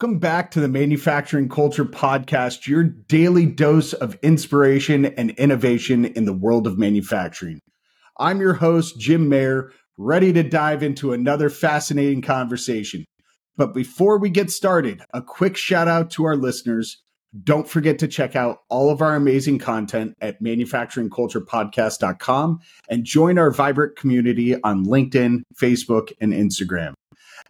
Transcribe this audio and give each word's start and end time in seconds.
Welcome 0.00 0.20
back 0.20 0.52
to 0.52 0.60
the 0.60 0.68
Manufacturing 0.68 1.48
Culture 1.48 1.84
Podcast, 1.84 2.68
your 2.68 2.84
daily 2.84 3.46
dose 3.46 3.92
of 3.92 4.16
inspiration 4.22 5.06
and 5.06 5.32
innovation 5.32 6.04
in 6.04 6.24
the 6.24 6.32
world 6.32 6.68
of 6.68 6.78
manufacturing. 6.78 7.58
I'm 8.16 8.40
your 8.40 8.54
host, 8.54 9.00
Jim 9.00 9.28
Mayer, 9.28 9.72
ready 9.96 10.32
to 10.34 10.44
dive 10.44 10.84
into 10.84 11.12
another 11.12 11.50
fascinating 11.50 12.22
conversation. 12.22 13.04
But 13.56 13.74
before 13.74 14.20
we 14.20 14.30
get 14.30 14.52
started, 14.52 15.02
a 15.12 15.20
quick 15.20 15.56
shout 15.56 15.88
out 15.88 16.12
to 16.12 16.26
our 16.26 16.36
listeners. 16.36 17.02
Don't 17.42 17.68
forget 17.68 17.98
to 17.98 18.06
check 18.06 18.36
out 18.36 18.58
all 18.68 18.90
of 18.90 19.02
our 19.02 19.16
amazing 19.16 19.58
content 19.58 20.14
at 20.20 20.40
manufacturingculturepodcast.com 20.40 22.60
and 22.88 23.04
join 23.04 23.36
our 23.36 23.50
vibrant 23.50 23.96
community 23.96 24.62
on 24.62 24.86
LinkedIn, 24.86 25.42
Facebook, 25.60 26.12
and 26.20 26.32
Instagram. 26.32 26.94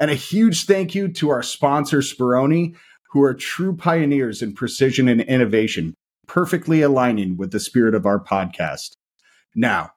And 0.00 0.10
a 0.10 0.14
huge 0.14 0.66
thank 0.66 0.94
you 0.94 1.08
to 1.08 1.30
our 1.30 1.42
sponsor, 1.42 1.98
Spironi, 1.98 2.76
who 3.10 3.22
are 3.22 3.34
true 3.34 3.74
pioneers 3.74 4.42
in 4.42 4.54
precision 4.54 5.08
and 5.08 5.20
innovation, 5.22 5.94
perfectly 6.26 6.82
aligning 6.82 7.36
with 7.36 7.50
the 7.50 7.58
spirit 7.58 7.94
of 7.94 8.06
our 8.06 8.22
podcast. 8.22 8.92
Now, 9.56 9.90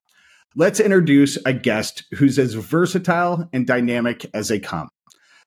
let's 0.56 0.80
introduce 0.80 1.38
a 1.46 1.54
guest 1.54 2.06
who's 2.14 2.40
as 2.40 2.56
versatile 2.56 3.48
and 3.54 3.68
dynamic 3.68 4.26
as 4.34 4.48
they 4.48 4.60
come. 4.60 4.90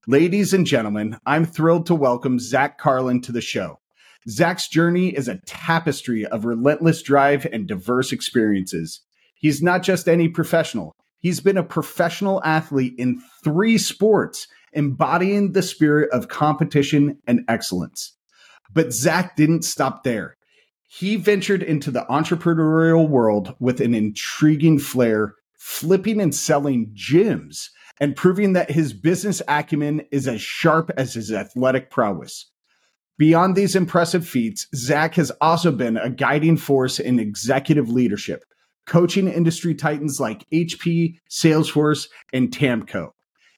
Ladies 0.07 0.53
and 0.53 0.67
gentlemen, 0.67 1.17
I'm 1.27 1.47
thrilled 1.47 1.87
to 1.87 1.95
welcome 1.95 2.39
Zach 2.39 2.79
Carlin 2.79 3.23
to 3.23 3.33
the 3.33 3.41
show. 3.41 3.81
Zach's 4.29 4.69
journey 4.69 5.09
is 5.09 5.27
a 5.27 5.41
tapestry 5.47 6.25
of 6.27 6.45
relentless 6.45 7.03
drive 7.03 7.47
and 7.53 7.67
diverse 7.67 8.13
experiences. 8.13 9.01
He's 9.35 9.63
not 9.63 9.83
just 9.83 10.09
any 10.09 10.29
professional, 10.29 10.95
He's 11.25 11.41
been 11.41 11.57
a 11.57 11.65
professional 11.65 12.45
athlete 12.45 12.97
in 12.99 13.23
three 13.43 13.79
sports, 13.79 14.47
embodying 14.75 15.53
the 15.53 15.63
spirit 15.63 16.11
of 16.11 16.29
competition 16.29 17.17
and 17.27 17.47
excellence. 17.49 18.13
But 18.75 18.93
Zach 18.93 19.35
didn't 19.35 19.63
stop 19.63 20.05
there. 20.05 20.37
He 20.87 21.17
ventured 21.17 21.63
into 21.63 21.91
the 21.91 22.05
entrepreneurial 22.11 23.09
world 23.09 23.57
with 23.59 23.81
an 23.81 23.95
intriguing 23.95 24.79
flair, 24.79 25.33
flipping 25.59 26.21
and 26.21 26.35
selling 26.35 26.93
gyms 26.95 27.71
and 27.99 28.15
proving 28.15 28.53
that 28.53 28.71
his 28.71 28.93
business 28.93 29.41
acumen 29.49 30.03
is 30.13 30.29
as 30.29 30.43
sharp 30.43 30.91
as 30.99 31.15
his 31.15 31.33
athletic 31.33 31.91
prowess. 31.91 32.51
Beyond 33.17 33.57
these 33.57 33.75
impressive 33.75 34.29
feats, 34.29 34.67
Zach 34.77 35.15
has 35.15 35.31
also 35.41 35.73
been 35.73 35.97
a 35.97 36.11
guiding 36.11 36.59
force 36.59 37.01
in 37.01 37.19
executive 37.19 37.89
leadership, 37.89 38.45
coaching 38.87 39.29
industry 39.29 39.75
titans 39.75 40.21
like 40.21 40.49
HP, 40.51 41.17
Salesforce, 41.31 42.09
and 42.33 42.51
Tamco. 42.51 43.11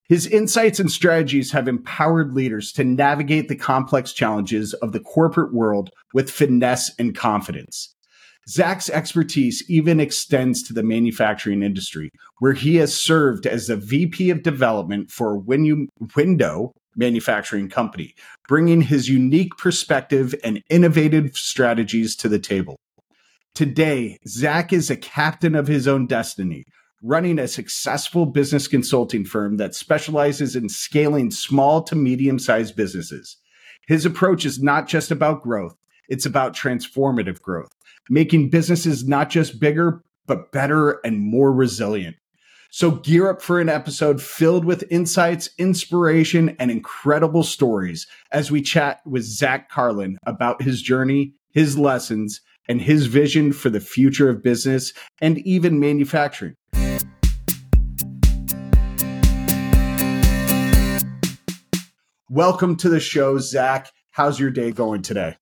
His 0.08 0.26
insights 0.26 0.78
and 0.78 0.90
strategies 0.90 1.50
have 1.50 1.66
empowered 1.66 2.32
leaders 2.32 2.70
to 2.72 2.84
navigate 2.84 3.48
the 3.48 3.56
complex 3.56 4.12
challenges 4.12 4.72
of 4.74 4.92
the 4.92 5.00
corporate 5.00 5.52
world 5.52 5.90
with 6.14 6.30
finesse 6.30 6.92
and 6.96 7.16
confidence. 7.16 7.92
Zach's 8.48 8.88
expertise 8.88 9.64
even 9.68 9.98
extends 9.98 10.62
to 10.62 10.72
the 10.72 10.84
manufacturing 10.84 11.64
industry, 11.64 12.10
where 12.38 12.52
he 12.52 12.76
has 12.76 12.94
served 12.94 13.44
as 13.44 13.66
the 13.66 13.76
VP 13.76 14.30
of 14.30 14.44
development 14.44 15.10
for 15.10 15.36
Window 15.36 16.70
Manufacturing 16.94 17.68
Company, 17.68 18.14
bringing 18.48 18.82
his 18.82 19.08
unique 19.08 19.56
perspective 19.58 20.36
and 20.44 20.62
innovative 20.70 21.36
strategies 21.36 22.14
to 22.14 22.28
the 22.28 22.38
table. 22.38 22.76
Today, 23.56 24.18
Zach 24.28 24.70
is 24.70 24.90
a 24.90 24.98
captain 24.98 25.54
of 25.54 25.66
his 25.66 25.88
own 25.88 26.06
destiny, 26.06 26.66
running 27.02 27.38
a 27.38 27.48
successful 27.48 28.26
business 28.26 28.68
consulting 28.68 29.24
firm 29.24 29.56
that 29.56 29.74
specializes 29.74 30.54
in 30.54 30.68
scaling 30.68 31.30
small 31.30 31.82
to 31.84 31.94
medium 31.94 32.38
sized 32.38 32.76
businesses. 32.76 33.38
His 33.88 34.04
approach 34.04 34.44
is 34.44 34.62
not 34.62 34.88
just 34.88 35.10
about 35.10 35.42
growth, 35.42 35.74
it's 36.10 36.26
about 36.26 36.54
transformative 36.54 37.40
growth, 37.40 37.72
making 38.10 38.50
businesses 38.50 39.08
not 39.08 39.30
just 39.30 39.58
bigger, 39.58 40.02
but 40.26 40.52
better 40.52 41.00
and 41.02 41.18
more 41.18 41.50
resilient. 41.50 42.16
So 42.70 42.90
gear 42.90 43.30
up 43.30 43.40
for 43.40 43.58
an 43.58 43.70
episode 43.70 44.20
filled 44.20 44.66
with 44.66 44.84
insights, 44.90 45.48
inspiration, 45.56 46.54
and 46.58 46.70
incredible 46.70 47.42
stories 47.42 48.06
as 48.32 48.50
we 48.50 48.60
chat 48.60 49.00
with 49.06 49.22
Zach 49.22 49.70
Carlin 49.70 50.18
about 50.26 50.60
his 50.60 50.82
journey, 50.82 51.32
his 51.52 51.78
lessons, 51.78 52.42
and 52.68 52.80
his 52.80 53.06
vision 53.06 53.52
for 53.52 53.70
the 53.70 53.80
future 53.80 54.28
of 54.28 54.42
business 54.42 54.92
and 55.20 55.38
even 55.38 55.78
manufacturing. 55.78 56.56
Welcome 62.28 62.76
to 62.76 62.88
the 62.88 63.00
show, 63.00 63.38
Zach. 63.38 63.90
How's 64.10 64.40
your 64.40 64.50
day 64.50 64.72
going 64.72 65.02
today? 65.02 65.36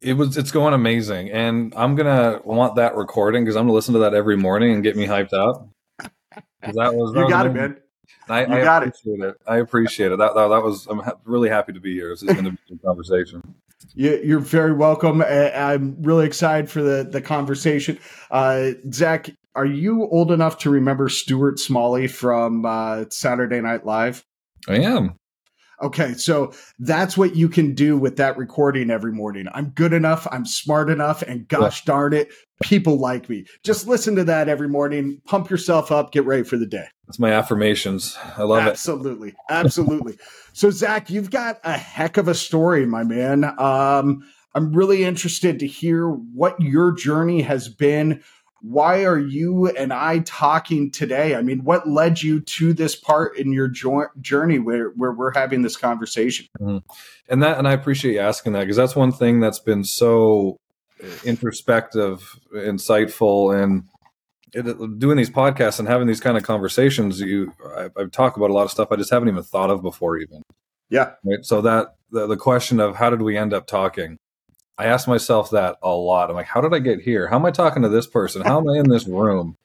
It 0.00 0.14
was 0.14 0.36
it's 0.36 0.52
going 0.52 0.74
amazing. 0.74 1.30
And 1.30 1.74
I'm 1.76 1.94
gonna 1.94 2.40
want 2.44 2.76
that 2.76 2.94
recording 2.94 3.44
because 3.44 3.56
I'm 3.56 3.64
gonna 3.64 3.72
listen 3.72 3.94
to 3.94 4.00
that 4.00 4.14
every 4.14 4.36
morning 4.36 4.72
and 4.72 4.82
get 4.82 4.96
me 4.96 5.06
hyped 5.06 5.32
up. 5.32 5.68
That 6.60 6.92
was 6.92 7.12
that 7.12 7.20
you 7.20 7.28
got 7.30 7.46
was 7.46 7.54
it, 7.54 7.58
man. 7.58 7.80
I, 8.28 8.44
you 8.44 8.52
I 8.52 8.64
got 8.64 8.82
appreciate 8.82 9.20
it. 9.20 9.28
it. 9.28 9.36
I 9.46 9.56
appreciate 9.58 10.12
it. 10.12 10.18
That, 10.18 10.34
that, 10.34 10.48
that 10.48 10.62
was. 10.62 10.86
I'm 10.88 10.98
ha- 10.98 11.14
really 11.24 11.48
happy 11.48 11.72
to 11.72 11.80
be 11.80 11.94
here. 11.94 12.10
This 12.10 12.22
is 12.22 12.32
going 12.32 12.44
to 12.44 12.50
be 12.50 12.58
a 12.74 12.78
conversation. 12.78 13.54
You're 13.98 14.38
very 14.38 14.72
welcome. 14.72 15.22
I'm 15.22 16.00
really 16.00 16.24
excited 16.24 16.70
for 16.70 16.82
the 16.82 17.02
the 17.10 17.20
conversation. 17.20 17.98
Uh, 18.30 18.70
Zach, 18.92 19.28
are 19.56 19.66
you 19.66 20.06
old 20.06 20.30
enough 20.30 20.58
to 20.58 20.70
remember 20.70 21.08
Stuart 21.08 21.58
Smalley 21.58 22.06
from 22.06 22.64
uh, 22.64 23.06
Saturday 23.10 23.60
Night 23.60 23.84
Live? 23.84 24.24
I 24.68 24.76
am. 24.76 25.16
Okay, 25.80 26.14
so 26.14 26.52
that's 26.80 27.16
what 27.16 27.36
you 27.36 27.48
can 27.48 27.74
do 27.74 27.96
with 27.96 28.16
that 28.16 28.36
recording 28.36 28.90
every 28.90 29.12
morning. 29.12 29.46
I'm 29.54 29.70
good 29.70 29.92
enough, 29.92 30.26
I'm 30.32 30.44
smart 30.44 30.90
enough, 30.90 31.22
and 31.22 31.46
gosh 31.46 31.82
yeah. 31.82 31.92
darn 31.92 32.12
it, 32.12 32.32
people 32.62 32.98
like 32.98 33.28
me. 33.28 33.46
Just 33.62 33.86
listen 33.86 34.16
to 34.16 34.24
that 34.24 34.48
every 34.48 34.68
morning, 34.68 35.20
pump 35.24 35.50
yourself 35.50 35.92
up, 35.92 36.10
get 36.10 36.24
ready 36.24 36.42
for 36.42 36.56
the 36.56 36.66
day. 36.66 36.86
That's 37.06 37.20
my 37.20 37.32
affirmations. 37.32 38.18
I 38.36 38.42
love 38.42 38.66
absolutely, 38.66 39.28
it. 39.28 39.36
Absolutely. 39.48 40.14
Absolutely. 40.14 40.18
so, 40.52 40.70
Zach, 40.70 41.10
you've 41.10 41.30
got 41.30 41.60
a 41.62 41.78
heck 41.78 42.16
of 42.16 42.26
a 42.26 42.34
story, 42.34 42.84
my 42.84 43.04
man. 43.04 43.44
Um, 43.58 44.24
I'm 44.54 44.72
really 44.72 45.04
interested 45.04 45.60
to 45.60 45.66
hear 45.66 46.08
what 46.08 46.60
your 46.60 46.92
journey 46.92 47.42
has 47.42 47.68
been 47.68 48.22
why 48.60 49.04
are 49.04 49.18
you 49.18 49.68
and 49.68 49.92
I 49.92 50.20
talking 50.20 50.90
today? 50.90 51.34
I 51.34 51.42
mean, 51.42 51.64
what 51.64 51.88
led 51.88 52.22
you 52.22 52.40
to 52.40 52.72
this 52.72 52.96
part 52.96 53.38
in 53.38 53.52
your 53.52 53.68
jo- 53.68 54.08
journey 54.20 54.58
where, 54.58 54.90
where 54.90 55.12
we're 55.12 55.32
having 55.32 55.62
this 55.62 55.76
conversation? 55.76 56.46
Mm-hmm. 56.60 56.78
And 57.28 57.42
that, 57.42 57.58
and 57.58 57.68
I 57.68 57.72
appreciate 57.72 58.14
you 58.14 58.20
asking 58.20 58.54
that 58.54 58.60
because 58.60 58.76
that's 58.76 58.96
one 58.96 59.12
thing 59.12 59.40
that's 59.40 59.60
been 59.60 59.84
so 59.84 60.56
introspective, 61.24 62.38
insightful, 62.52 63.56
and 63.62 63.84
it, 64.52 64.98
doing 64.98 65.16
these 65.16 65.30
podcasts 65.30 65.78
and 65.78 65.86
having 65.86 66.08
these 66.08 66.20
kind 66.20 66.36
of 66.36 66.42
conversations. 66.42 67.20
You, 67.20 67.52
I, 67.76 67.90
I 67.96 68.06
talk 68.10 68.36
about 68.36 68.50
a 68.50 68.54
lot 68.54 68.64
of 68.64 68.70
stuff 68.70 68.88
I 68.90 68.96
just 68.96 69.10
haven't 69.10 69.28
even 69.28 69.42
thought 69.42 69.70
of 69.70 69.82
before, 69.82 70.18
even. 70.18 70.42
Yeah. 70.90 71.12
Right. 71.24 71.44
So 71.44 71.60
that 71.60 71.94
the, 72.10 72.26
the 72.26 72.36
question 72.36 72.80
of 72.80 72.96
how 72.96 73.10
did 73.10 73.22
we 73.22 73.36
end 73.36 73.52
up 73.52 73.66
talking 73.66 74.18
I 74.78 74.86
ask 74.86 75.08
myself 75.08 75.50
that 75.50 75.76
a 75.82 75.90
lot. 75.90 76.30
I'm 76.30 76.36
like, 76.36 76.46
how 76.46 76.60
did 76.60 76.72
I 76.72 76.78
get 76.78 77.00
here? 77.00 77.26
How 77.28 77.36
am 77.36 77.44
I 77.44 77.50
talking 77.50 77.82
to 77.82 77.88
this 77.88 78.06
person? 78.06 78.42
How 78.42 78.58
am 78.58 78.68
I 78.68 78.78
in 78.78 78.88
this 78.88 79.08
room? 79.08 79.56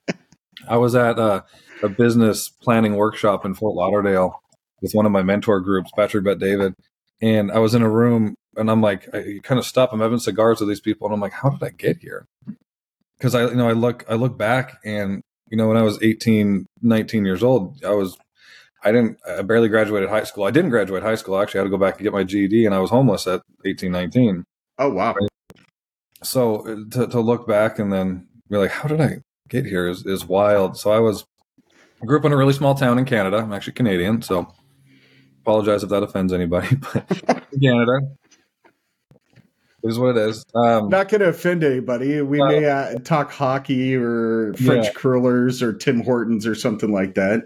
I 0.68 0.78
was 0.78 0.96
at 0.96 1.20
a, 1.20 1.46
a 1.84 1.90
business 1.90 2.50
planning 2.50 2.96
workshop 2.96 3.46
in 3.46 3.54
Fort 3.54 3.76
Lauderdale 3.76 4.42
with 4.82 4.94
one 4.94 5.06
of 5.06 5.12
my 5.12 5.22
mentor 5.22 5.60
groups, 5.60 5.92
Patrick 5.96 6.24
Bet-David, 6.24 6.74
and 7.22 7.52
I 7.52 7.60
was 7.60 7.76
in 7.76 7.84
a 7.84 7.90
room 7.90 8.36
and 8.56 8.70
I'm 8.70 8.82
like, 8.82 9.14
I 9.14 9.40
kind 9.44 9.60
of 9.60 9.66
stop. 9.66 9.94
I'm 9.94 10.00
having 10.00 10.20
cigars 10.20 10.60
with 10.60 10.70
these 10.70 10.82
people, 10.82 11.08
and 11.08 11.14
I'm 11.14 11.22
like, 11.22 11.34
how 11.34 11.50
did 11.50 11.64
I 11.64 11.70
get 11.70 11.98
here? 11.98 12.28
Because 13.18 13.36
I, 13.36 13.46
you 13.46 13.56
know, 13.56 13.68
I 13.68 13.74
look, 13.74 14.06
I 14.08 14.16
look 14.16 14.38
back, 14.38 14.80
and 14.86 15.22
you 15.50 15.58
know, 15.58 15.68
when 15.68 15.78
I 15.78 15.82
was 15.82 16.02
18, 16.02 16.68
19 16.82 17.26
years 17.26 17.44
old, 17.44 17.84
I 17.84 17.92
was 17.92 18.18
I 18.84 18.92
didn't 18.92 19.18
I 19.28 19.42
barely 19.42 19.70
graduated 19.70 20.10
high 20.10 20.24
school. 20.24 20.44
I 20.44 20.52
didn't 20.52 20.72
graduate 20.72 21.04
high 21.04 21.16
school. 21.16 21.36
I 21.36 21.44
actually, 21.44 21.60
I 21.60 21.64
had 21.64 21.72
to 21.72 21.78
go 21.78 21.78
back 21.78 21.96
and 21.96 22.04
get 22.04 22.14
my 22.14 22.24
GED 22.24 22.66
and 22.66 22.76
I 22.76 22.80
was 22.80 22.90
homeless 22.90 23.28
at 23.28 23.42
18, 23.66 23.92
19. 23.92 24.46
Oh 24.78 24.90
wow! 24.90 25.16
So 26.24 26.68
uh, 26.68 26.76
to, 26.92 27.08
to 27.08 27.20
look 27.20 27.48
back 27.48 27.80
and 27.80 27.92
then 27.92 28.28
be 28.50 28.58
like, 28.58 28.72
how 28.72 28.88
did 28.88 29.02
I 29.02 29.18
get 29.50 29.66
here? 29.66 29.88
Is 29.88 30.06
is 30.06 30.26
wild. 30.26 30.78
So 30.78 30.92
I 30.92 31.00
was 31.00 31.26
I 32.02 32.06
grew 32.06 32.20
up 32.20 32.26
in 32.26 32.34
a 32.34 32.38
really 32.38 32.54
small 32.54 32.76
town 32.76 33.00
in 33.00 33.06
Canada. 33.06 33.38
I'm 33.38 33.54
actually 33.54 33.74
Canadian, 33.74 34.22
so 34.22 34.54
apologize 35.42 35.84
if 35.84 35.90
that 35.90 36.04
offends 36.04 36.34
anybody. 36.34 36.76
But 36.94 37.44
Canada 37.62 38.00
is 39.84 40.00
what 40.00 40.18
it 40.18 40.30
is. 40.30 40.46
Um, 40.56 40.90
Not 40.90 41.10
going 41.10 41.22
to 41.22 41.28
offend 41.28 41.64
anybody. 41.64 42.22
We 42.22 42.42
uh, 42.42 42.48
may 42.48 42.66
uh, 42.66 43.00
talk 43.00 43.32
hockey 43.32 43.96
or 43.96 44.54
French 44.54 44.86
yeah. 44.86 44.92
curlers 44.94 45.62
or 45.62 45.74
Tim 45.74 46.02
Hortons 46.02 46.48
or 46.48 46.56
something 46.56 46.92
like 46.92 47.16
that. 47.16 47.44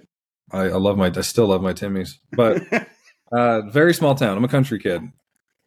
I, 0.51 0.63
I 0.63 0.77
love 0.77 0.97
my. 0.97 1.11
I 1.13 1.21
still 1.21 1.47
love 1.47 1.61
my 1.61 1.73
Timmys, 1.73 2.11
but 2.31 2.63
uh, 3.31 3.61
very 3.69 3.93
small 3.93 4.15
town. 4.15 4.37
I'm 4.37 4.43
a 4.43 4.47
country 4.47 4.79
kid, 4.79 5.01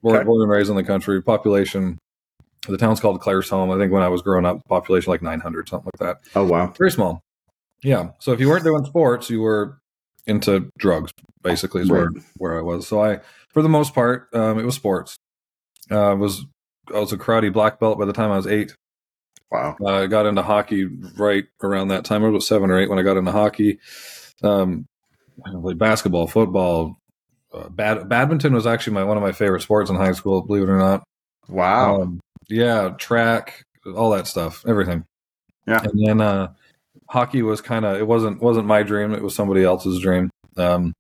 Born, 0.03 0.17
okay. 0.17 0.25
born 0.25 0.43
and 0.43 0.51
raised 0.51 0.71
in 0.71 0.77
the 0.77 0.85
country. 0.85 1.23
Population, 1.23 1.99
the 2.69 2.79
town's 2.79 3.01
called 3.01 3.21
Claire's 3.21 3.49
Claresholm. 3.51 3.75
I 3.75 3.79
think 3.79 3.93
when 3.93 4.03
I 4.03 4.09
was 4.09 4.23
growing 4.23 4.47
up, 4.47 4.65
population 4.69 5.11
like 5.11 5.23
900, 5.23 5.69
something 5.69 5.91
like 5.95 6.09
that. 6.09 6.21
Oh, 6.35 6.45
wow. 6.45 6.69
Very 6.79 6.91
small. 6.91 7.21
Yeah. 7.83 8.11
So 8.19 8.33
if 8.33 8.41
you 8.41 8.49
weren't 8.49 8.65
doing 8.65 8.85
sports, 8.85 9.31
you 9.31 9.41
were 9.41 9.79
into 10.27 10.71
drugs. 10.79 11.13
Basically, 11.43 11.83
is 11.83 11.91
where 11.91 12.11
Right. 12.11 12.23
where 12.37 12.59
I 12.59 12.63
was. 12.63 12.87
So 12.87 13.03
I, 13.03 13.21
for 13.49 13.63
the 13.63 13.69
most 13.69 13.95
part, 13.95 14.29
um, 14.35 14.59
it 14.59 14.65
was 14.65 14.75
sports. 14.75 15.17
Uh, 15.91 16.15
was 16.19 16.45
I 16.95 16.99
was 16.99 17.13
a 17.13 17.17
karate 17.17 17.51
black 17.53 17.81
belt 17.81 17.99
by 17.99 18.05
the 18.05 18.13
time 18.13 18.31
I 18.31 18.37
was 18.37 18.47
eight. 18.47 18.75
Wow. 19.51 19.77
Uh, 19.81 20.03
I 20.03 20.07
got 20.07 20.27
into 20.27 20.43
hockey 20.43 20.85
right 21.17 21.45
around 21.63 21.89
that 21.89 22.05
time. 22.05 22.23
I 22.25 22.29
was 22.29 22.47
seven 22.47 22.71
or 22.71 22.79
eight 22.79 22.91
when 22.91 22.99
I 22.99 23.03
got 23.03 23.17
into 23.17 23.33
hockey. 23.33 23.79
Um, 24.43 24.87
I 25.45 25.51
played 25.59 25.79
basketball, 25.79 26.27
football, 26.27 26.99
uh, 27.53 27.69
bad, 27.69 28.09
badminton 28.09 28.55
was 28.55 28.67
actually 28.67 28.95
my 28.95 29.05
one 29.05 29.17
of 29.17 29.23
my 29.23 29.33
favorite 29.33 29.63
sports 29.63 29.91
in 29.91 29.97
high 29.97 30.13
school. 30.13 30.43
Believe 30.43 30.63
it 30.65 30.69
or 30.71 30.79
not. 30.79 31.03
Wow. 31.49 32.03
Um, 32.03 32.21
yeah, 32.49 32.91
track, 32.99 33.63
all 33.97 34.11
that 34.11 34.27
stuff, 34.27 34.65
everything. 34.67 35.05
Yeah. 35.67 35.81
and 35.83 36.07
then 36.07 36.21
uh, 36.21 36.53
hockey 37.09 37.43
was 37.43 37.61
kind 37.61 37.85
of 37.85 37.97
it 37.99 38.07
wasn't 38.07 38.41
wasn't 38.43 38.67
my 38.67 38.83
dream. 38.83 39.13
It 39.13 39.23
was 39.23 39.35
somebody 39.35 39.63
else's 39.65 40.01
dream, 40.01 40.31
um, 40.57 40.93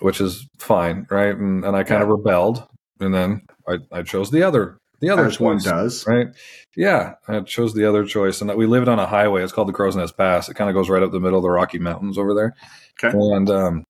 which 0.00 0.20
is 0.20 0.46
fine, 0.58 1.06
right? 1.10 1.34
And 1.36 1.64
and 1.64 1.76
I 1.76 1.82
kind 1.84 2.02
of 2.02 2.08
Yeah. 2.08 2.14
rebelled, 2.14 2.66
and 3.00 3.14
then 3.14 3.42
I, 3.68 3.78
I 3.92 4.02
chose 4.02 4.30
the 4.30 4.42
other 4.42 4.76
the 5.00 5.08
other 5.10 5.26
As 5.26 5.40
one 5.40 5.58
does. 5.58 6.06
right? 6.06 6.28
Yeah, 6.76 7.14
I 7.26 7.40
chose 7.40 7.72
the 7.74 7.86
other 7.88 8.04
choice, 8.04 8.40
and 8.42 8.54
we 8.54 8.66
lived 8.66 8.86
on 8.88 8.98
a 8.98 9.06
highway. 9.06 9.42
It's 9.42 9.52
called 9.52 9.68
the 9.68 9.72
Crowsnest 9.72 10.16
Pass. 10.16 10.48
It 10.48 10.54
kind 10.54 10.68
of 10.68 10.74
goes 10.74 10.90
right 10.90 11.02
up 11.02 11.10
the 11.10 11.20
middle 11.20 11.38
of 11.38 11.42
the 11.42 11.50
Rocky 11.50 11.78
Mountains 11.78 12.18
over 12.18 12.34
there, 12.34 12.54
Okay. 13.02 13.16
and 13.16 13.48
um, 13.50 13.84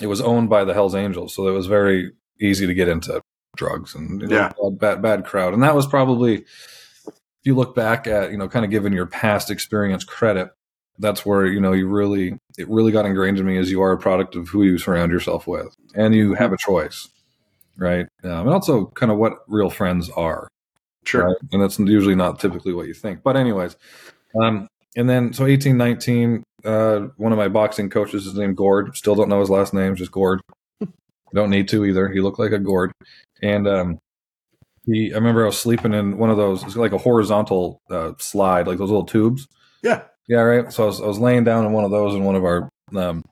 it 0.00 0.06
was 0.06 0.20
owned 0.20 0.48
by 0.48 0.64
the 0.64 0.74
Hells 0.74 0.94
Angels, 0.94 1.34
so 1.34 1.46
it 1.48 1.52
was 1.52 1.66
very 1.66 2.12
easy 2.40 2.66
to 2.66 2.74
get 2.74 2.88
into 2.88 3.20
drugs 3.56 3.94
and 3.94 4.20
you 4.22 4.28
know, 4.28 4.36
Yeah. 4.36 4.52
bad, 4.62 4.78
bad 4.78 5.02
bad 5.02 5.24
crowd. 5.24 5.54
And 5.54 5.62
that 5.62 5.74
was 5.74 5.86
probably, 5.86 6.36
if 7.06 7.14
you 7.44 7.54
look 7.54 7.74
back 7.74 8.06
at 8.06 8.30
you 8.30 8.36
know, 8.36 8.48
kind 8.48 8.64
of 8.64 8.70
giving 8.70 8.92
your 8.92 9.06
past 9.06 9.50
experience 9.50 10.04
credit, 10.04 10.50
that's 10.98 11.24
where 11.26 11.46
you 11.46 11.60
know 11.60 11.72
you 11.72 11.88
really 11.88 12.38
it 12.58 12.68
really 12.68 12.92
got 12.92 13.06
ingrained 13.06 13.38
in 13.38 13.46
me 13.46 13.56
as 13.58 13.70
you 13.70 13.80
are 13.82 13.92
a 13.92 13.98
product 13.98 14.34
of 14.36 14.48
who 14.48 14.62
you 14.64 14.78
surround 14.78 15.12
yourself 15.12 15.46
with, 15.46 15.74
and 15.94 16.14
you 16.14 16.34
have 16.34 16.52
a 16.52 16.56
choice, 16.56 17.08
right? 17.76 18.06
Um, 18.24 18.30
and 18.46 18.50
also 18.50 18.86
kind 18.86 19.10
of 19.12 19.18
what 19.18 19.38
real 19.48 19.70
friends 19.70 20.10
are 20.10 20.48
Sure. 21.04 21.26
right? 21.28 21.36
And 21.52 21.62
that's 21.62 21.78
usually 21.78 22.16
not 22.16 22.38
typically 22.40 22.74
what 22.74 22.86
you 22.88 22.94
think. 22.94 23.22
But 23.22 23.36
anyways, 23.36 23.76
um, 24.42 24.68
and 24.98 25.08
then 25.08 25.32
so 25.32 25.46
eighteen, 25.46 25.76
nineteen, 25.78 26.42
uh, 26.64 27.06
one 27.16 27.32
of 27.32 27.38
my 27.38 27.48
boxing 27.48 27.88
coaches 27.88 28.26
is 28.26 28.34
named 28.34 28.56
Gord. 28.56 28.96
Still 28.96 29.14
don't 29.14 29.28
know 29.28 29.40
his 29.40 29.48
last 29.48 29.72
name, 29.72 29.94
just 29.94 30.10
Gord. 30.10 30.40
don't 31.32 31.50
need 31.50 31.68
to 31.68 31.84
either. 31.84 32.08
He 32.08 32.20
looked 32.20 32.40
like 32.40 32.52
a 32.52 32.58
gourd. 32.58 32.92
and 33.40 33.68
um, 33.68 33.98
he. 34.84 35.12
I 35.12 35.16
remember 35.16 35.44
I 35.44 35.46
was 35.46 35.58
sleeping 35.58 35.94
in 35.94 36.18
one 36.18 36.30
of 36.30 36.36
those. 36.36 36.64
It's 36.64 36.76
like 36.76 36.92
a 36.92 36.98
horizontal 36.98 37.78
uh, 37.88 38.12
slide, 38.18 38.66
like 38.66 38.78
those 38.78 38.90
little 38.90 39.06
tubes. 39.06 39.46
Yeah. 39.82 40.02
Yeah, 40.26 40.40
right. 40.40 40.70
So 40.72 40.82
I 40.82 40.86
was, 40.86 41.00
I 41.00 41.06
was 41.06 41.18
laying 41.18 41.44
down 41.44 41.64
in 41.64 41.72
one 41.72 41.84
of 41.84 41.90
those 41.90 42.14
in 42.14 42.24
one 42.24 42.34
of 42.34 42.44
our 42.44 42.68
um, 42.94 43.22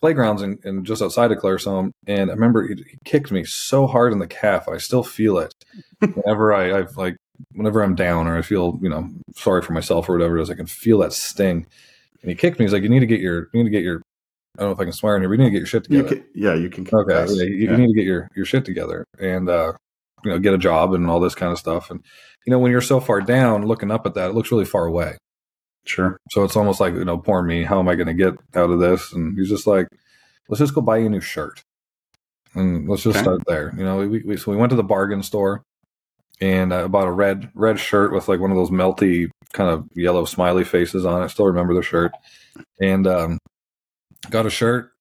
playgrounds 0.00 0.42
in, 0.42 0.58
in 0.64 0.84
just 0.84 1.02
outside 1.02 1.32
of 1.32 1.38
Claresholm, 1.38 1.90
and 2.06 2.30
I 2.30 2.34
remember 2.34 2.66
he, 2.66 2.74
he 2.76 2.98
kicked 3.04 3.30
me 3.30 3.44
so 3.44 3.86
hard 3.86 4.12
in 4.12 4.20
the 4.20 4.26
calf. 4.26 4.68
I 4.68 4.78
still 4.78 5.02
feel 5.02 5.38
it 5.38 5.52
whenever 5.98 6.54
I, 6.54 6.78
I've 6.78 6.96
like 6.96 7.16
whenever 7.52 7.82
I'm 7.82 7.94
down 7.94 8.26
or 8.26 8.36
I 8.36 8.42
feel 8.42 8.78
you 8.82 8.88
know 8.88 9.08
sorry 9.36 9.62
for 9.62 9.72
myself 9.72 10.08
or 10.08 10.12
whatever 10.14 10.38
it 10.38 10.42
is. 10.42 10.50
I 10.50 10.54
can 10.54 10.66
feel 10.66 10.98
that 10.98 11.12
sting. 11.12 11.66
And 12.22 12.28
he 12.30 12.34
kicked 12.34 12.58
me. 12.58 12.64
He's 12.64 12.72
like, 12.72 12.82
"You 12.82 12.88
need 12.90 13.00
to 13.00 13.06
get 13.06 13.20
your, 13.20 13.48
you 13.52 13.62
need 13.62 13.64
to 13.64 13.70
get 13.70 13.82
your." 13.82 14.02
I 14.58 14.62
don't 14.62 14.68
know 14.70 14.72
if 14.74 14.80
I 14.80 14.84
can 14.84 14.92
swear 14.92 15.16
in 15.16 15.22
here, 15.22 15.28
but 15.28 15.34
you 15.34 15.38
need 15.38 15.44
to 15.46 15.50
get 15.52 15.58
your 15.58 15.66
shit 15.66 15.88
You 15.88 16.02
together. 16.02 16.16
can, 16.16 16.24
yeah, 16.34 16.54
you 16.54 16.68
can. 16.68 16.82
Okay, 16.82 16.90
confess. 16.90 17.36
yeah, 17.36 17.44
you, 17.44 17.56
you 17.70 17.76
need 17.76 17.86
to 17.88 17.94
get 17.94 18.04
your 18.04 18.28
your 18.36 18.44
shit 18.44 18.64
together 18.64 19.04
and 19.18 19.48
uh, 19.48 19.72
you 20.24 20.30
know 20.30 20.38
get 20.38 20.52
a 20.54 20.58
job 20.58 20.92
and 20.92 21.08
all 21.08 21.20
this 21.20 21.34
kind 21.34 21.50
of 21.52 21.58
stuff. 21.58 21.90
And 21.90 22.04
you 22.46 22.50
know 22.50 22.58
when 22.58 22.70
you're 22.72 22.80
so 22.82 23.00
far 23.00 23.20
down, 23.20 23.64
looking 23.64 23.90
up 23.90 24.04
at 24.06 24.14
that, 24.14 24.30
it 24.30 24.34
looks 24.34 24.50
really 24.52 24.64
far 24.66 24.84
away. 24.86 25.16
Sure. 25.86 26.18
So 26.30 26.44
it's 26.44 26.56
almost 26.56 26.78
like, 26.78 26.92
you 26.94 27.04
know, 27.06 27.16
poor 27.16 27.42
me. 27.42 27.62
How 27.64 27.78
am 27.78 27.88
I 27.88 27.94
going 27.94 28.06
to 28.06 28.12
get 28.14 28.34
out 28.54 28.70
of 28.70 28.80
this? 28.80 29.12
And 29.14 29.36
he's 29.38 29.48
just 29.48 29.66
like, 29.66 29.88
let's 30.48 30.58
just 30.60 30.74
go 30.74 30.82
buy 30.82 30.98
you 30.98 31.06
a 31.06 31.08
new 31.08 31.20
shirt. 31.22 31.62
And 32.54 32.86
let's 32.86 33.02
just 33.02 33.16
Okay. 33.16 33.22
start 33.24 33.40
there. 33.46 33.72
You 33.78 33.84
know, 33.84 34.06
we, 34.06 34.22
we, 34.22 34.36
so 34.36 34.50
we 34.50 34.58
went 34.58 34.70
to 34.70 34.76
the 34.76 34.82
bargain 34.84 35.22
store 35.22 35.62
and 36.40 36.72
I 36.72 36.86
bought 36.86 37.06
a 37.06 37.12
red, 37.12 37.50
red 37.54 37.78
shirt 37.78 38.12
with 38.12 38.28
like 38.28 38.40
one 38.40 38.50
of 38.50 38.56
those 38.56 38.70
melty 38.70 39.28
kind 39.52 39.70
of 39.70 39.86
yellow 39.94 40.24
smiley 40.24 40.64
faces 40.64 41.04
on 41.04 41.22
it. 41.22 41.28
Still 41.28 41.46
remember 41.46 41.74
the 41.74 41.82
shirt. 41.82 42.12
And, 42.80 43.06
um, 43.06 43.38
got 44.30 44.46
a 44.46 44.50
shirt, 44.50 44.92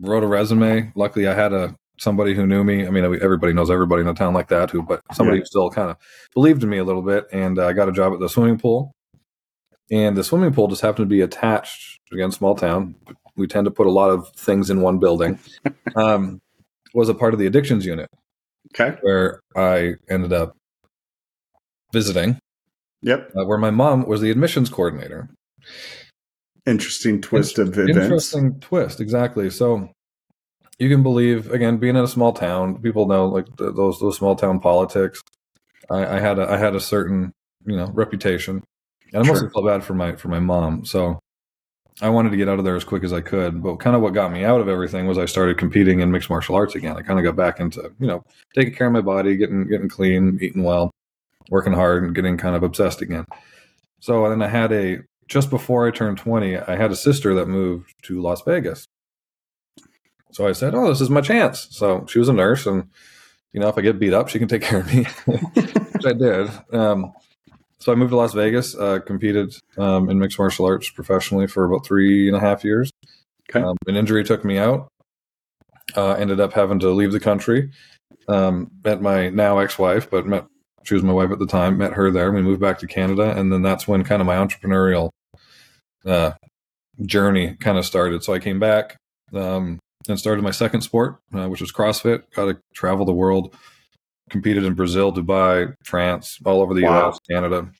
wrote 0.00 0.22
a 0.22 0.26
resume. 0.26 0.92
Luckily 0.94 1.26
I 1.28 1.34
had 1.34 1.52
a, 1.52 1.74
somebody 1.98 2.34
who 2.34 2.46
knew 2.46 2.62
me. 2.64 2.86
I 2.86 2.90
mean, 2.90 3.04
everybody 3.04 3.52
knows 3.52 3.70
everybody 3.70 4.02
in 4.02 4.08
a 4.08 4.14
town 4.14 4.32
like 4.32 4.48
that 4.48 4.70
who, 4.70 4.82
but 4.82 5.00
somebody 5.12 5.38
Yeah. 5.38 5.42
who 5.42 5.46
still 5.46 5.70
kind 5.70 5.90
of 5.90 5.96
believed 6.34 6.62
in 6.62 6.68
me 6.70 6.78
a 6.78 6.84
little 6.84 7.02
bit. 7.02 7.26
And 7.32 7.58
uh, 7.58 7.66
I 7.66 7.72
got 7.72 7.88
a 7.88 7.92
job 7.92 8.12
at 8.12 8.20
the 8.20 8.28
swimming 8.28 8.58
pool 8.58 8.92
and 9.90 10.16
the 10.16 10.22
swimming 10.24 10.52
pool 10.52 10.68
just 10.68 10.82
happened 10.82 11.06
to 11.08 11.14
be 11.14 11.22
attached 11.22 11.98
again 12.12 12.30
small 12.30 12.54
town 12.54 12.94
we 13.36 13.46
tend 13.46 13.64
to 13.64 13.70
put 13.70 13.86
a 13.86 13.90
lot 13.90 14.10
of 14.10 14.28
things 14.36 14.68
in 14.68 14.82
one 14.82 14.98
building 14.98 15.38
um, 15.96 16.40
was 16.94 17.08
a 17.08 17.14
part 17.14 17.32
of 17.32 17.40
the 17.40 17.46
addictions 17.46 17.86
unit 17.86 18.06
Okay. 18.74 18.98
where 19.00 19.40
i 19.56 19.94
ended 20.10 20.30
up 20.32 20.54
visiting 21.92 22.38
Yep. 23.02 23.32
uh, 23.38 23.44
where 23.44 23.58
my 23.58 23.70
mom 23.70 24.06
was 24.06 24.20
the 24.20 24.30
admissions 24.30 24.68
coordinator. 24.70 25.28
Interesting 26.66 27.20
twist 27.22 27.58
of 27.58 27.68
events. 27.78 27.96
interesting 27.96 28.60
twist 28.60 29.00
exactly. 29.00 29.48
So 29.48 29.88
you 30.78 30.88
can 30.90 31.02
believe 31.02 31.50
again 31.50 31.78
being 31.78 31.96
in 31.96 32.04
a 32.04 32.08
small 32.08 32.32
town 32.32 32.80
people 32.82 33.06
know 33.06 33.26
like 33.26 33.46
th- 33.56 33.74
those 33.74 33.98
those 34.00 34.16
small 34.16 34.36
town 34.36 34.60
politics. 34.60 35.22
I, 35.90 36.16
I 36.16 36.20
had 36.20 36.38
a 36.38 36.50
i 36.50 36.56
had 36.58 36.74
a 36.74 36.80
certain 36.80 37.32
you 37.64 37.76
know 37.76 37.86
reputation. 37.94 38.62
And 39.14 39.24
i 39.24 39.26
mostly 39.26 39.48
felt 39.48 39.64
bad 39.66 39.82
for 39.82 39.94
my 39.94 40.16
for 40.16 40.28
my 40.28 40.40
mom. 40.40 40.84
So 40.84 41.18
i 42.02 42.08
wanted 42.10 42.30
to 42.30 42.36
get 42.36 42.48
out 42.48 42.58
of 42.58 42.64
there 42.66 42.76
as 42.76 42.84
quick 42.84 43.02
as 43.02 43.12
i 43.14 43.22
could. 43.22 43.62
But 43.62 43.76
kind 43.76 43.96
of 43.96 44.02
what 44.02 44.12
got 44.12 44.30
me 44.30 44.44
out 44.44 44.60
of 44.60 44.68
everything 44.68 45.06
was 45.06 45.16
i 45.16 45.24
started 45.24 45.56
competing 45.56 46.00
in 46.00 46.10
mixed 46.12 46.28
martial 46.28 46.54
arts 46.56 46.74
again. 46.74 46.96
I 46.98 47.02
kind 47.02 47.18
of 47.18 47.24
got 47.24 47.36
back 47.36 47.60
into 47.60 47.90
you 47.98 48.06
know 48.08 48.22
taking 48.54 48.74
care 48.74 48.88
of 48.88 48.92
my 48.92 49.00
body 49.00 49.36
getting 49.36 49.66
getting 49.68 49.88
clean 49.88 50.38
eating 50.42 50.64
well 50.64 50.90
working 51.50 51.72
hard 51.72 52.02
and 52.02 52.14
getting 52.14 52.36
kind 52.36 52.56
of 52.56 52.62
obsessed 52.62 53.02
again 53.02 53.24
so 54.00 54.28
then 54.28 54.42
i 54.42 54.48
had 54.48 54.72
a 54.72 54.98
just 55.28 55.50
before 55.50 55.86
I 55.86 55.90
turned 55.90 56.18
20, 56.18 56.56
I 56.56 56.76
had 56.76 56.90
a 56.90 56.96
sister 56.96 57.34
that 57.34 57.46
moved 57.46 57.94
to 58.04 58.20
Las 58.20 58.42
Vegas. 58.42 58.86
So 60.32 60.48
I 60.48 60.52
said, 60.52 60.74
Oh, 60.74 60.88
this 60.88 61.00
is 61.00 61.10
my 61.10 61.20
chance. 61.20 61.68
So 61.70 62.06
she 62.08 62.18
was 62.18 62.28
a 62.28 62.32
nurse, 62.32 62.66
and, 62.66 62.88
you 63.52 63.60
know, 63.60 63.68
if 63.68 63.78
I 63.78 63.82
get 63.82 63.98
beat 63.98 64.14
up, 64.14 64.28
she 64.28 64.38
can 64.38 64.48
take 64.48 64.62
care 64.68 64.80
of 64.80 64.92
me, 64.92 65.04
which 65.04 66.06
I 66.06 66.14
did. 66.14 66.50
Um, 66.72 67.12
so 67.78 67.92
I 67.92 67.94
moved 67.94 68.10
to 68.10 68.16
Las 68.16 68.34
Vegas, 68.34 68.74
uh, 68.74 68.98
competed 69.00 69.54
um, 69.76 70.10
in 70.10 70.18
mixed 70.18 70.38
martial 70.38 70.66
arts 70.66 70.90
professionally 70.90 71.46
for 71.46 71.64
about 71.64 71.86
three 71.86 72.26
and 72.26 72.36
a 72.36 72.40
half 72.40 72.64
years. 72.64 72.90
Okay. 73.50 73.64
Um, 73.64 73.76
an 73.86 73.96
injury 73.96 74.24
took 74.24 74.44
me 74.44 74.58
out. 74.58 74.88
Uh, 75.96 76.12
ended 76.12 76.40
up 76.40 76.52
having 76.52 76.80
to 76.80 76.90
leave 76.90 77.12
the 77.12 77.20
country. 77.20 77.70
Um, 78.26 78.70
met 78.84 79.00
my 79.00 79.30
now 79.30 79.58
ex-wife, 79.58 80.10
but 80.10 80.26
met 80.26 80.44
she 80.88 80.94
was 80.94 81.02
my 81.02 81.12
wife 81.12 81.30
at 81.30 81.38
the 81.38 81.46
time. 81.46 81.78
Met 81.78 81.92
her 81.92 82.10
there. 82.10 82.32
We 82.32 82.42
moved 82.42 82.60
back 82.60 82.78
to 82.80 82.86
Canada, 82.86 83.34
and 83.36 83.52
then 83.52 83.62
that's 83.62 83.86
when 83.86 84.02
kind 84.04 84.20
of 84.22 84.26
my 84.26 84.36
entrepreneurial 84.36 85.10
uh, 86.06 86.32
journey 87.04 87.54
kind 87.60 87.78
of 87.78 87.84
started. 87.84 88.24
So 88.24 88.32
I 88.34 88.38
came 88.38 88.58
back 88.58 88.96
um, 89.34 89.78
and 90.08 90.18
started 90.18 90.42
my 90.42 90.50
second 90.50 90.80
sport, 90.80 91.18
uh, 91.34 91.48
which 91.48 91.60
was 91.60 91.72
CrossFit. 91.72 92.22
Got 92.34 92.46
to 92.46 92.58
travel 92.74 93.04
the 93.04 93.12
world, 93.12 93.54
competed 94.30 94.64
in 94.64 94.74
Brazil, 94.74 95.12
Dubai, 95.12 95.74
France, 95.84 96.38
all 96.44 96.60
over 96.62 96.74
the 96.74 96.84
Wow. 96.84 97.06
U.S., 97.06 97.18
Canada. 97.30 97.70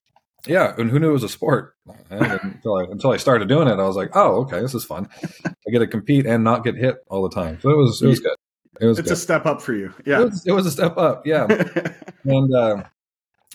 Yeah, 0.46 0.74
and 0.78 0.88
who 0.90 0.98
knew 0.98 1.10
it 1.10 1.14
was 1.14 1.24
a 1.24 1.28
sport? 1.28 1.74
Until, 2.10 2.76
I, 2.76 2.84
until 2.84 3.10
I 3.10 3.16
started 3.16 3.48
doing 3.48 3.66
it, 3.68 3.72
I 3.80 3.84
was 3.86 3.96
like, 3.96 4.10
"Oh, 4.14 4.42
okay, 4.42 4.60
this 4.60 4.74
is 4.74 4.84
fun. 4.84 5.08
I 5.44 5.70
get 5.72 5.80
to 5.80 5.86
compete 5.86 6.26
and 6.26 6.44
not 6.44 6.62
get 6.64 6.76
hit 6.76 6.98
all 7.08 7.22
the 7.28 7.34
time." 7.34 7.58
So 7.60 7.70
it 7.70 7.76
was 7.76 8.00
it 8.02 8.06
was 8.06 8.20
good. 8.20 8.36
It 8.80 8.86
was 8.86 8.98
it's 9.00 9.08
good. 9.08 9.14
a 9.14 9.16
step 9.20 9.46
up 9.46 9.60
for 9.60 9.72
you. 9.74 9.92
It, 9.98 10.06
Yeah. 10.06 10.20
was, 10.20 10.46
it 10.46 10.52
was 10.52 10.64
a 10.66 10.70
step 10.70 10.96
up, 10.96 11.26
yeah. 11.26 11.46
and 12.24 12.54
uh, 12.54 12.84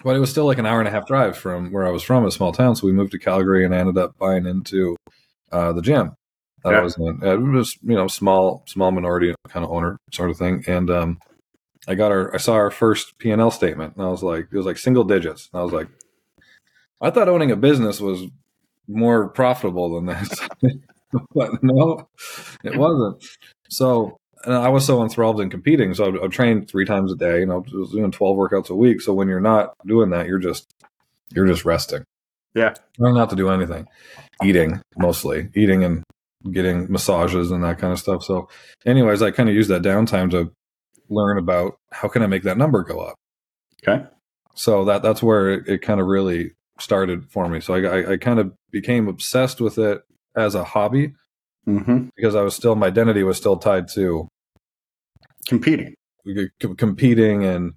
but 0.04 0.16
it 0.16 0.20
was 0.20 0.30
still 0.30 0.46
like 0.46 0.58
an 0.58 0.66
hour 0.66 0.80
and 0.80 0.88
a 0.88 0.92
half 0.92 1.06
drive 1.08 1.38
from 1.38 1.72
where 1.72 1.86
I 1.86 1.92
was 1.92 2.04
from, 2.04 2.26
a 2.26 2.32
small 2.32 2.52
town. 2.52 2.76
So 2.76 2.88
we 2.88 2.94
moved 2.94 3.12
to 3.12 3.20
Calgary 3.20 3.66
and 3.66 3.76
I 3.76 3.80
ended 3.80 3.98
up 3.98 4.18
buying 4.18 4.46
into 4.46 4.96
uh, 5.52 5.74
the 5.74 5.82
gym. 5.82 6.14
That 6.64 6.72
Yeah. 6.72 6.82
Was 6.82 6.98
in. 6.98 7.20
It 7.22 7.38
was 7.40 7.78
you 7.84 7.96
know 7.96 8.08
small 8.08 8.64
small 8.68 8.92
minority 8.92 9.36
kind 9.50 9.66
of 9.66 9.72
owner 9.72 9.98
sort 10.12 10.30
of 10.30 10.38
thing, 10.38 10.64
and 10.68 10.90
um, 10.90 11.20
I 11.88 11.96
got 11.96 12.12
our 12.12 12.34
I 12.34 12.38
saw 12.38 12.54
our 12.54 12.72
first 12.72 13.18
P 13.18 13.32
and 13.32 13.42
L 13.42 13.52
statement, 13.52 13.96
and 13.98 14.06
I 14.06 14.10
was 14.10 14.24
like 14.24 14.48
it 14.52 14.56
was 14.58 14.66
like 14.66 14.78
single 14.78 15.04
digits, 15.04 15.50
and 15.52 15.60
I 15.60 15.64
was 15.64 15.74
like, 15.74 15.90
I 17.02 17.10
thought 17.10 17.28
owning 17.28 17.52
a 17.52 17.58
business 17.58 18.00
was 18.00 18.24
more 18.88 19.28
profitable 19.28 19.94
than 19.96 20.06
this, 20.06 20.40
but 21.36 21.62
no, 21.62 22.08
it 22.64 22.78
wasn't. 22.78 23.22
So 23.70 24.16
and 24.46 24.54
I 24.54 24.70
was 24.70 24.86
so 24.86 25.02
enthralled 25.02 25.40
in 25.42 25.50
competing, 25.50 25.94
so 25.94 26.08
I'd, 26.08 26.24
I'd 26.24 26.32
train 26.32 26.66
three 26.66 26.86
times 26.86 27.12
a 27.12 27.16
day. 27.16 27.40
You 27.40 27.46
know, 27.46 27.64
I 27.66 27.78
was 27.78 27.92
doing 27.92 28.12
twelve 28.12 28.38
workouts 28.38 28.70
a 28.70 28.76
week. 28.76 29.02
So 29.02 29.14
when 29.14 29.28
you're 29.28 29.40
not 29.40 29.74
doing 29.86 30.10
that, 30.12 30.28
you're 30.28 30.40
just 30.40 30.68
you're 31.34 31.48
just 31.48 31.66
resting. 31.66 32.04
Yeah. 32.54 32.76
trying 32.98 33.16
not 33.16 33.32
to 33.32 33.36
do 33.36 33.50
anything, 33.50 33.88
eating 34.44 34.80
mostly, 34.98 35.50
eating 35.56 35.84
and 35.84 36.04
getting 36.52 36.92
massages 36.92 37.50
and 37.50 37.64
that 37.64 37.80
kind 37.80 37.92
of 37.92 37.98
stuff. 38.00 38.24
So, 38.24 38.48
anyways, 38.86 39.24
I 39.24 39.32
kind 39.32 39.50
of 39.50 39.56
used 39.56 39.70
that 39.72 39.82
downtime 39.82 40.30
to 40.32 40.52
learn 41.10 41.40
about 41.40 41.78
how 41.92 42.08
can 42.10 42.22
I 42.22 42.28
make 42.28 42.44
that 42.44 42.58
number 42.58 42.84
go 42.84 43.00
up. 43.00 43.16
Okay. 43.88 44.06
So 44.56 44.86
that 44.86 45.02
that's 45.02 45.24
where 45.24 45.50
it, 45.50 45.68
it 45.68 45.82
kind 45.82 46.00
of 46.00 46.06
really 46.06 46.52
started 46.80 47.26
for 47.32 47.50
me. 47.50 47.60
So 47.60 47.74
I, 47.74 47.80
I, 48.02 48.12
I 48.12 48.18
kind 48.18 48.40
of 48.40 48.54
became 48.72 49.08
obsessed 49.08 49.60
with 49.60 49.78
it 49.78 50.02
as 50.36 50.54
a 50.56 50.64
hobby 50.64 51.14
Mm-hmm. 51.66 52.08
because 52.18 52.36
I 52.36 52.42
was 52.42 52.54
still 52.54 52.76
my 52.76 52.88
identity 52.88 53.24
was 53.24 53.38
still 53.38 53.56
tied 53.56 53.88
to 53.94 54.28
Competing. 55.48 55.96
competing 56.78 57.44
and 57.44 57.74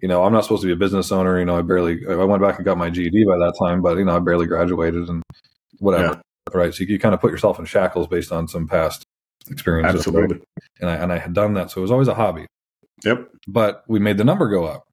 you 0.00 0.08
know 0.08 0.24
I'm 0.24 0.32
not 0.32 0.44
supposed 0.44 0.62
to 0.62 0.66
be 0.68 0.72
a 0.72 0.76
business 0.76 1.10
owner. 1.10 1.38
You 1.38 1.44
know 1.44 1.58
I 1.58 1.62
barely 1.62 2.00
I 2.08 2.14
went 2.14 2.42
back 2.42 2.56
and 2.56 2.64
got 2.64 2.78
my 2.78 2.90
GED 2.90 3.24
by 3.24 3.38
that 3.38 3.54
time, 3.58 3.82
but 3.82 3.98
you 3.98 4.04
know 4.04 4.16
I 4.16 4.20
barely 4.20 4.46
graduated 4.46 5.08
and 5.08 5.22
whatever. 5.78 6.20
Right, 6.54 6.72
so 6.72 6.82
you, 6.82 6.86
you 6.86 6.98
kind 6.98 7.14
of 7.14 7.20
put 7.20 7.30
yourself 7.30 7.58
in 7.58 7.66
shackles 7.66 8.06
based 8.06 8.32
on 8.32 8.48
some 8.48 8.66
past 8.66 9.04
experiences. 9.50 10.06
Absolutely. 10.06 10.40
and 10.80 10.90
I 10.90 10.94
and 10.94 11.12
I 11.12 11.18
had 11.18 11.34
done 11.34 11.54
that, 11.54 11.70
so 11.70 11.80
it 11.80 11.82
was 11.82 11.90
always 11.90 12.08
a 12.08 12.14
hobby. 12.14 12.46
Yep. 13.04 13.28
But 13.46 13.84
we 13.88 13.98
made 13.98 14.18
the 14.18 14.24
number 14.24 14.48
go 14.48 14.64
up 14.64 14.84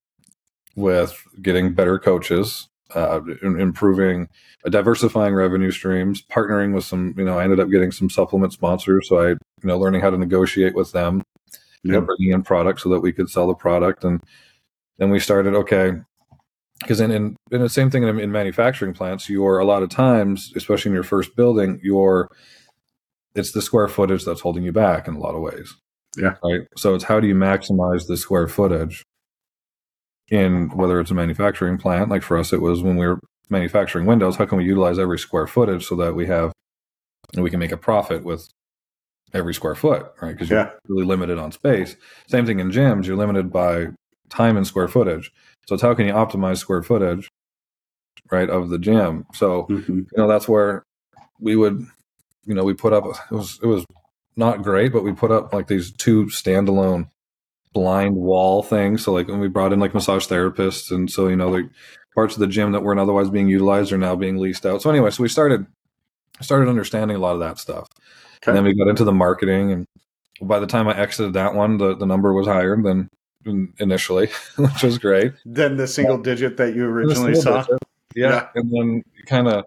with 0.76 1.18
getting 1.42 1.74
better 1.74 1.98
coaches, 1.98 2.68
uh, 2.94 3.22
improving, 3.42 4.28
uh, 4.66 4.70
diversifying 4.70 5.34
revenue 5.34 5.72
streams, 5.72 6.22
partnering 6.22 6.74
with 6.74 6.84
some. 6.84 7.14
You 7.18 7.26
know, 7.26 7.40
I 7.40 7.44
ended 7.44 7.60
up 7.60 7.70
getting 7.70 7.92
some 7.92 8.10
supplement 8.10 8.54
sponsors, 8.54 9.08
so 9.08 9.22
I 9.22 9.30
you 9.30 9.38
know 9.64 9.78
learning 9.78 10.02
how 10.02 10.10
to 10.10 10.18
negotiate 10.18 10.76
with 10.76 10.92
them, 10.92 11.24
you 11.86 11.92
know, 11.92 12.02
bringing 12.02 12.34
in 12.34 12.44
product 12.44 12.82
so 12.82 12.90
that 12.90 13.00
we 13.00 13.14
could 13.14 13.30
sell 13.30 13.48
the 13.48 13.54
product, 13.54 14.04
and 14.04 14.22
then 14.98 15.10
we 15.10 15.20
started 15.20 15.54
okay. 15.54 15.94
Because 16.82 17.00
in, 17.00 17.10
in, 17.12 17.38
in 17.52 17.62
the 17.62 17.70
same 17.70 17.90
thing 17.90 18.04
in, 18.04 18.20
in 18.20 18.32
manufacturing 18.32 18.94
plants, 18.94 19.30
you're 19.30 19.60
a 19.60 19.66
lot 19.66 19.82
of 19.82 19.90
times, 19.90 20.52
especially 20.56 20.90
in 20.90 20.94
your 20.94 21.04
first 21.04 21.36
building, 21.36 21.80
you're 21.82 22.30
it's 23.34 23.52
the 23.52 23.62
square 23.62 23.88
footage 23.88 24.26
that's 24.26 24.42
holding 24.42 24.64
you 24.64 24.72
back 24.72 25.08
in 25.08 25.16
a 25.16 25.20
lot 25.20 25.36
of 25.36 25.42
ways. 25.42 25.74
Yeah. 26.18 26.36
Right. 26.44 26.62
So 26.78 26.96
it's 26.96 27.04
how 27.04 27.20
do 27.20 27.28
you 27.28 27.36
maximize 27.36 28.08
the 28.08 28.18
square 28.18 28.48
footage 28.48 29.04
in 30.30 30.70
whether 30.70 31.00
it's 31.00 31.12
a 31.12 31.14
manufacturing 31.16 31.78
plant, 31.78 32.10
like 32.10 32.24
for 32.24 32.38
us, 32.38 32.52
it 32.52 32.62
was 32.62 32.82
when 32.82 32.98
we 32.98 33.06
were 33.06 33.20
manufacturing 33.50 34.06
windows, 34.06 34.38
how 34.38 34.46
can 34.46 34.58
we 34.58 34.66
utilize 34.66 34.98
every 34.98 35.20
square 35.20 35.48
footage 35.48 35.86
so 35.86 35.96
that 35.96 36.16
we 36.16 36.26
have 36.26 36.52
and 37.34 37.44
we 37.44 37.50
can 37.50 37.60
make 37.60 37.72
a 37.72 37.78
profit 37.78 38.24
with 38.24 38.48
every 39.34 39.54
square 39.54 39.76
foot, 39.76 40.12
right? 40.22 40.32
Because 40.34 40.50
you're 40.50 40.80
really 40.88 41.06
limited 41.06 41.38
on 41.38 41.52
space. 41.52 41.96
Same 42.28 42.46
thing 42.46 42.60
in 42.60 42.72
gyms, 42.72 43.06
you're 43.06 43.18
limited 43.18 43.52
by 43.52 43.88
time 44.30 44.58
and 44.58 44.66
square 44.66 44.88
footage. 44.88 45.32
So 45.68 45.76
it's 45.76 45.82
how 45.82 45.94
can 45.94 46.06
you 46.08 46.14
optimize 46.14 46.58
square 46.58 46.84
footage, 46.84 47.30
right, 48.32 48.50
of 48.50 48.70
the 48.70 48.80
gym? 48.80 49.26
So 49.34 49.64
Mm-hmm. 49.70 49.98
you 49.98 50.08
know 50.18 50.28
that's 50.28 50.48
where 50.48 50.84
we 51.40 51.56
would 51.56 51.86
you 52.46 52.54
know 52.54 52.64
we 52.64 52.74
put 52.74 52.94
up 52.94 53.06
it 53.06 53.36
was 53.36 53.60
it 53.62 53.68
was 53.68 53.86
not 54.38 54.62
great 54.62 54.94
but 54.94 55.04
we 55.04 55.12
put 55.14 55.32
up 55.32 55.52
like 55.54 55.68
these 55.68 55.92
two 55.92 56.26
standalone 56.26 57.08
blind 57.74 58.16
wall 58.16 58.64
things 58.64 59.04
so 59.04 59.12
like 59.12 59.28
when 59.28 59.40
we 59.40 59.48
brought 59.50 59.74
in 59.74 59.80
like 59.80 59.94
massage 59.94 60.28
therapists 60.28 60.92
and 60.92 61.10
so 61.12 61.28
you 61.28 61.36
know 61.36 61.50
like 61.50 61.66
parts 62.14 62.36
of 62.36 62.40
the 62.40 62.48
gym 62.48 62.72
that 62.72 62.84
weren't 62.84 63.00
otherwise 63.00 63.30
being 63.30 63.50
utilized 63.50 63.92
are 63.92 63.98
now 63.98 64.16
being 64.16 64.38
leased 64.38 64.66
out 64.66 64.82
so 64.82 64.90
anyway 64.90 65.10
so 65.10 65.24
we 65.24 65.28
started 65.28 65.66
started 66.42 66.70
understanding 66.70 67.16
a 67.18 67.20
lot 67.20 67.34
of 67.34 67.40
that 67.40 67.58
stuff. 67.58 67.88
And 68.48 68.56
then 68.56 68.64
we 68.64 68.74
got 68.74 68.88
into 68.88 69.04
the 69.04 69.12
marketing 69.12 69.72
and 69.72 69.88
by 70.42 70.60
the 70.60 70.68
time 70.68 70.88
i 70.88 70.98
exited 70.98 71.34
that 71.34 71.54
one 71.54 71.78
the, 71.78 71.96
the 71.96 72.06
number 72.06 72.34
was 72.34 72.48
higher 72.48 72.76
than 72.82 73.10
initially 73.80 74.28
which 74.58 74.84
was 74.84 74.98
great 74.98 75.34
Then 75.46 75.78
the 75.78 75.88
single 75.88 76.18
digit 76.18 76.58
that 76.58 76.76
you 76.76 76.86
originally 76.86 77.36
saw. 77.36 77.66
Yeah. 78.16 78.30
Yeah. 78.30 78.48
And 78.56 78.72
then 78.72 79.04
kind 79.28 79.48
of 79.48 79.66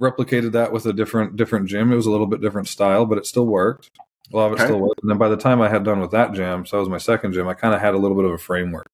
replicated 0.00 0.52
that 0.52 0.72
with 0.72 0.86
a 0.86 0.92
different 0.92 1.36
different 1.36 1.68
gym. 1.68 1.92
It 1.92 1.96
was 1.96 2.06
a 2.06 2.10
little 2.10 2.26
bit 2.26 2.40
different 2.40 2.68
style, 2.68 3.06
but 3.06 3.18
it 3.18 3.26
still 3.26 3.46
worked. 3.46 3.90
A 4.32 4.36
lot 4.36 4.46
of 4.46 4.52
it 4.52 4.54
Okay. 4.56 4.64
still 4.64 4.80
worked. 4.80 5.00
And 5.02 5.10
then 5.10 5.18
by 5.18 5.28
the 5.28 5.36
time 5.36 5.60
I 5.60 5.68
had 5.68 5.84
done 5.84 6.00
with 6.00 6.10
that 6.12 6.32
gym, 6.32 6.64
so 6.66 6.76
that 6.76 6.80
was 6.80 6.88
my 6.88 6.98
second 6.98 7.32
gym, 7.32 7.46
I 7.46 7.54
kind 7.54 7.74
of 7.74 7.80
had 7.80 7.94
a 7.94 7.98
little 7.98 8.16
bit 8.16 8.24
of 8.24 8.32
a 8.32 8.38
framework. 8.38 8.86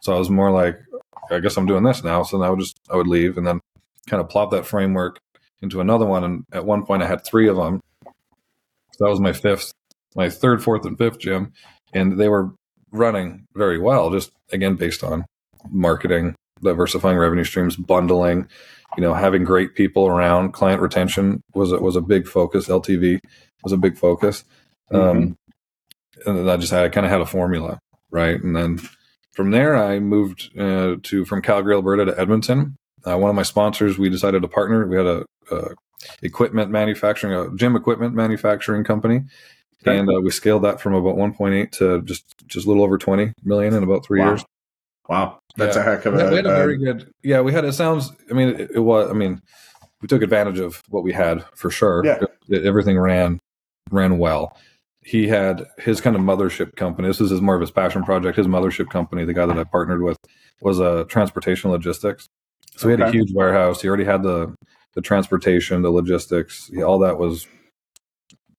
So 0.00 0.14
I 0.14 0.18
was 0.18 0.30
more 0.30 0.50
like, 0.50 0.78
I 1.30 1.38
guess 1.40 1.56
I'm 1.56 1.66
doing 1.66 1.84
this 1.84 2.02
now. 2.02 2.22
So 2.22 2.38
then 2.38 2.46
I 2.46 2.50
would 2.50 2.60
just 2.60 2.80
I 2.90 2.96
would 2.96 3.06
leave 3.06 3.36
and 3.38 3.46
then 3.46 3.60
kind 4.08 4.20
of 4.20 4.28
plop 4.28 4.50
that 4.52 4.66
framework 4.66 5.20
into 5.62 5.80
another 5.80 6.06
one. 6.06 6.24
And 6.24 6.44
at 6.52 6.64
one 6.64 6.84
point 6.86 7.02
I 7.02 7.06
had 7.06 7.24
three 7.24 7.48
of 7.48 7.56
them. 7.56 7.80
That 9.00 9.08
was 9.08 9.20
my 9.20 9.32
fifth, 9.32 9.72
my 10.14 10.30
third, 10.30 10.62
fourth, 10.62 10.84
and 10.84 10.96
fifth 10.96 11.18
gym. 11.18 11.52
And 11.92 12.18
they 12.20 12.28
were 12.28 12.52
running 12.92 13.46
very 13.54 13.78
well, 13.78 14.10
just 14.10 14.30
again 14.52 14.76
based 14.76 15.02
on 15.02 15.24
marketing, 15.70 16.34
diversifying 16.62 17.18
revenue 17.18 17.44
streams, 17.44 17.76
bundling, 17.76 18.48
you 18.96 19.02
know, 19.02 19.14
having 19.14 19.44
great 19.44 19.74
people 19.74 20.06
around. 20.06 20.52
Client 20.52 20.82
retention 20.82 21.42
was 21.54 21.72
a, 21.72 21.78
was 21.78 21.96
a 21.96 22.00
big 22.00 22.26
focus. 22.26 22.68
LTV 22.68 23.18
was 23.62 23.72
a 23.72 23.76
big 23.76 23.96
focus. 23.98 24.44
Um, 24.92 25.36
and 26.26 26.38
then 26.38 26.48
I 26.48 26.56
just 26.56 26.72
had, 26.72 26.84
I 26.84 26.88
kind 26.88 27.06
of 27.06 27.12
had 27.12 27.20
a 27.20 27.26
formula, 27.26 27.78
right? 28.10 28.40
And 28.42 28.54
then 28.56 28.78
from 29.32 29.50
there, 29.52 29.76
I 29.76 30.00
moved 30.00 30.50
uh, 30.58 30.96
to 31.02 31.24
from 31.24 31.42
Calgary, 31.42 31.74
Alberta, 31.74 32.04
to 32.06 32.20
Edmonton. 32.20 32.76
Uh, 33.06 33.16
one 33.16 33.30
of 33.30 33.36
my 33.36 33.42
sponsors, 33.42 33.98
we 33.98 34.10
decided 34.10 34.42
to 34.42 34.48
partner. 34.48 34.86
We 34.86 34.96
had 34.96 35.06
a, 35.06 35.24
a 35.50 35.74
equipment 36.22 36.70
manufacturing, 36.70 37.32
a 37.34 37.54
gym 37.56 37.76
equipment 37.76 38.14
manufacturing 38.14 38.84
company, 38.84 39.22
Okay. 39.82 39.98
and 39.98 40.08
uh, 40.08 40.20
we 40.20 40.30
scaled 40.30 40.62
that 40.64 40.80
from 40.80 40.94
about 40.94 41.16
1.8 41.16 41.70
to 41.72 42.02
just 42.02 42.24
just 42.46 42.66
a 42.66 42.68
little 42.68 42.82
over 42.82 42.98
20 42.98 43.32
million 43.44 43.72
in 43.74 43.82
about 43.82 44.04
three 44.04 44.20
Wow. 44.20 44.26
years. 44.28 44.44
Wow. 45.08 45.38
That's 45.56 45.76
Yeah. 45.76 45.82
a 45.82 45.84
heck 45.84 46.06
of 46.06 46.14
a. 46.14 46.28
we 46.30 46.36
had 46.36 46.46
a 46.46 46.50
uh, 46.52 46.56
very 46.56 46.76
good. 46.76 47.10
Yeah, 47.22 47.40
we 47.40 47.52
had. 47.52 47.64
It 47.64 47.72
sounds. 47.72 48.12
I 48.30 48.34
mean, 48.34 48.48
it, 48.50 48.70
it 48.74 48.80
was. 48.80 49.10
I 49.10 49.14
mean, 49.14 49.40
we 50.02 50.08
took 50.08 50.22
advantage 50.22 50.58
of 50.58 50.82
what 50.88 51.02
we 51.02 51.12
had 51.12 51.44
for 51.54 51.70
sure. 51.70 52.04
Yeah. 52.04 52.18
It- 52.48 52.64
everything 52.64 52.98
ran 52.98 53.38
ran 53.90 54.18
well. 54.18 54.56
He 55.02 55.26
had 55.26 55.66
his 55.78 56.00
kind 56.00 56.14
of 56.14 56.20
mothership 56.22 56.76
company. 56.76 57.08
This 57.08 57.20
is 57.22 57.30
his 57.30 57.40
more 57.40 57.54
of 57.54 57.60
his 57.62 57.70
passion 57.70 58.04
project. 58.04 58.36
His 58.36 58.46
mothership 58.46 58.90
company, 58.90 59.24
the 59.24 59.32
guy 59.34 59.46
that 59.46 59.58
I 59.58 59.64
partnered 59.64 60.02
with, 60.02 60.18
was 60.60 60.78
a 60.78 61.06
transportation 61.06 61.70
logistics. 61.70 62.26
So 62.76 62.86
he 62.88 62.92
had 62.92 63.00
a 63.00 63.10
huge 63.10 63.32
warehouse. 63.34 63.80
He 63.80 63.88
already 63.88 64.04
had 64.04 64.22
the 64.22 64.54
the 64.94 65.00
transportation, 65.00 65.82
the 65.82 65.90
logistics, 65.90 66.70
all 66.84 66.98
that 67.00 67.18
was 67.18 67.46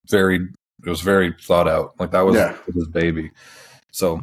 very. 0.09 0.47
It 0.83 0.89
was 0.89 1.01
very 1.01 1.35
thought 1.39 1.67
out. 1.67 1.93
Like 1.99 2.09
that 2.11 2.25
was 2.25 2.35
Yeah. 2.35 2.55
his 2.73 2.87
baby. 2.87 3.29
So 3.91 4.21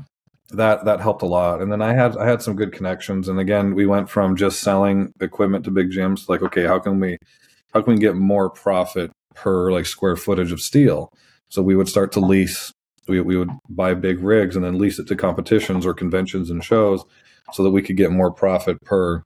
that 0.50 0.84
that 0.86 1.00
helped 1.00 1.22
a 1.22 1.26
lot. 1.26 1.62
And 1.62 1.70
then 1.70 1.80
I 1.80 1.92
had 1.92 2.16
I 2.16 2.26
had 2.26 2.42
some 2.42 2.56
good 2.56 2.72
connections. 2.72 3.28
And 3.28 3.38
again, 3.38 3.74
we 3.76 3.86
went 3.86 4.10
from 4.10 4.34
just 4.34 4.60
selling 4.60 5.12
equipment 5.20 5.64
to 5.66 5.70
big 5.70 5.90
gyms. 5.92 6.28
Like, 6.28 6.42
okay, 6.42 6.64
how 6.64 6.80
can 6.80 6.98
we 6.98 7.16
how 7.74 7.82
can 7.82 7.94
we 7.94 8.00
get 8.00 8.16
more 8.16 8.50
profit 8.50 9.12
per 9.36 9.70
like 9.70 9.86
square 9.86 10.16
footage 10.16 10.50
of 10.50 10.60
steel? 10.60 11.12
So 11.48 11.62
we 11.62 11.76
would 11.76 11.88
start 11.88 12.10
to 12.12 12.20
lease. 12.20 12.72
We 13.06 13.20
we 13.20 13.36
would 13.36 13.50
buy 13.68 13.94
big 13.94 14.20
rigs 14.20 14.56
and 14.56 14.64
then 14.64 14.78
lease 14.78 14.98
it 14.98 15.06
to 15.08 15.14
competitions 15.16 15.86
or 15.86 15.94
conventions 15.94 16.50
and 16.50 16.64
shows, 16.64 17.04
so 17.52 17.62
that 17.62 17.70
we 17.70 17.82
could 17.82 17.96
get 17.96 18.10
more 18.10 18.32
profit 18.32 18.78
per 18.84 19.22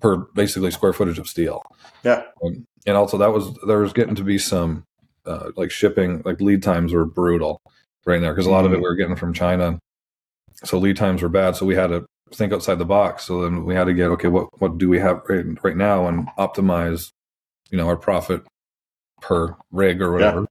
per 0.00 0.16
basically 0.34 0.70
square 0.70 0.92
footage 0.92 1.18
of 1.18 1.28
steel. 1.28 1.62
Yeah. 2.04 2.22
Um, 2.44 2.66
and 2.86 2.96
also 2.96 3.18
that 3.18 3.32
was 3.32 3.52
there 3.66 3.78
was 3.80 3.92
getting 3.92 4.14
to 4.14 4.24
be 4.24 4.38
some 4.38 4.84
uh, 5.26 5.50
like 5.56 5.70
shipping 5.70 6.22
like 6.24 6.40
lead 6.40 6.62
times 6.62 6.92
were 6.92 7.04
brutal 7.04 7.60
right 8.06 8.20
there 8.20 8.32
because 8.32 8.46
a 8.46 8.50
lot 8.50 8.64
of 8.64 8.72
it 8.72 8.76
Mhm. 8.76 8.82
we 8.82 8.88
were 8.88 8.94
getting 8.94 9.16
from 9.16 9.32
China, 9.34 9.78
so 10.64 10.78
lead 10.78 10.96
times 10.96 11.22
were 11.22 11.28
bad. 11.28 11.56
So 11.56 11.66
we 11.66 11.74
had 11.74 11.88
to 11.88 12.06
think 12.32 12.52
outside 12.52 12.78
the 12.78 12.84
box. 12.84 13.24
So 13.24 13.42
then 13.42 13.64
we 13.64 13.74
had 13.74 13.84
to 13.84 13.94
get 13.94 14.10
okay, 14.12 14.28
what 14.28 14.48
what 14.60 14.78
do 14.78 14.88
we 14.88 14.98
have 15.00 15.22
right, 15.28 15.44
right 15.62 15.76
now 15.76 16.06
and 16.06 16.28
optimize, 16.38 17.10
you 17.70 17.76
know, 17.78 17.86
our 17.88 17.96
profit 17.96 18.42
per 19.20 19.56
rig 19.72 20.00
or 20.00 20.12
whatever. 20.12 20.46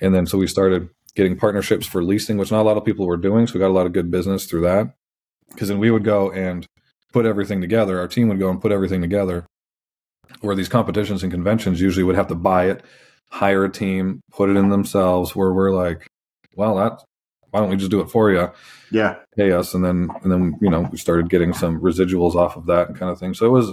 And 0.00 0.14
then 0.14 0.26
so 0.26 0.38
we 0.38 0.46
started 0.46 0.88
getting 1.14 1.36
partnerships 1.36 1.86
for 1.86 2.02
leasing, 2.04 2.36
which 2.38 2.52
not 2.52 2.62
a 2.62 2.68
lot 2.68 2.76
of 2.76 2.84
people 2.84 3.06
were 3.06 3.16
doing. 3.16 3.46
So 3.46 3.54
we 3.54 3.60
got 3.60 3.68
a 3.68 3.72
lot 3.78 3.86
of 3.86 3.92
good 3.92 4.10
business 4.10 4.46
through 4.46 4.60
that. 4.62 4.94
Because 5.50 5.68
then 5.68 5.78
we 5.80 5.90
would 5.90 6.04
go 6.04 6.30
and 6.30 6.66
put 7.12 7.26
everything 7.26 7.60
together. 7.60 7.98
Our 7.98 8.08
team 8.08 8.28
would 8.28 8.38
go 8.38 8.50
and 8.50 8.60
put 8.60 8.72
everything 8.72 9.00
together. 9.00 9.46
Where 10.40 10.54
these 10.54 10.68
competitions 10.68 11.22
and 11.22 11.32
conventions 11.32 11.80
usually 11.80 12.04
would 12.04 12.14
have 12.16 12.28
to 12.28 12.34
buy 12.36 12.66
it, 12.70 12.84
hire 13.30 13.64
a 13.64 13.68
team, 13.70 14.20
put 14.32 14.48
it 14.48 14.56
in 14.56 14.68
themselves. 14.68 15.34
Where 15.34 15.52
we're 15.52 15.72
like, 15.72 16.06
well, 16.54 16.76
that 16.76 17.02
why 17.50 17.58
don't 17.60 17.68
we 17.70 17.76
just 17.76 17.90
do 17.90 18.00
it 18.00 18.10
for 18.10 18.30
you? 18.30 18.48
Yeah. 18.92 19.16
pay 19.36 19.50
us 19.52 19.74
and 19.74 19.84
then 19.84 20.08
and 20.22 20.30
then 20.32 20.56
you 20.60 20.70
know 20.70 20.82
we 20.90 20.98
started 20.98 21.28
getting 21.30 21.52
some 21.52 21.80
residuals 21.80 22.34
off 22.36 22.56
of 22.56 22.66
that 22.66 22.88
kind 22.96 23.10
of 23.12 23.18
thing 23.20 23.34
so 23.34 23.46
it 23.46 23.50
was 23.50 23.72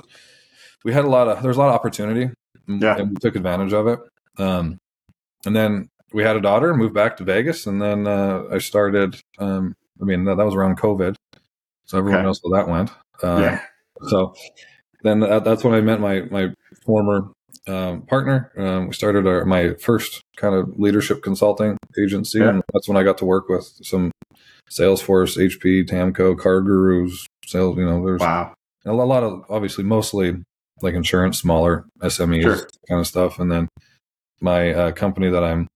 we 0.83 0.93
had 0.93 1.05
a 1.05 1.09
lot 1.09 1.27
of 1.27 1.41
there's 1.41 1.57
a 1.57 1.59
lot 1.59 1.69
of 1.69 1.73
opportunity 1.75 2.29
Yeah. 2.67 2.97
and 2.97 3.09
we 3.09 3.15
took 3.15 3.35
advantage 3.35 3.73
of 3.73 3.87
it 3.87 3.99
um 4.37 4.77
and 5.45 5.55
then 5.55 5.89
we 6.13 6.21
had 6.21 6.35
a 6.35 6.39
daughter 6.41 6.75
moved 6.75 6.93
back 6.93 7.17
to 7.17 7.23
vegas 7.23 7.65
and 7.65 7.81
then 7.81 8.05
uh 8.05 8.43
i 8.51 8.59
started 8.59 9.19
um 9.39 9.75
i 9.99 10.05
mean 10.05 10.25
that, 10.25 10.35
that 10.37 10.45
was 10.45 10.53
around 10.53 10.77
covid 10.77 11.15
so 11.85 11.97
everyone 11.97 12.19
Okay. 12.19 12.25
knows 12.27 12.41
how 12.43 12.51
that 12.55 12.67
went 12.67 12.91
uh, 13.23 13.39
yeah. 13.41 13.61
so 14.09 14.33
then 15.03 15.19
that, 15.21 15.43
that's 15.43 15.63
when 15.63 15.73
I 15.73 15.81
met 15.81 15.99
my 15.99 16.21
my 16.31 16.53
former 16.85 17.31
um, 17.67 18.01
partner. 18.03 18.51
Um, 18.57 18.87
we 18.87 18.93
started 18.93 19.27
our, 19.27 19.43
my 19.45 19.73
first 19.75 20.21
kind 20.37 20.55
of 20.55 20.79
leadership 20.79 21.21
consulting 21.21 21.77
agency, 22.01 22.39
Yeah. 22.39 22.49
and 22.49 22.63
that's 22.73 22.87
when 22.87 22.97
I 22.97 23.03
got 23.03 23.17
to 23.19 23.25
work 23.25 23.49
with 23.49 23.65
some 23.83 24.11
Salesforce, 24.69 25.37
HP, 25.37 25.87
Tamco, 25.87 26.35
CarGurus, 26.35 27.25
sales. 27.45 27.77
You 27.77 27.85
know, 27.85 28.05
there's 28.05 28.21
Wow. 28.21 28.53
a 28.85 28.93
lot 28.93 29.23
of 29.23 29.43
obviously 29.49 29.83
mostly 29.83 30.35
like 30.81 30.93
insurance, 30.93 31.39
smaller 31.39 31.85
SMEs 32.01 32.43
Sure. 32.43 32.55
kind 32.87 32.99
of 33.01 33.07
stuff, 33.07 33.39
and 33.39 33.51
then 33.51 33.67
my 34.41 34.71
uh, 34.73 34.91
company 34.91 35.29
that 35.29 35.43
I'm 35.43 35.67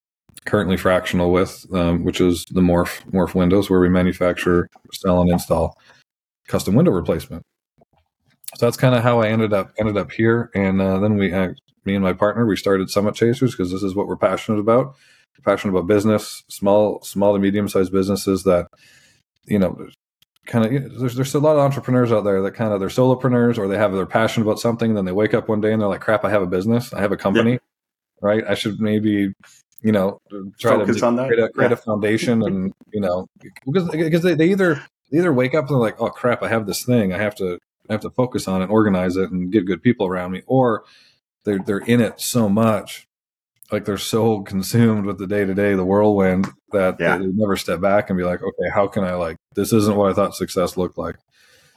currently 0.45 0.77
fractional 0.77 1.31
with, 1.31 1.65
um, 1.73 2.03
which 2.03 2.21
is 2.21 2.45
the 2.51 2.61
Morph 2.61 3.01
Morph 3.11 3.33
Windows, 3.35 3.69
where 3.69 3.79
we 3.79 3.89
manufacture, 3.89 4.67
sell, 4.93 5.21
and 5.21 5.29
install 5.31 5.75
custom 6.51 6.75
window 6.75 6.91
replacement. 6.91 7.43
So 8.57 8.65
that's 8.65 8.77
kind 8.77 8.93
of 8.93 9.01
how 9.01 9.21
I 9.21 9.29
ended 9.29 9.53
up 9.53 9.71
ended 9.79 9.97
up 9.97 10.11
here, 10.11 10.51
and 10.53 10.81
uh, 10.81 10.99
then 10.99 11.15
we 11.15 11.33
uh, 11.33 11.53
me 11.85 11.95
and 11.95 12.03
my 12.03 12.13
partner, 12.13 12.45
we 12.45 12.55
started 12.55 12.89
Summit 12.89 13.15
Chasers 13.15 13.51
because 13.51 13.71
this 13.71 13.83
is 13.83 13.95
what 13.95 14.07
we're 14.07 14.17
passionate 14.17 14.59
about. 14.59 14.95
We're 15.37 15.51
passionate 15.51 15.71
about 15.73 15.87
business, 15.87 16.43
small, 16.49 17.01
small 17.01 17.33
to 17.33 17.39
medium 17.39 17.67
sized 17.67 17.91
businesses 17.91 18.43
that, 18.43 18.67
you 19.45 19.57
know, 19.57 19.87
kind 20.45 20.65
of 20.65 20.99
there's 20.99 21.15
there's 21.15 21.33
a 21.33 21.39
lot 21.39 21.53
of 21.53 21.59
entrepreneurs 21.59 22.11
out 22.11 22.23
there 22.23 22.41
that 22.43 22.51
kind 22.51 22.73
of 22.73 22.79
they're 22.79 22.89
solopreneurs 22.89 23.57
or 23.57 23.67
they 23.67 23.77
have 23.77 23.93
they're 23.93 24.05
passionate 24.05 24.45
about 24.45 24.59
something, 24.59 24.91
and 24.91 24.97
then 24.97 25.05
they 25.05 25.11
wake 25.11 25.33
up 25.33 25.47
one 25.47 25.61
day 25.61 25.71
and 25.71 25.81
they're 25.81 25.89
like, 25.89 26.01
crap, 26.01 26.25
I 26.25 26.29
have 26.29 26.41
a 26.41 26.47
business, 26.47 26.93
I 26.93 26.99
have 26.99 27.11
a 27.11 27.17
company, 27.17 27.53
yeah. 27.53 27.57
right? 28.21 28.43
I 28.47 28.53
should 28.53 28.79
maybe 28.79 29.33
you 29.81 29.91
know 29.91 30.19
try 30.59 30.75
Focus 30.75 30.99
to 30.99 31.25
create, 31.27 31.39
a, 31.39 31.49
create 31.49 31.71
Yeah. 31.71 31.73
a 31.73 31.77
foundation 31.77 32.43
and 32.43 32.71
you 32.93 33.01
know 33.01 33.27
because 33.65 33.89
because 33.89 34.21
they, 34.21 34.35
they 34.35 34.51
either 34.51 34.79
they 35.11 35.17
either 35.19 35.33
wake 35.33 35.53
up 35.53 35.65
and 35.65 35.69
they're 35.75 35.77
like 35.77 35.99
oh 36.01 36.09
crap 36.09 36.41
i 36.43 36.47
have 36.47 36.65
this 36.67 36.83
thing 36.83 37.13
i 37.13 37.17
have 37.17 37.35
to 37.35 37.57
i 37.89 37.93
have 37.93 38.01
to 38.01 38.09
focus 38.09 38.47
on 38.47 38.61
it 38.61 38.69
organize 38.69 39.17
it 39.17 39.31
and 39.31 39.51
get 39.51 39.65
good 39.65 39.81
people 39.83 40.05
around 40.07 40.31
me 40.31 40.41
or 40.47 40.83
they're 41.45 41.59
they're 41.59 41.79
in 41.79 42.01
it 42.01 42.19
so 42.19 42.47
much 42.49 43.05
like 43.71 43.85
they're 43.85 43.97
so 43.97 44.41
consumed 44.53 45.05
with 45.05 45.17
the 45.17 45.27
day 45.27 45.45
to 45.45 45.53
day 45.53 45.73
the 45.75 45.85
whirlwind 45.85 46.47
that 46.71 46.97
Yeah. 46.99 47.17
they 47.17 47.27
never 47.27 47.55
step 47.55 47.81
back 47.81 48.09
and 48.09 48.17
be 48.17 48.23
like 48.23 48.41
okay 48.41 48.69
how 48.73 48.87
can 48.87 49.03
i 49.03 49.13
like 49.15 49.37
this 49.55 49.73
isn't 49.73 49.95
what 49.97 50.09
i 50.09 50.13
thought 50.13 50.35
success 50.35 50.77
looked 50.77 50.97
like 50.97 51.15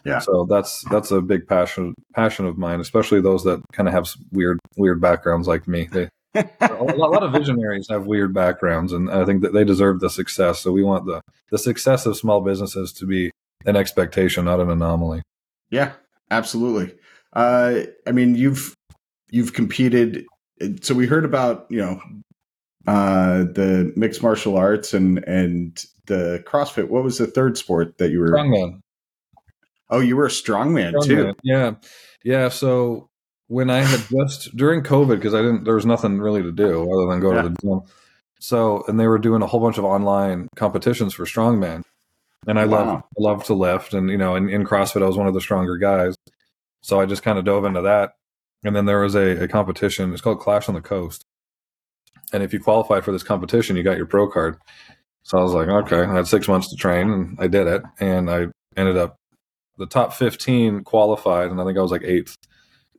Yeah. 0.04 0.18
so 0.20 0.46
that's 0.48 0.84
that's 0.90 1.10
a 1.10 1.20
big 1.20 1.46
passion 1.48 1.94
passion 2.14 2.46
of 2.46 2.56
mine 2.58 2.80
especially 2.80 3.20
those 3.20 3.44
that 3.44 3.62
kind 3.72 3.88
of 3.88 3.94
have 3.94 4.08
weird 4.32 4.58
weird 4.76 5.00
backgrounds 5.00 5.48
like 5.48 5.66
me 5.66 5.88
they 5.90 6.08
a 6.34 6.94
lot, 6.96 7.22
of 7.22 7.32
visionaries 7.32 7.86
have 7.88 8.06
weird 8.06 8.34
backgrounds, 8.34 8.92
and 8.92 9.10
I 9.10 9.24
think 9.24 9.42
that 9.42 9.52
they 9.52 9.64
deserve 9.64 10.00
the 10.00 10.10
success. 10.10 10.60
So 10.60 10.72
we 10.72 10.82
want 10.82 11.06
the 11.06 11.20
the 11.50 11.58
success 11.58 12.06
of 12.06 12.16
small 12.16 12.40
businesses 12.40 12.92
to 12.94 13.06
be 13.06 13.30
an 13.64 13.76
expectation, 13.76 14.44
not 14.44 14.60
an 14.60 14.70
anomaly. 14.70 15.22
Yeah, 15.70 15.92
absolutely. 16.30 16.94
Uh, 17.32 17.82
I 18.06 18.12
mean, 18.12 18.34
you've 18.34 18.74
you've 19.30 19.52
competed. 19.52 20.26
So 20.82 20.94
we 20.94 21.06
heard 21.06 21.24
about 21.24 21.66
you 21.70 21.78
know 21.78 22.00
uh, 22.86 23.44
the 23.44 23.92
mixed 23.96 24.22
martial 24.22 24.56
arts 24.56 24.94
and 24.94 25.18
and 25.24 25.84
the 26.06 26.42
CrossFit. 26.46 26.88
What 26.88 27.04
was 27.04 27.18
the 27.18 27.26
third 27.26 27.56
sport 27.56 27.98
that 27.98 28.10
you 28.10 28.20
were? 28.20 28.30
Strongman, 28.30 28.80
Oh, 29.90 30.00
you 30.00 30.16
were 30.16 30.26
a 30.26 30.30
strongman, 30.30 31.04
too. 31.04 31.34
Yeah, 31.42 31.74
yeah. 32.24 32.48
So 32.48 33.10
when 33.48 33.70
I 33.70 33.80
had 33.82 34.00
just 34.10 34.56
during 34.56 34.82
COVID, 34.82 35.16
because 35.16 35.34
I 35.34 35.42
didn't, 35.42 35.64
there 35.64 35.74
was 35.74 35.86
nothing 35.86 36.18
really 36.18 36.42
to 36.42 36.52
do 36.52 36.82
other 36.92 37.10
than 37.10 37.20
go 37.20 37.32
Yeah. 37.34 37.42
to 37.42 37.48
the 37.50 37.56
gym. 37.62 37.80
So 38.40 38.84
and 38.88 38.98
they 39.00 39.06
were 39.06 39.18
doing 39.18 39.42
a 39.42 39.46
whole 39.46 39.60
bunch 39.60 39.78
of 39.78 39.84
online 39.84 40.48
competitions 40.56 41.14
for 41.14 41.24
strongman, 41.24 41.82
and 42.46 42.58
I 42.58 42.64
love 42.64 42.86
Wow. 42.86 42.96
I 43.18 43.22
love 43.22 43.44
to 43.44 43.54
lift, 43.54 43.94
and 43.94 44.10
you 44.10 44.18
know, 44.18 44.34
in, 44.36 44.48
in 44.50 44.64
CrossFit, 44.64 45.02
I 45.02 45.06
was 45.06 45.16
one 45.16 45.26
of 45.26 45.34
the 45.34 45.40
stronger 45.40 45.76
guys. 45.78 46.14
So 46.82 47.00
I 47.00 47.06
just 47.06 47.22
kind 47.22 47.38
of 47.38 47.44
dove 47.46 47.64
into 47.64 47.80
that. 47.82 48.12
And 48.62 48.76
then 48.76 48.84
there 48.84 49.00
was 49.00 49.14
a, 49.14 49.44
a 49.44 49.48
competition. 49.48 50.12
It's 50.12 50.20
called 50.20 50.40
Clash 50.40 50.68
on 50.68 50.74
the 50.74 50.82
Coast. 50.82 51.24
And 52.32 52.42
if 52.42 52.52
you 52.52 52.60
qualified 52.60 53.04
for 53.04 53.12
this 53.12 53.22
competition, 53.22 53.76
you 53.76 53.82
got 53.82 53.96
your 53.96 54.04
pro 54.06 54.28
card. 54.30 54.58
So 55.22 55.38
I 55.38 55.42
was 55.42 55.52
like, 55.54 55.68
okay, 55.68 56.02
I 56.02 56.14
had 56.14 56.26
six 56.26 56.46
months 56.48 56.68
to 56.70 56.76
train 56.76 57.10
and 57.10 57.38
I 57.40 57.46
did 57.46 57.66
it. 57.66 57.82
And 58.00 58.30
I 58.30 58.46
ended 58.76 58.98
up 58.98 59.16
the 59.78 59.86
top 59.86 60.12
15 60.12 60.84
qualified. 60.84 61.50
And 61.50 61.58
I 61.60 61.64
think 61.64 61.78
I 61.78 61.82
was 61.82 61.90
like 61.90 62.04
eighth. 62.04 62.36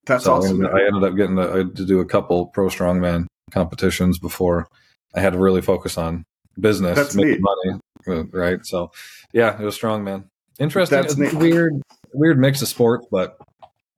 That's 0.06 0.24
so 0.26 0.34
I 0.34 0.38
awesome. 0.38 0.66
ended, 0.66 0.72
I 0.82 0.86
ended 0.88 1.04
up 1.04 1.16
getting 1.16 1.36
to, 1.38 1.52
I 1.52 1.56
to 1.76 1.86
do 1.86 2.00
a 2.00 2.06
couple 2.06 2.48
pro 2.48 2.68
strongman 2.68 3.26
competitions 3.52 4.20
before 4.20 4.68
I 5.16 5.20
had 5.22 5.34
to 5.34 5.40
really 5.40 5.62
focus 5.62 5.98
on 5.98 6.24
business, 6.60 6.96
That's 6.96 7.16
making 7.16 7.32
neat. 7.32 7.42
money. 7.42 7.80
uh, 8.08 8.24
Right. 8.32 8.66
So 8.66 8.92
yeah, 9.34 9.60
it 9.60 9.64
was 9.64 9.78
strongman. 9.78 10.26
Interesting. 10.60 11.02
That's 11.02 11.16
weird, 11.34 11.74
weird 12.14 12.40
mix 12.40 12.62
of 12.62 12.68
sports, 12.68 13.06
but 13.12 13.38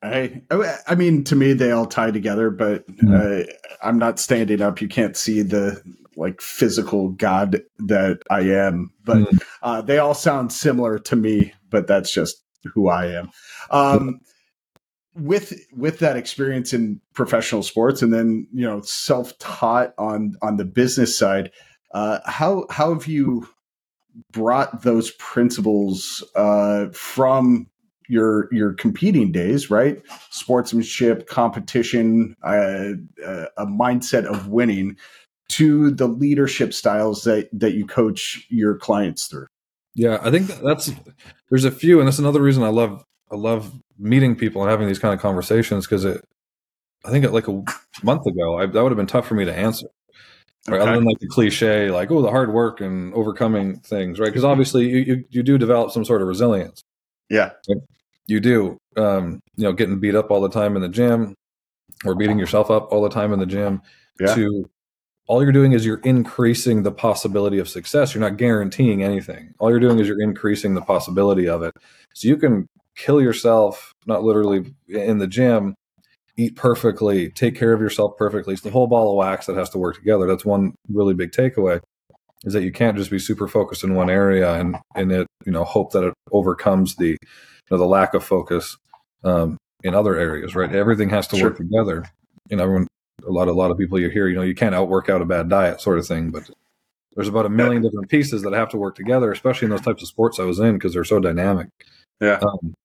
I 0.01 0.41
I 0.87 0.95
mean, 0.95 1.23
to 1.25 1.35
me, 1.35 1.53
they 1.53 1.71
all 1.71 1.85
tie 1.87 2.11
together, 2.11 2.49
but 2.51 2.85
uh, 3.07 3.41
I'm 3.83 3.97
not 3.97 4.19
standing 4.19 4.61
up. 4.61 4.79
You 4.81 4.87
can't 4.87 5.17
see 5.17 5.41
the 5.41 5.81
like 6.15 6.39
physical 6.41 7.09
god 7.09 7.61
that 7.79 8.19
I 8.29 8.41
am, 8.41 8.91
but 9.05 9.17
Mm. 9.17 9.41
uh, 9.61 9.81
they 9.81 9.97
all 9.99 10.13
sound 10.13 10.51
similar 10.53 10.97
to 10.99 11.15
me. 11.15 11.53
But 11.69 11.87
that's 11.87 12.11
just 12.11 12.37
who 12.73 12.89
I 12.89 13.07
am. 13.07 13.29
Um, 13.72 14.20
with 15.18 15.53
with 15.75 16.00
that 16.00 16.16
experience 16.16 16.74
in 16.74 17.01
professional 17.14 17.64
sports, 17.64 18.01
and 18.01 18.14
then 18.14 18.48
you 18.53 18.66
know, 18.66 18.82
self 18.82 19.38
taught 19.40 19.94
on 19.98 20.36
on 20.42 20.58
the 20.58 20.66
business 20.66 21.18
side, 21.18 21.51
uh, 21.94 22.20
how 22.25 22.66
how 22.70 22.94
have 22.94 23.08
you 23.08 23.48
brought 24.32 24.84
those 24.84 25.12
principles 25.12 26.24
uh, 26.36 26.88
from 26.94 27.68
your 28.08 28.48
your 28.53 28.74
competing 28.74 29.32
days, 29.32 29.70
right? 29.70 30.01
Sportsmanship, 30.30 31.27
competition, 31.27 32.36
uh, 32.44 32.94
uh, 33.25 33.46
a 33.58 33.66
mindset 33.66 34.25
of 34.25 34.48
winning, 34.48 34.98
to 35.50 35.92
the 35.92 36.08
leadership 36.08 36.74
styles 36.74 37.24
that 37.24 37.50
that 37.53 37.74
you 37.74 37.86
coach 37.86 38.46
your 38.50 38.77
clients 38.77 39.27
through. 39.27 39.48
Yeah, 39.96 40.20
I 40.22 40.30
think 40.30 40.48
that's 40.62 40.92
there's 41.50 41.66
a 41.66 41.72
few, 41.72 42.00
and 42.00 42.08
that's 42.08 42.20
another 42.20 42.42
reason 42.42 42.64
I 42.64 42.70
love 42.70 43.03
I 43.31 43.35
love 43.35 43.72
meeting 43.98 44.35
people 44.35 44.61
and 44.61 44.72
having 44.72 44.87
these 44.87 45.00
kind 45.00 45.13
of 45.13 45.20
conversations 45.20 45.85
because 45.85 46.05
it. 46.05 46.24
I 47.05 47.11
think 47.11 47.29
like 47.31 47.48
a 47.48 47.63
month 48.03 48.25
ago, 48.25 48.57
I, 48.57 48.66
that 48.66 48.81
would 48.81 48.92
have 48.92 48.98
been 48.98 49.07
tough 49.07 49.27
for 49.27 49.35
me 49.35 49.46
to 49.46 49.55
answer. 49.55 49.87
Right? 50.68 50.81
Other 50.81 50.96
than 50.96 51.05
like 51.05 51.20
the 51.20 51.27
cliche, 51.27 51.90
like 51.92 52.11
oh, 52.11 52.22
the 52.22 52.29
hard 52.29 52.51
work 52.51 52.81
and 52.81 53.13
overcoming 53.13 53.79
things, 53.79 54.20
right? 54.20 54.27
Because 54.27 54.44
obviously 54.44 54.90
you, 54.90 54.98
you 54.98 55.25
you 55.29 55.44
do 55.44 55.57
develop 55.57 55.92
some 55.92 56.03
sort 56.03 56.22
of 56.22 56.27
resilience. 56.27 56.83
Yeah, 57.29 57.51
You 58.27 58.40
do, 58.40 58.77
um, 58.98 59.42
you 59.55 59.63
know, 59.63 59.72
getting 59.72 60.00
beat 60.00 60.16
up 60.16 60.31
all 60.31 60.42
the 60.42 60.50
time 60.50 60.75
in 60.75 60.81
the 60.81 60.90
gym, 60.90 61.35
or 62.03 62.16
beating 62.16 62.40
yourself 62.40 62.70
up 62.70 62.92
all 62.92 63.01
the 63.01 63.09
time 63.09 63.31
in 63.31 63.40
the 63.40 63.46
gym. 63.46 63.81
Yeah. 64.20 64.35
To 64.35 64.70
all 65.27 65.44
you're 65.44 65.51
doing 65.51 65.74
is 65.74 65.85
you're 65.85 66.00
increasing 66.00 66.83
the 66.83 66.92
possibility 66.92 67.59
of 67.59 67.70
success. 67.70 68.13
You're 68.13 68.24
not 68.24 68.37
guaranteeing 68.37 69.03
anything. 69.03 69.53
All 69.59 69.70
you're 69.70 69.79
doing 69.79 70.00
is 70.00 70.07
you're 70.07 70.22
increasing 70.22 70.74
the 70.74 70.81
possibility 70.81 71.48
of 71.48 71.63
it. 71.63 71.74
So 72.13 72.27
you 72.27 72.37
can 72.37 72.68
kill 72.98 73.22
yourself, 73.22 73.94
not 74.05 74.24
literally 74.24 74.74
in 74.90 75.20
the 75.20 75.27
gym, 75.27 75.75
eat 76.36 76.55
perfectly, 76.55 77.29
take 77.29 77.55
care 77.55 77.74
of 77.74 77.79
yourself 77.81 78.18
perfectly. 78.18 78.53
It's 78.53 78.64
the 78.64 78.70
whole 78.72 78.88
ball 78.88 79.12
of 79.12 79.16
wax 79.18 79.46
that 79.46 79.55
has 79.55 79.70
to 79.72 79.77
work 79.77 79.96
together. 79.96 80.27
That's 80.27 80.46
one 80.46 80.74
really 80.92 81.14
big 81.14 81.31
takeaway 81.31 81.79
is 82.44 82.53
that 82.53 82.64
you 82.64 82.72
can't 82.72 82.98
just 82.98 83.10
be 83.10 83.18
super 83.20 83.48
focused 83.48 83.83
in 83.83 83.96
one 83.96 84.10
area 84.12 84.53
and 84.53 84.77
and 84.94 85.12
it 85.12 85.27
you 85.44 85.51
know 85.51 85.64
hope 85.64 85.92
that 85.94 86.03
it 86.03 86.14
overcomes 86.31 86.96
the 86.98 87.07
you 87.10 87.18
know 87.72 87.77
the 87.77 87.86
lack 87.86 88.14
of 88.14 88.24
focus 88.24 88.77
um, 89.24 89.57
in 89.83 89.96
other 89.96 90.16
areas. 90.16 90.55
Right, 90.55 90.74
everything 90.74 91.10
has 91.10 91.27
to 91.29 91.38
Sure. 91.38 91.50
work 91.50 91.57
together. 91.57 92.05
You 92.50 92.57
know, 92.57 92.64
everyone, 92.64 92.88
a 93.27 93.31
lot 93.31 93.48
a 93.48 93.53
lot 93.53 93.72
of 93.72 93.77
people 93.77 94.00
you 94.00 94.10
hear, 94.10 94.27
you 94.27 94.36
know, 94.36 94.44
you 94.44 94.55
can't 94.55 94.75
outwork 94.75 95.10
out 95.10 95.22
a 95.22 95.25
bad 95.25 95.50
diet, 95.50 95.81
sort 95.81 95.98
of 96.00 96.07
thing, 96.07 96.29
but. 96.31 96.50
There's 97.16 97.29
about 97.29 97.48
a 97.48 97.50
million 97.50 97.81
different 97.81 98.10
pieces 98.10 98.44
that 98.44 98.53
have 98.53 98.70
to 98.70 98.77
work 98.77 98.94
together, 98.96 99.31
especially 99.31 99.66
in 99.66 99.72
those 99.72 99.81
types 99.81 100.03
of 100.03 100.07
sports 100.07 100.40
I 100.40 100.44
was 100.44 100.60
in 100.60 100.74
because 100.75 100.94
they're 100.94 101.03
so 101.03 101.20
dynamic. 101.20 101.68
yeah, 102.22 102.40
Um, 102.44 102.75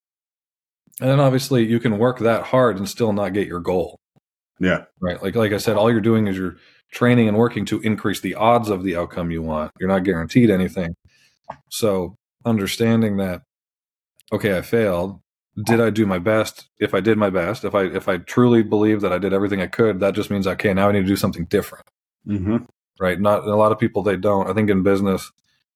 and 1.02 1.10
then 1.10 1.20
obviously 1.20 1.66
you 1.66 1.80
can 1.80 1.98
work 1.98 2.20
that 2.20 2.44
hard 2.44 2.78
and 2.78 2.88
still 2.88 3.12
not 3.12 3.34
get 3.34 3.48
your 3.48 3.60
goal, 3.60 3.98
yeah, 4.60 4.84
right? 5.00 5.22
Like 5.22 5.34
like 5.34 5.52
I 5.52 5.58
said, 5.58 5.76
all 5.76 5.90
you're 5.90 6.00
doing 6.00 6.28
is 6.28 6.36
you're 6.36 6.56
training 6.92 7.28
and 7.28 7.36
working 7.36 7.64
to 7.66 7.80
increase 7.80 8.20
the 8.20 8.34
odds 8.34 8.68
of 8.70 8.84
the 8.84 8.96
outcome 8.96 9.30
you 9.30 9.42
want. 9.42 9.72
You're 9.80 9.88
not 9.88 10.04
guaranteed 10.04 10.50
anything. 10.50 10.94
So 11.70 12.16
understanding 12.44 13.16
that, 13.18 13.42
okay, 14.32 14.56
I 14.56 14.62
failed. 14.62 15.20
Did 15.64 15.80
I 15.80 15.90
do 15.90 16.06
my 16.06 16.18
best? 16.18 16.68
If 16.78 16.94
I 16.94 17.00
did 17.00 17.18
my 17.18 17.30
best, 17.30 17.64
if 17.64 17.74
I 17.74 17.82
if 17.82 18.08
I 18.08 18.18
truly 18.18 18.62
believe 18.62 19.00
that 19.02 19.12
I 19.12 19.18
did 19.18 19.32
everything 19.34 19.60
I 19.60 19.66
could, 19.66 20.00
that 20.00 20.14
just 20.14 20.30
means 20.30 20.46
okay, 20.46 20.72
now 20.72 20.88
I 20.88 20.92
need 20.92 21.00
to 21.02 21.06
do 21.06 21.16
something 21.16 21.44
different 21.46 21.86
hmm 22.24 22.58
right? 23.00 23.20
Not 23.20 23.46
a 23.46 23.56
lot 23.56 23.72
of 23.72 23.78
people 23.78 24.02
they 24.02 24.16
don't. 24.16 24.48
I 24.48 24.52
think 24.52 24.70
in 24.70 24.82
business, 24.82 25.30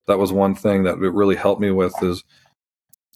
that 0.07 0.19
was 0.19 0.33
one 0.33 0.55
thing 0.55 0.85
that 0.85 0.99
it 0.99 1.13
really 1.13 1.35
helped 1.35 1.61
me 1.61 1.73
with 1.73 1.95
is 2.03 2.23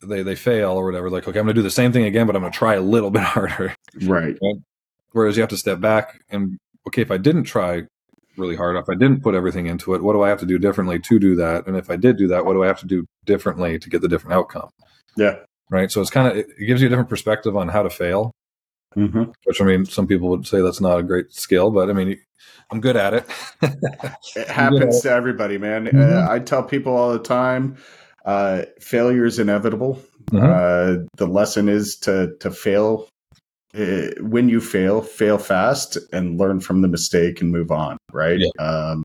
they 0.02 0.22
they 0.22 0.34
fail 0.34 0.70
or 0.72 0.84
whatever. 0.84 1.10
Like, 1.10 1.28
okay, 1.28 1.38
I'm 1.38 1.44
going 1.46 1.54
to 1.54 1.60
do 1.60 1.62
the 1.62 1.70
same 1.70 1.92
thing 1.92 2.04
again, 2.04 2.26
but 2.26 2.36
I'm 2.36 2.42
going 2.42 2.52
to 2.52 2.58
try 2.58 2.74
a 2.74 2.80
little 2.80 3.10
bit 3.16 3.22
harder. 3.22 3.74
right, 4.02 4.36
Whereas 5.12 5.36
you 5.36 5.42
have 5.42 5.50
to 5.50 5.56
step 5.56 5.80
back 5.80 6.22
and 6.30 6.58
okay, 6.86 7.02
if 7.02 7.10
I 7.10 7.16
didn't 7.16 7.44
try 7.44 7.82
really 8.36 8.56
hard, 8.56 8.76
if 8.76 8.88
I 8.88 8.94
didn't 8.94 9.22
put 9.22 9.34
everything 9.34 9.66
into 9.66 9.94
it, 9.94 10.02
what 10.02 10.12
do 10.14 10.22
I 10.22 10.28
have 10.28 10.40
to 10.40 10.46
do 10.46 10.58
differently 10.58 10.98
to 11.00 11.18
do 11.18 11.36
that? 11.36 11.66
And 11.66 11.76
if 11.76 11.90
I 11.90 11.96
did 11.96 12.16
do 12.16 12.28
that, 12.28 12.44
what 12.46 12.54
do 12.54 12.62
I 12.62 12.66
have 12.66 12.80
to 12.80 12.86
do 12.86 13.04
differently 13.26 13.78
to 13.78 13.90
get 13.90 14.02
the 14.02 14.08
different 14.08 14.34
outcome? 14.34 14.70
yeah, 15.16 15.36
Right. 15.70 15.90
So 15.90 16.00
it's 16.00 16.10
kind 16.10 16.26
of 16.28 16.36
it 16.36 16.48
gives 16.66 16.80
you 16.80 16.86
a 16.88 16.90
different 16.90 17.08
perspective 17.08 17.56
on 17.56 17.68
how 17.68 17.82
to 17.82 17.90
fail. 17.90 18.32
hmm 18.94 19.24
Which 19.44 19.60
I 19.60 19.64
mean, 19.64 19.84
some 19.84 20.06
people 20.06 20.28
would 20.30 20.46
say 20.46 20.60
that's 20.62 20.80
not 20.80 20.98
a 20.98 21.02
great 21.02 21.32
skill, 21.32 21.70
but 21.70 21.90
I 21.90 21.92
mean, 21.92 22.18
I'm 22.70 22.80
good 22.80 22.96
at 22.96 23.14
it. 23.14 23.26
it 24.36 24.48
happens 24.48 25.00
to 25.02 25.10
everybody, 25.10 25.58
man. 25.58 25.86
Mhm. 25.86 26.26
Uh, 26.26 26.30
I 26.30 26.38
tell 26.40 26.62
people 26.62 26.96
all 26.96 27.12
the 27.12 27.18
time, 27.20 27.76
uh, 28.30 28.64
failure 28.80 29.24
is 29.24 29.38
inevitable. 29.38 30.00
Mhm. 30.30 30.42
Uh, 30.42 31.06
the 31.16 31.26
lesson 31.26 31.68
is 31.68 31.96
to 31.96 32.32
to 32.40 32.50
fail. 32.50 33.08
Uh, 33.72 34.10
when 34.20 34.48
you 34.48 34.60
fail, 34.60 35.00
fail 35.00 35.38
fast 35.38 35.96
and 36.12 36.38
learn 36.38 36.58
from 36.60 36.82
the 36.82 36.88
mistake 36.88 37.40
and 37.40 37.52
move 37.52 37.70
on. 37.70 37.96
Right. 38.12 38.42
Um, 38.58 39.04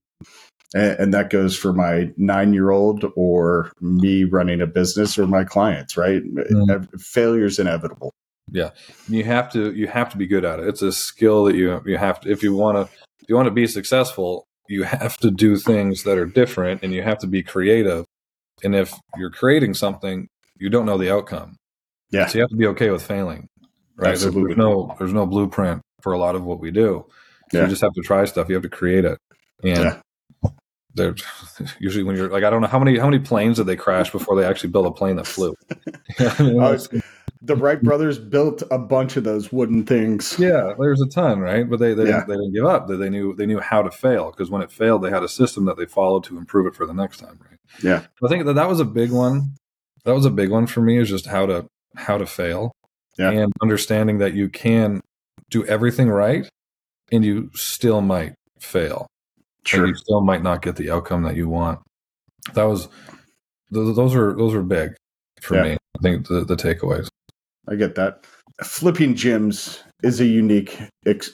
and, 0.73 0.99
and 0.99 1.13
that 1.13 1.29
goes 1.29 1.55
for 1.55 1.71
my 1.71 2.11
nine 2.17 2.51
year 2.53 2.71
old 2.71 3.05
or 3.15 3.71
me 3.79 4.23
running 4.23 4.61
a 4.61 4.67
business 4.67 5.19
or 5.19 5.27
my 5.27 5.43
clients. 5.43 5.95
Right. 5.97 6.23
Mhm. 6.23 6.99
Failure 6.99 7.45
is 7.45 7.59
inevitable. 7.59 8.11
Yeah, 8.51 8.69
you 9.09 9.23
have 9.23 9.51
to 9.53 9.73
you 9.73 9.87
have 9.87 10.09
to 10.11 10.17
be 10.17 10.27
good 10.27 10.45
at 10.45 10.59
it. 10.59 10.67
It's 10.67 10.83
a 10.83 10.91
skill 10.91 11.45
that 11.45 11.55
you 11.55 11.81
you 11.85 11.97
have 11.97 12.19
to 12.21 12.31
if 12.31 12.43
you 12.43 12.53
want 12.55 12.75
to 12.77 12.83
if 13.21 13.29
you 13.29 13.35
want 13.35 13.47
to 13.47 13.51
be 13.51 13.67
successful, 13.67 14.45
you 14.67 14.83
have 14.83 15.17
to 15.17 15.31
do 15.31 15.57
things 15.57 16.03
that 16.03 16.17
are 16.17 16.27
different 16.27 16.83
and 16.83 16.93
you 16.93 17.01
have 17.01 17.17
to 17.19 17.27
be 17.27 17.41
creative. 17.43 18.05
And 18.63 18.75
if 18.75 18.93
you're 19.17 19.31
creating 19.31 19.73
something, 19.73 20.27
you 20.57 20.69
don't 20.69 20.85
know 20.85 20.97
the 20.97 21.11
outcome. 21.11 21.55
Yeah. 22.11 22.27
So 22.27 22.37
you 22.37 22.41
have 22.41 22.49
to 22.51 22.55
be 22.55 22.67
okay 22.67 22.89
with 22.91 23.03
failing. 23.03 23.47
Right. 23.97 24.07
There's, 24.09 24.25
Absolutely. 24.25 24.49
there's 24.55 24.57
no 24.57 24.95
there's 24.99 25.13
no 25.13 25.25
blueprint 25.25 25.81
for 26.01 26.13
a 26.13 26.17
lot 26.17 26.35
of 26.35 26.43
what 26.43 26.59
we 26.59 26.71
do. 26.71 27.05
So 27.51 27.57
Yeah. 27.57 27.63
you 27.63 27.69
just 27.69 27.81
have 27.81 27.93
to 27.93 28.01
try 28.01 28.25
stuff. 28.25 28.47
You 28.49 28.55
have 28.55 28.63
to 28.63 28.69
create 28.69 29.05
it. 29.05 29.17
And 29.63 29.77
Yeah. 30.43 30.51
they're 30.93 31.15
usually 31.79 32.03
when 32.03 32.15
you're 32.15 32.29
like, 32.29 32.43
I 32.43 32.49
don't 32.49 32.61
know 32.61 32.67
how 32.67 32.79
many 32.79 32.97
how 32.97 33.05
many 33.09 33.19
planes 33.19 33.57
did 33.57 33.65
they 33.67 33.75
crash 33.75 34.11
before 34.11 34.35
they 34.39 34.45
actually 34.45 34.69
built 34.71 34.85
a 34.87 34.91
plane 34.91 35.15
that 35.17 35.27
flew. 35.27 35.53
I 36.19 36.43
mean, 36.43 36.61
Oh, 36.61 36.73
it's- 36.73 36.87
the 37.41 37.55
Wright 37.55 37.81
brothers 37.81 38.17
built 38.17 38.63
a 38.71 38.77
bunch 38.79 39.17
of 39.17 39.23
those 39.23 39.51
wooden 39.51 39.85
things. 39.85 40.35
yeah, 40.39 40.73
there's 40.79 41.01
a 41.01 41.07
ton, 41.07 41.39
right? 41.39 41.69
But 41.69 41.79
they 41.79 41.93
they, 41.93 42.05
Yeah. 42.05 42.19
didn't, 42.21 42.27
they 42.27 42.33
didn't 42.35 42.53
give 42.53 42.65
up. 42.65 42.87
They, 42.87 42.95
they 42.95 43.09
knew 43.09 43.35
they 43.35 43.45
knew 43.45 43.59
how 43.59 43.81
to 43.83 43.91
fail 43.91 44.31
because 44.31 44.49
when 44.49 44.61
it 44.61 44.71
failed, 44.71 45.03
they 45.03 45.09
had 45.11 45.23
a 45.23 45.27
system 45.29 45.65
that 45.65 45.77
they 45.77 45.85
followed 45.85 46.23
to 46.25 46.37
improve 46.37 46.65
it 46.67 46.75
for 46.75 46.85
the 46.85 46.93
next 46.93 47.17
time, 47.17 47.39
right? 47.49 47.59
Yeah. 47.83 48.03
I 48.23 48.27
think 48.27 48.45
that 48.45 48.53
that 48.53 48.67
was 48.69 48.79
a 48.79 48.85
big 48.85 49.11
one. 49.11 49.53
That 50.05 50.13
was 50.15 50.25
a 50.25 50.31
big 50.31 50.49
one 50.49 50.65
for 50.67 50.81
me 50.81 50.97
is 50.97 51.09
just 51.09 51.25
how 51.27 51.45
to 51.45 51.65
how 51.95 52.17
to 52.17 52.25
fail, 52.25 52.71
Yeah. 53.17 53.31
and 53.31 53.51
understanding 53.61 54.17
that 54.19 54.33
you 54.33 54.49
can 54.49 55.01
do 55.49 55.65
everything 55.65 56.09
right, 56.09 56.47
and 57.11 57.23
you 57.25 57.49
still 57.53 58.01
might 58.01 58.33
fail. 58.59 59.07
and 59.73 59.87
you 59.87 59.95
still 59.95 60.21
might 60.21 60.43
not 60.43 60.61
get 60.61 60.75
the 60.75 60.91
outcome 60.91 61.23
that 61.23 61.35
you 61.35 61.49
want. 61.49 61.79
That 62.53 62.65
was 62.65 62.87
those, 63.71 63.95
those 63.95 64.13
were 64.15 64.35
those 64.37 64.53
were 64.53 64.61
big 64.63 64.91
for 65.41 65.55
Yeah. 65.55 65.63
me. 65.63 65.71
I 65.97 66.01
think 66.01 66.27
the, 66.27 66.45
the 66.45 66.55
takeaways. 66.55 67.07
I 67.67 67.75
get 67.75 67.95
that. 67.95 68.25
Flipping 68.63 69.15
gyms 69.15 69.81
is 70.03 70.21
a 70.21 70.25
unique 70.25 70.79
ex- 71.05 71.31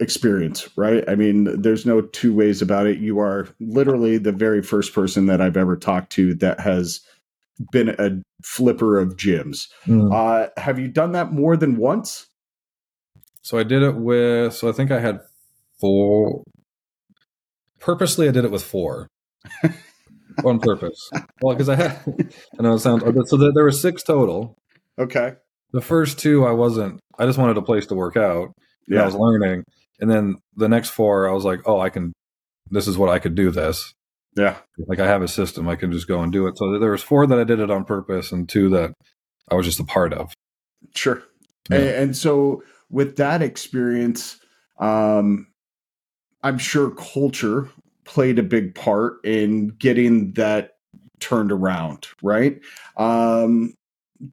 experience, 0.00 0.68
right? 0.76 1.08
I 1.08 1.14
mean, 1.14 1.60
there's 1.60 1.86
no 1.86 2.02
two 2.02 2.34
ways 2.34 2.60
about 2.60 2.86
it. 2.86 2.98
You 2.98 3.18
are 3.20 3.48
literally 3.60 4.18
the 4.18 4.32
very 4.32 4.62
first 4.62 4.92
person 4.92 5.26
that 5.26 5.40
I've 5.40 5.56
ever 5.56 5.76
talked 5.76 6.12
to 6.12 6.34
that 6.36 6.60
has 6.60 7.00
been 7.72 7.90
a 7.90 8.20
flipper 8.42 8.98
of 8.98 9.16
gyms. 9.16 9.68
Uh, 10.12 10.48
have 10.56 10.78
you 10.78 10.88
done 10.88 11.12
that 11.12 11.32
more 11.32 11.56
than 11.56 11.76
once? 11.76 12.26
So 13.42 13.58
I 13.58 13.62
did 13.62 13.82
it 13.82 13.96
with. 13.96 14.54
So 14.54 14.68
I 14.68 14.72
think 14.72 14.90
I 14.90 15.00
had 15.00 15.20
four. 15.80 16.42
Purposely, 17.78 18.28
I 18.28 18.32
did 18.32 18.44
it 18.44 18.50
with 18.50 18.64
four. 18.64 19.08
On 20.44 20.58
purpose. 20.58 21.10
Well, 21.40 21.54
because 21.54 21.68
I 21.68 21.76
had. 21.76 22.00
I 22.58 22.62
know 22.62 22.74
it 22.74 22.80
sounds. 22.80 23.04
So 23.30 23.36
there, 23.36 23.52
there 23.54 23.64
were 23.64 23.70
six 23.70 24.02
total. 24.02 24.56
Okay. 24.98 25.34
The 25.74 25.82
first 25.82 26.18
two, 26.20 26.46
I 26.46 26.52
wasn't. 26.52 27.00
I 27.18 27.26
just 27.26 27.38
wanted 27.38 27.56
a 27.56 27.62
place 27.62 27.86
to 27.86 27.94
work 27.94 28.16
out. 28.16 28.52
Yeah, 28.86 29.02
I 29.02 29.06
was 29.06 29.14
learning, 29.14 29.64
and 30.00 30.10
then 30.10 30.36
the 30.56 30.68
next 30.68 30.90
four, 30.90 31.28
I 31.28 31.32
was 31.32 31.44
like, 31.44 31.60
oh, 31.66 31.80
I 31.80 31.90
can. 31.90 32.12
This 32.70 32.86
is 32.86 32.96
what 32.96 33.10
I 33.10 33.18
could 33.18 33.34
do. 33.34 33.50
This. 33.50 33.92
Yeah. 34.36 34.56
like 34.88 34.98
I 34.98 35.06
have 35.06 35.22
a 35.22 35.28
system 35.28 35.68
I 35.68 35.76
can 35.76 35.92
just 35.92 36.08
go 36.08 36.20
and 36.20 36.32
do 36.32 36.46
it. 36.46 36.58
So 36.58 36.78
there 36.78 36.90
was 36.90 37.02
four 37.02 37.26
that 37.26 37.38
I 37.38 37.44
did 37.44 37.60
it 37.60 37.70
on 37.70 37.84
purpose 37.84 38.32
and 38.32 38.48
two 38.48 38.68
that 38.70 38.92
I 39.50 39.54
was 39.54 39.66
just 39.66 39.80
a 39.80 39.84
part 39.84 40.12
of. 40.12 40.32
Sure. 40.94 41.22
Yeah. 41.70 41.78
And, 41.78 41.88
and 41.88 42.16
so 42.16 42.62
with 42.90 43.16
that 43.16 43.42
experience, 43.42 44.38
um, 44.78 45.46
I'm 46.42 46.58
sure 46.58 46.90
culture 46.90 47.68
played 48.04 48.38
a 48.38 48.42
big 48.42 48.74
part 48.74 49.24
in 49.24 49.68
getting 49.68 50.32
that 50.32 50.72
turned 51.20 51.52
around, 51.52 52.08
right? 52.22 52.60
Um, 52.96 53.74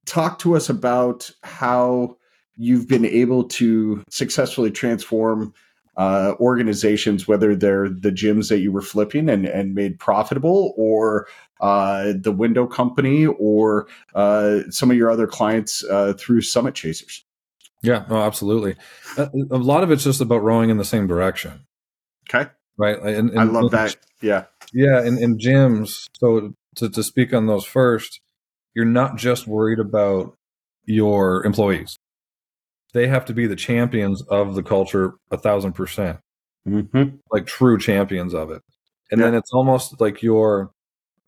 talk 0.05 0.39
to 0.39 0.55
us 0.55 0.69
about 0.69 1.29
how 1.43 2.17
you've 2.55 2.87
been 2.87 3.05
able 3.05 3.43
to 3.45 4.03
successfully 4.09 4.71
transform 4.71 5.53
uh, 5.97 6.33
organizations, 6.39 7.27
whether 7.27 7.55
they're 7.55 7.89
the 7.89 8.11
gyms 8.11 8.49
that 8.49 8.59
you 8.59 8.71
were 8.71 8.81
flipping 8.81 9.29
and, 9.29 9.45
and 9.45 9.75
made 9.75 9.99
profitable, 9.99 10.73
or 10.77 11.27
uh, 11.59 12.13
the 12.15 12.31
window 12.31 12.65
company, 12.65 13.25
or 13.25 13.87
uh, 14.15 14.59
some 14.69 14.89
of 14.89 14.97
your 14.97 15.11
other 15.11 15.27
clients 15.27 15.83
uh, 15.85 16.13
through 16.17 16.41
Summit 16.41 16.75
Chasers. 16.75 17.25
Yeah, 17.81 18.05
no, 18.09 18.17
absolutely. 18.21 18.75
A, 19.17 19.29
a 19.51 19.57
lot 19.57 19.83
of 19.83 19.91
it's 19.91 20.03
just 20.03 20.21
about 20.21 20.43
rowing 20.43 20.69
in 20.69 20.77
the 20.77 20.85
same 20.85 21.07
direction, 21.07 21.65
Okay, 22.29 22.49
right? 22.77 22.97
And, 22.99 23.31
and- 23.31 23.39
I 23.39 23.43
love 23.43 23.71
that. 23.71 23.95
Yeah, 24.21 24.43
Yeah, 24.71 24.99
and 25.01 25.17
in 25.17 25.39
gyms. 25.39 26.07
So 26.19 26.53
to, 26.75 26.89
to 26.91 27.01
speak 27.01 27.33
on 27.33 27.47
those 27.47 27.65
first, 27.65 28.21
you're 28.75 28.85
not 28.85 29.17
just 29.17 29.47
worried 29.47 29.79
about 29.79 30.33
your 30.85 31.45
employees. 31.45 31.97
They 32.93 33.07
have 33.07 33.25
to 33.25 33.33
be 33.33 33.47
the 33.47 33.55
champions 33.55 34.21
of 34.23 34.55
the 34.55 34.63
culture 34.63 35.13
a 35.31 35.37
thousand 35.37 35.73
percent. 35.73 36.19
mm-hmm. 36.67 37.15
like 37.31 37.45
true 37.45 37.77
champions 37.77 38.33
of 38.33 38.51
it. 38.51 38.61
And 39.11 39.21
then 39.21 39.33
it's 39.33 39.51
almost 39.53 39.99
like 39.99 40.21
your 40.21 40.71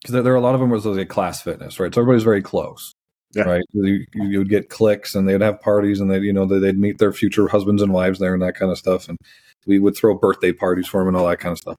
because 0.02 0.12
there, 0.12 0.22
there 0.22 0.32
are 0.34 0.36
a 0.36 0.40
lot 0.40 0.54
of 0.54 0.60
them 0.60 0.70
was 0.70 0.84
like 0.86 1.08
class 1.08 1.40
fitness, 1.42 1.78
right? 1.80 1.94
So 1.94 2.00
everybody's 2.00 2.24
very 2.24 2.42
close, 2.42 2.92
Yeah. 3.34 3.44
right? 3.44 3.62
You, 3.72 4.04
you 4.14 4.38
would 4.38 4.48
get 4.50 4.68
cliques, 4.68 5.14
and 5.14 5.26
they'd 5.28 5.40
have 5.40 5.60
parties, 5.60 6.00
and 6.00 6.10
they 6.10 6.18
you 6.20 6.32
know 6.32 6.46
they, 6.46 6.58
they'd 6.58 6.78
meet 6.78 6.98
their 6.98 7.12
future 7.12 7.48
husbands 7.48 7.82
and 7.82 7.92
wives 7.92 8.18
there, 8.18 8.34
and 8.34 8.42
that 8.42 8.54
kind 8.56 8.70
of 8.70 8.78
stuff. 8.78 9.08
And 9.08 9.18
we 9.66 9.78
would 9.78 9.96
throw 9.96 10.14
birthday 10.18 10.52
parties 10.52 10.86
for 10.86 11.00
them 11.00 11.08
and 11.08 11.16
all 11.16 11.26
that 11.28 11.40
kind 11.40 11.52
of 11.52 11.58
stuff. 11.58 11.76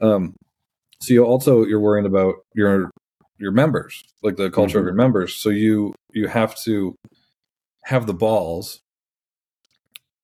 Um, 0.00 0.34
so 1.00 1.12
you 1.14 1.24
also 1.24 1.64
you're 1.64 1.80
worrying 1.80 2.06
about 2.06 2.34
your 2.54 2.90
your 3.38 3.52
members, 3.52 4.02
like 4.22 4.36
the 4.36 4.50
culture 4.50 4.78
of 4.78 4.84
Mhm. 4.84 4.88
your 4.88 4.94
members. 4.94 5.34
So 5.34 5.50
you 5.50 5.94
you 6.12 6.28
have 6.28 6.54
to 6.64 6.94
have 7.84 8.06
the 8.06 8.14
balls 8.14 8.80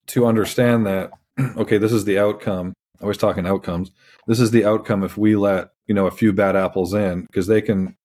to 0.07 0.25
understand 0.25 0.85
that 0.85 1.11
okay, 1.57 1.77
this 1.77 1.91
is 1.91 2.05
the 2.05 2.19
outcome. 2.19 2.73
I 3.01 3.05
was 3.05 3.17
talking 3.17 3.45
outcomes. 3.47 3.91
This 4.27 4.39
is 4.39 4.51
the 4.51 4.65
outcome 4.65 5.03
if 5.03 5.17
we 5.17 5.35
let 5.35 5.69
you 5.87 5.95
know 5.95 6.07
a 6.07 6.11
few 6.11 6.31
bad 6.33 6.55
apples 6.55 6.93
in 6.93 7.21
because 7.23 7.47
they 7.47 7.61
can 7.61 7.95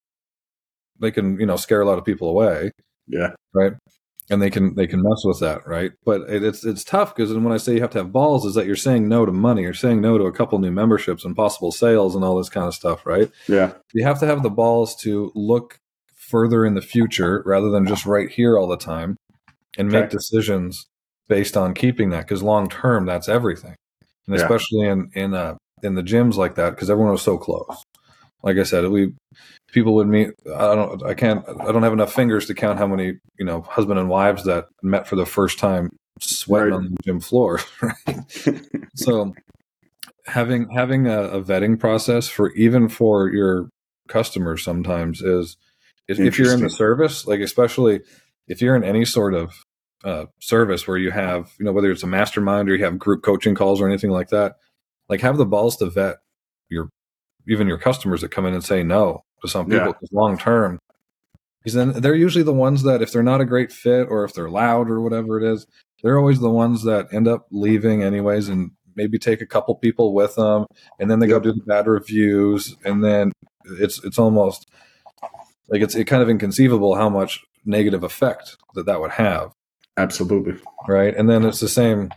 they 1.01 1.11
can 1.11 1.38
you 1.38 1.47
know 1.47 1.57
scare 1.57 1.81
a 1.81 1.87
lot 1.87 1.99
of 1.99 2.05
people 2.05 2.29
away, 2.29 2.71
yeah, 3.07 3.31
right? 3.55 3.73
And 4.30 4.42
they 4.42 4.50
can 4.50 4.74
they 4.74 4.86
can 4.86 5.02
mess 5.02 5.22
with 5.24 5.40
that, 5.40 5.66
right? 5.66 5.92
But 6.04 6.28
it, 6.28 6.42
it's 6.44 6.62
it's 6.64 6.84
tough 6.84 7.14
because 7.16 7.32
when 7.32 7.50
I 7.52 7.56
say 7.56 7.74
you 7.74 7.80
have 7.80 7.90
to 7.92 7.98
have 7.98 8.12
balls, 8.12 8.44
is 8.44 8.54
that 8.56 8.66
you're 8.66 8.76
saying 8.76 9.08
no 9.08 9.24
to 9.24 9.32
money, 9.32 9.62
you're 9.62 9.72
saying 9.72 10.02
no 10.02 10.18
to 10.18 10.24
a 10.24 10.32
couple 10.32 10.58
new 10.58 10.70
memberships 10.70 11.24
and 11.24 11.34
possible 11.34 11.72
sales 11.72 12.14
and 12.14 12.22
all 12.22 12.36
this 12.36 12.50
kind 12.50 12.66
of 12.66 12.74
stuff, 12.74 13.06
right? 13.06 13.30
yeah, 13.48 13.72
you 13.94 14.04
have 14.04 14.20
to 14.20 14.26
have 14.26 14.42
the 14.42 14.50
balls 14.50 14.94
to 14.96 15.32
look 15.34 15.78
further 16.14 16.66
in 16.66 16.74
the 16.74 16.82
future 16.82 17.42
rather 17.46 17.70
than 17.70 17.86
just 17.86 18.04
right 18.04 18.28
here 18.30 18.58
all 18.58 18.66
the 18.68 18.76
time 18.76 19.16
and 19.78 19.90
make 19.90 20.10
decisions 20.10 20.84
based 21.26 21.56
on 21.56 21.72
keeping 21.72 22.10
that 22.10 22.20
because 22.26 22.42
long 22.42 22.68
term 22.68 23.06
that's 23.06 23.28
everything 23.30 23.74
and 24.26 24.36
Yeah. 24.36 24.42
especially 24.42 24.86
in 24.86 25.10
in 25.14 25.32
uh 25.32 25.56
in 25.82 25.94
the 25.94 26.02
gyms 26.02 26.34
like 26.34 26.54
that 26.56 26.70
because 26.70 26.90
everyone 26.90 27.12
was 27.12 27.22
so 27.22 27.38
close 27.38 27.82
like 28.42 28.57
i 28.57 28.62
said 28.62 28.87
we 28.88 29.12
people 29.72 29.94
would 29.94 30.07
meet 30.09 30.31
i 30.57 30.74
don't 30.74 31.05
i 31.05 31.14
can't 31.14 31.44
i 31.48 31.72
don't 31.72 31.83
have 31.83 31.92
enough 31.92 32.12
fingers 32.12 32.46
to 32.46 32.55
count 32.55 32.79
how 32.79 32.87
many 32.87 33.14
you 33.38 33.44
know 33.44 33.62
husband 33.62 33.98
and 33.98 34.09
wives 34.09 34.44
that 34.44 34.66
met 34.83 35.07
for 35.07 35.16
the 35.16 35.27
first 35.27 35.59
time 35.59 35.90
sweating 36.20 36.70
Right. 36.70 36.77
on 36.77 36.85
the 36.85 36.96
gym 37.05 37.20
floor 37.20 37.61
right 37.83 38.24
so 38.96 39.35
having 40.27 40.68
having 40.70 41.07
a, 41.07 41.22
a 41.22 41.42
vetting 41.42 41.79
process 41.79 42.29
for 42.29 42.53
even 42.53 42.88
for 42.88 43.29
your 43.33 43.68
customers 44.09 44.62
sometimes 44.64 45.20
is 45.22 45.57
if, 46.09 46.18
if 46.18 46.38
you're 46.38 46.53
in 46.55 46.62
the 46.62 46.70
service 46.70 47.27
like 47.27 47.40
especially 47.40 48.01
if 48.46 48.62
you're 48.62 48.77
in 48.77 48.85
any 48.85 49.05
sort 49.05 49.35
of 49.35 49.53
uh, 50.05 50.24
service 50.40 50.87
where 50.87 50.96
you 50.96 51.11
have 51.11 51.51
you 51.59 51.64
know 51.64 51.72
whether 51.72 51.90
it's 51.90 52.03
a 52.03 52.07
mastermind 52.07 52.68
or 52.70 52.77
you 52.77 52.85
have 52.85 52.98
group 52.98 53.22
coaching 53.22 53.55
calls 53.55 53.81
or 53.81 53.88
anything 53.88 54.11
like 54.11 54.29
that 54.29 54.55
like 55.09 55.20
have 55.20 55.37
the 55.37 55.44
balls 55.46 55.77
to 55.77 55.87
vet 55.87 56.16
even 57.48 57.66
your 57.66 57.78
customers 57.78 58.20
that 58.20 58.30
come 58.30 58.46
in 58.46 58.54
and 58.54 58.64
say 58.64 58.82
no 58.82 59.22
to 59.42 59.48
some 59.48 59.66
people 59.66 59.88
Yeah. 60.00 60.08
long 60.12 60.37
term 60.38 60.78
because 61.62 61.74
then 61.74 61.92
they're 62.00 62.14
usually 62.14 62.44
the 62.44 62.52
ones 62.52 62.82
that 62.84 63.02
if 63.02 63.12
they're 63.12 63.22
not 63.22 63.40
a 63.40 63.44
great 63.44 63.72
fit 63.72 64.06
or 64.08 64.24
if 64.24 64.32
they're 64.34 64.50
loud 64.50 64.88
or 64.90 65.00
whatever 65.00 65.38
it 65.40 65.44
is 65.52 65.66
they're 66.02 66.18
always 66.18 66.38
the 66.40 66.50
ones 66.50 66.84
that 66.84 67.12
end 67.12 67.26
up 67.28 67.46
leaving 67.50 68.02
anyways 68.02 68.48
and 68.48 68.70
maybe 68.94 69.18
take 69.18 69.40
a 69.40 69.46
couple 69.46 69.74
people 69.76 70.12
with 70.14 70.34
them 70.37 70.66
and 70.98 71.11
then 71.11 71.18
they 71.20 71.26
Yep. 71.28 71.42
go 71.42 71.50
do 71.52 71.58
the 71.58 71.64
bad 71.64 71.87
reviews 71.87 72.76
and 72.84 73.02
then 73.04 73.32
it's 73.80 74.02
it's 74.04 74.18
almost 74.18 74.66
like 75.68 75.82
it's 75.82 75.94
it 75.94 76.04
kind 76.04 76.22
of 76.22 76.28
inconceivable 76.28 76.94
how 76.96 77.08
much 77.08 77.44
negative 77.64 78.02
effect 78.02 78.56
that 78.74 78.87
that 78.87 79.00
would 79.00 79.12
have 79.12 79.52
absolutely. 79.96 80.54
right 80.88 81.14
and 81.16 81.28
then 81.28 81.44
it's 81.44 81.61
the 81.61 81.68
same 81.68 82.11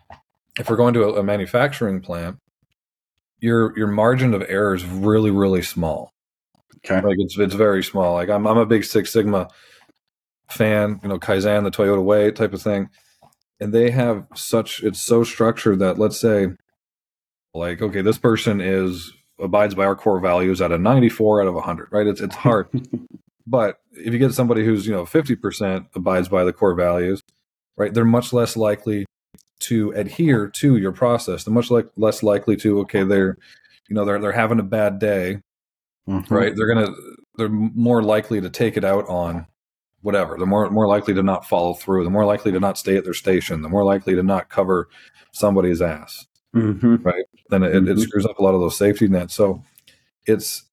if 0.59 0.69
we're 0.69 0.75
going 0.77 0.93
to 0.93 1.03
a, 1.03 1.19
a 1.19 1.23
manufacturing 1.23 1.99
plant 2.01 2.37
your 3.41 3.77
your 3.77 3.87
margin 3.87 4.33
of 4.33 4.43
error 4.47 4.73
is 4.73 4.85
really 4.85 5.31
really 5.31 5.61
small 5.61 6.11
Okay, 6.85 7.01
like 7.01 7.17
it's 7.19 7.37
it's 7.37 7.53
very 7.53 7.83
small. 7.83 8.13
Like 8.13 8.29
I'm 8.29 8.47
I'm 8.47 8.57
a 8.57 8.65
big 8.65 8.83
Six 8.83 9.11
Sigma 9.11 9.49
fan, 10.49 10.99
you 11.03 11.09
know, 11.09 11.19
Kaizen, 11.19 11.63
the 11.63 11.71
Toyota 11.71 12.03
way 12.03 12.31
type 12.31 12.53
of 12.53 12.61
thing. 12.61 12.89
And 13.59 13.73
they 13.73 13.91
have 13.91 14.25
such 14.35 14.83
it's 14.83 15.01
so 15.01 15.23
structured 15.23 15.79
that 15.79 15.99
let's 15.99 16.19
say 16.19 16.47
like, 17.53 17.81
okay, 17.81 18.01
this 18.01 18.17
person 18.17 18.61
is 18.61 19.13
abides 19.39 19.75
by 19.75 19.85
our 19.85 19.95
core 19.95 20.19
values 20.19 20.61
at 20.61 20.71
a 20.71 20.77
94 20.77 21.41
out 21.41 21.47
of 21.47 21.53
100, 21.55 21.89
right? 21.91 22.07
It's 22.07 22.21
it's 22.21 22.35
hard. 22.35 22.67
but 23.47 23.77
if 23.91 24.11
you 24.13 24.19
get 24.19 24.33
somebody 24.33 24.65
who's, 24.65 24.87
you 24.87 24.93
know, 24.93 25.03
50% 25.03 25.87
abides 25.95 26.29
by 26.29 26.43
the 26.43 26.53
core 26.53 26.75
values, 26.75 27.21
right? 27.77 27.93
They're 27.93 28.05
much 28.05 28.33
less 28.33 28.57
likely 28.57 29.05
to 29.61 29.91
adhere 29.91 30.47
to 30.47 30.77
your 30.77 30.91
process. 30.91 31.43
They're 31.43 31.53
much 31.53 31.71
like 31.71 31.87
less 31.95 32.23
likely 32.23 32.55
to 32.57 32.79
okay, 32.81 33.03
they're 33.03 33.37
you 33.89 33.95
know 33.95 34.05
they're 34.05 34.19
they're 34.19 34.31
having 34.31 34.59
a 34.59 34.63
bad 34.63 34.99
day, 34.99 35.41
mm-hmm. 36.07 36.33
right? 36.33 36.53
They're 36.55 36.73
gonna 36.73 36.93
they're 37.37 37.49
more 37.49 38.03
likely 38.03 38.41
to 38.41 38.49
take 38.49 38.77
it 38.77 38.83
out 38.83 39.07
on 39.07 39.47
whatever. 40.01 40.37
They're 40.37 40.47
more 40.47 40.69
more 40.69 40.87
likely 40.87 41.13
to 41.13 41.23
not 41.23 41.45
follow 41.45 41.73
through. 41.73 42.03
They're 42.03 42.11
more 42.11 42.25
likely 42.25 42.51
to 42.51 42.59
not 42.59 42.77
stay 42.77 42.97
at 42.97 43.03
their 43.03 43.13
station. 43.13 43.61
They're 43.61 43.71
more 43.71 43.85
likely 43.85 44.15
to 44.15 44.23
not 44.23 44.49
cover 44.49 44.89
somebody's 45.31 45.81
ass, 45.81 46.27
mm-hmm. 46.55 46.97
right? 46.97 47.25
Then 47.49 47.63
it, 47.63 47.73
mm-hmm. 47.73 47.91
it, 47.91 47.99
screws 47.99 48.25
up 48.25 48.39
a 48.39 48.43
lot 48.43 48.53
of 48.53 48.61
those 48.61 48.77
safety 48.77 49.07
nets. 49.07 49.33
So 49.33 49.63
it's 50.25 50.63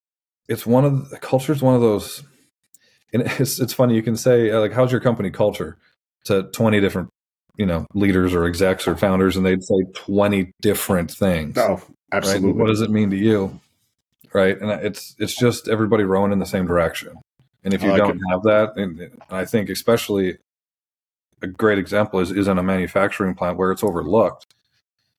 it's 0.49 0.67
one 0.67 0.85
of 0.85 1.11
the 1.11 1.19
culture 1.19 1.53
is 1.53 1.63
one 1.63 1.75
of 1.75 1.81
those. 1.81 2.23
And 3.13 3.23
it's 3.39 3.61
it's 3.61 3.73
funny. 3.73 3.95
You 3.95 4.03
can 4.03 4.17
say 4.17 4.57
like, 4.57 4.73
"How's 4.73 4.93
your 4.93 5.01
company 5.01 5.31
culture?" 5.31 5.79
to 6.25 6.45
twenty 6.53 6.81
different 6.81 7.11
you 7.59 7.67
know 7.67 7.87
leaders 7.93 8.33
or 8.33 8.47
execs 8.47 8.89
or 8.89 8.97
founders, 8.97 9.37
and 9.37 9.45
they'd 9.45 9.63
say 9.63 9.85
twenty 9.95 10.53
different 10.63 11.11
things. 11.11 11.59
Oh, 11.59 11.83
absolutely. 12.13 12.53
Right? 12.53 12.57
What 12.57 12.67
does 12.69 12.81
it 12.81 12.91
mean 12.91 13.11
to 13.11 13.17
you? 13.17 13.61
Right, 14.33 14.59
and 14.59 14.71
it's 14.71 15.15
it's 15.19 15.37
just 15.37 15.69
everybody 15.69 16.05
rowing 16.05 16.33
in 16.33 16.39
the 16.39 16.47
same 16.47 16.67
direction. 16.67 17.17
And 17.65 17.75
if 17.75 17.83
you 17.83 17.91
like 17.91 17.99
don't 17.99 18.17
it. 18.17 18.23
have 18.31 18.43
that, 18.45 18.77
and 18.77 19.11
I 19.31 19.45
think 19.45 19.69
especially 19.69 20.39
a 21.43 21.47
great 21.47 21.79
example 21.79 22.21
is, 22.21 22.31
is 22.31 22.49
in 22.49 22.59
a 22.59 22.63
manufacturing 22.63 23.35
plant 23.35 23.59
where 23.59 23.73
it's 23.73 23.85
overlooked 23.85 24.47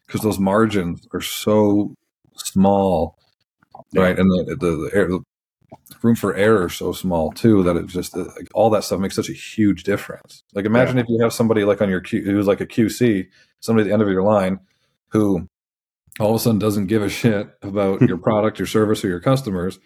because 0.05 0.21
those 0.21 0.39
margins 0.39 1.07
are 1.13 1.21
so 1.21 1.93
small, 2.35 3.17
yeah. 3.91 4.01
right? 4.01 4.19
And 4.19 4.29
the, 4.29 4.55
the, 4.55 4.75
the, 4.75 4.89
air, 4.93 5.07
the, 5.07 5.21
room 6.01 6.15
for 6.15 6.35
error 6.35 6.69
so 6.69 6.91
small 6.91 7.31
too 7.31 7.63
that 7.63 7.75
it 7.75 7.87
just 7.87 8.15
uh, 8.15 8.25
like, 8.35 8.47
all 8.53 8.69
that 8.69 8.83
stuff 8.83 8.99
makes 8.99 9.15
such 9.15 9.29
a 9.29 9.33
huge 9.33 9.83
difference. 9.83 10.43
Like 10.53 10.65
imagine 10.65 10.97
yeah. 10.97 11.03
if 11.03 11.09
you 11.09 11.21
have 11.21 11.33
somebody 11.33 11.63
like 11.63 11.81
on 11.81 11.89
your 11.89 12.01
Q, 12.01 12.23
who's 12.23 12.47
like 12.47 12.61
a 12.61 12.65
QC, 12.67 13.27
somebody 13.59 13.83
at 13.83 13.87
the 13.87 13.93
end 13.93 14.01
of 14.01 14.09
your 14.09 14.23
line 14.23 14.59
who 15.09 15.47
all 16.19 16.31
of 16.31 16.35
a 16.35 16.39
sudden 16.39 16.59
doesn't 16.59 16.87
give 16.87 17.01
a 17.01 17.09
shit 17.09 17.49
about 17.61 18.01
your 18.07 18.17
product, 18.17 18.59
your 18.59 18.65
service, 18.65 19.03
or 19.03 19.07
your 19.07 19.19
customers 19.19 19.79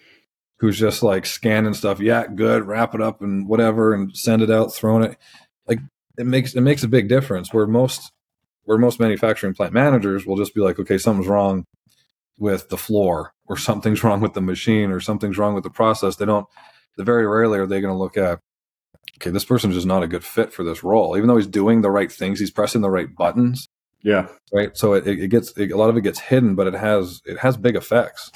who's 0.60 0.80
just 0.80 1.04
like 1.04 1.26
scanning 1.26 1.74
stuff. 1.74 2.00
Yeah, 2.00 2.26
good. 2.28 2.66
Wrap 2.66 2.96
it 2.96 3.02
up 3.02 3.22
and 3.22 3.48
whatever, 3.48 3.94
and 3.94 4.16
send 4.16 4.42
it 4.42 4.50
out, 4.50 4.74
throwing 4.74 5.04
it. 5.04 5.18
Like 5.68 5.80
it 6.18 6.26
makes 6.26 6.56
it 6.56 6.62
makes 6.62 6.84
a 6.84 6.88
big 6.88 7.10
difference. 7.10 7.54
Where 7.54 7.68
most 7.68 8.12
where 8.64 8.78
most 8.78 9.00
manufacturing 9.00 9.54
plant 9.54 9.74
managers 9.74 10.26
will 10.26 10.38
just 10.38 10.56
be 10.56 10.62
like, 10.62 10.80
okay, 10.80 10.98
something's 10.98 11.28
wrong 11.28 11.66
with 12.38 12.70
the 12.70 12.78
floor, 12.78 13.34
or 13.48 13.58
something's 13.58 14.04
wrong 14.04 14.22
with 14.22 14.34
the 14.34 14.42
machine, 14.42 14.92
or 14.92 15.00
something's 15.00 15.38
wrong 15.38 15.54
with 15.54 15.64
the 15.64 15.70
process. 15.70 16.16
They 16.16 16.26
don't. 16.26 16.48
Very 16.98 17.26
rarely 17.26 17.58
are 17.60 17.66
they 17.66 17.82
going 17.82 17.94
to 17.94 17.98
look 17.98 18.18
at. 18.18 18.40
Okay, 19.18 19.30
this 19.30 19.46
person's 19.46 19.76
just 19.76 19.88
not 19.88 20.04
a 20.04 20.08
good 20.08 20.24
fit 20.24 20.54
for 20.54 20.64
this 20.64 20.84
role, 20.84 21.18
even 21.18 21.28
though 21.28 21.38
he's 21.38 21.48
doing 21.48 21.82
the 21.82 21.92
right 21.92 22.12
things. 22.12 22.40
He's 22.40 22.52
pressing 22.52 22.82
the 22.82 22.90
right 22.90 23.14
buttons. 23.16 23.68
Yeah. 24.02 24.28
Right. 24.52 24.76
So 24.78 24.94
it, 24.94 25.08
it 25.08 25.30
gets 25.30 25.58
it, 25.58 25.72
a 25.72 25.78
lot 25.78 25.90
of 25.90 25.98
it 25.98 26.02
gets 26.02 26.20
hidden, 26.20 26.56
but 26.56 26.68
it 26.68 26.74
has 26.74 27.22
it 27.26 27.40
has 27.40 27.58
big 27.58 27.76
effects. 27.76 28.32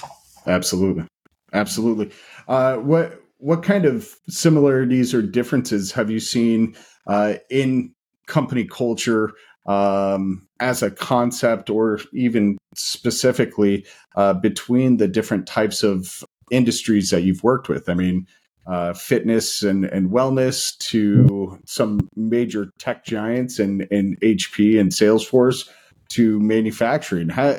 Absolutely. 0.46 1.04
Absolutely. 1.52 2.10
Uh, 2.48 2.76
what 2.76 3.20
what 3.38 3.62
kind 3.62 3.84
of 3.84 4.16
similarities 4.28 5.14
or 5.14 5.22
differences 5.22 5.92
have 5.92 6.10
you 6.10 6.20
seen 6.20 6.74
uh, 7.06 7.34
in 7.50 7.94
company 8.26 8.64
culture 8.64 9.32
um, 9.66 10.46
as 10.60 10.82
a 10.82 10.90
concept, 10.90 11.70
or 11.70 12.00
even 12.12 12.58
specifically 12.74 13.86
uh, 14.16 14.34
between 14.34 14.96
the 14.96 15.08
different 15.08 15.46
types 15.46 15.82
of 15.82 16.24
industries 16.50 17.10
that 17.10 17.22
you've 17.22 17.42
worked 17.42 17.68
with? 17.68 17.88
I 17.88 17.94
mean, 17.94 18.26
uh, 18.66 18.92
fitness 18.92 19.62
and, 19.62 19.86
and 19.86 20.10
wellness 20.10 20.76
to 20.78 21.58
some 21.66 22.08
major 22.16 22.70
tech 22.78 23.04
giants 23.04 23.58
and, 23.58 23.86
and 23.90 24.20
HP 24.20 24.78
and 24.78 24.90
Salesforce 24.92 25.68
to 26.10 26.38
manufacturing. 26.40 27.30
How, 27.30 27.58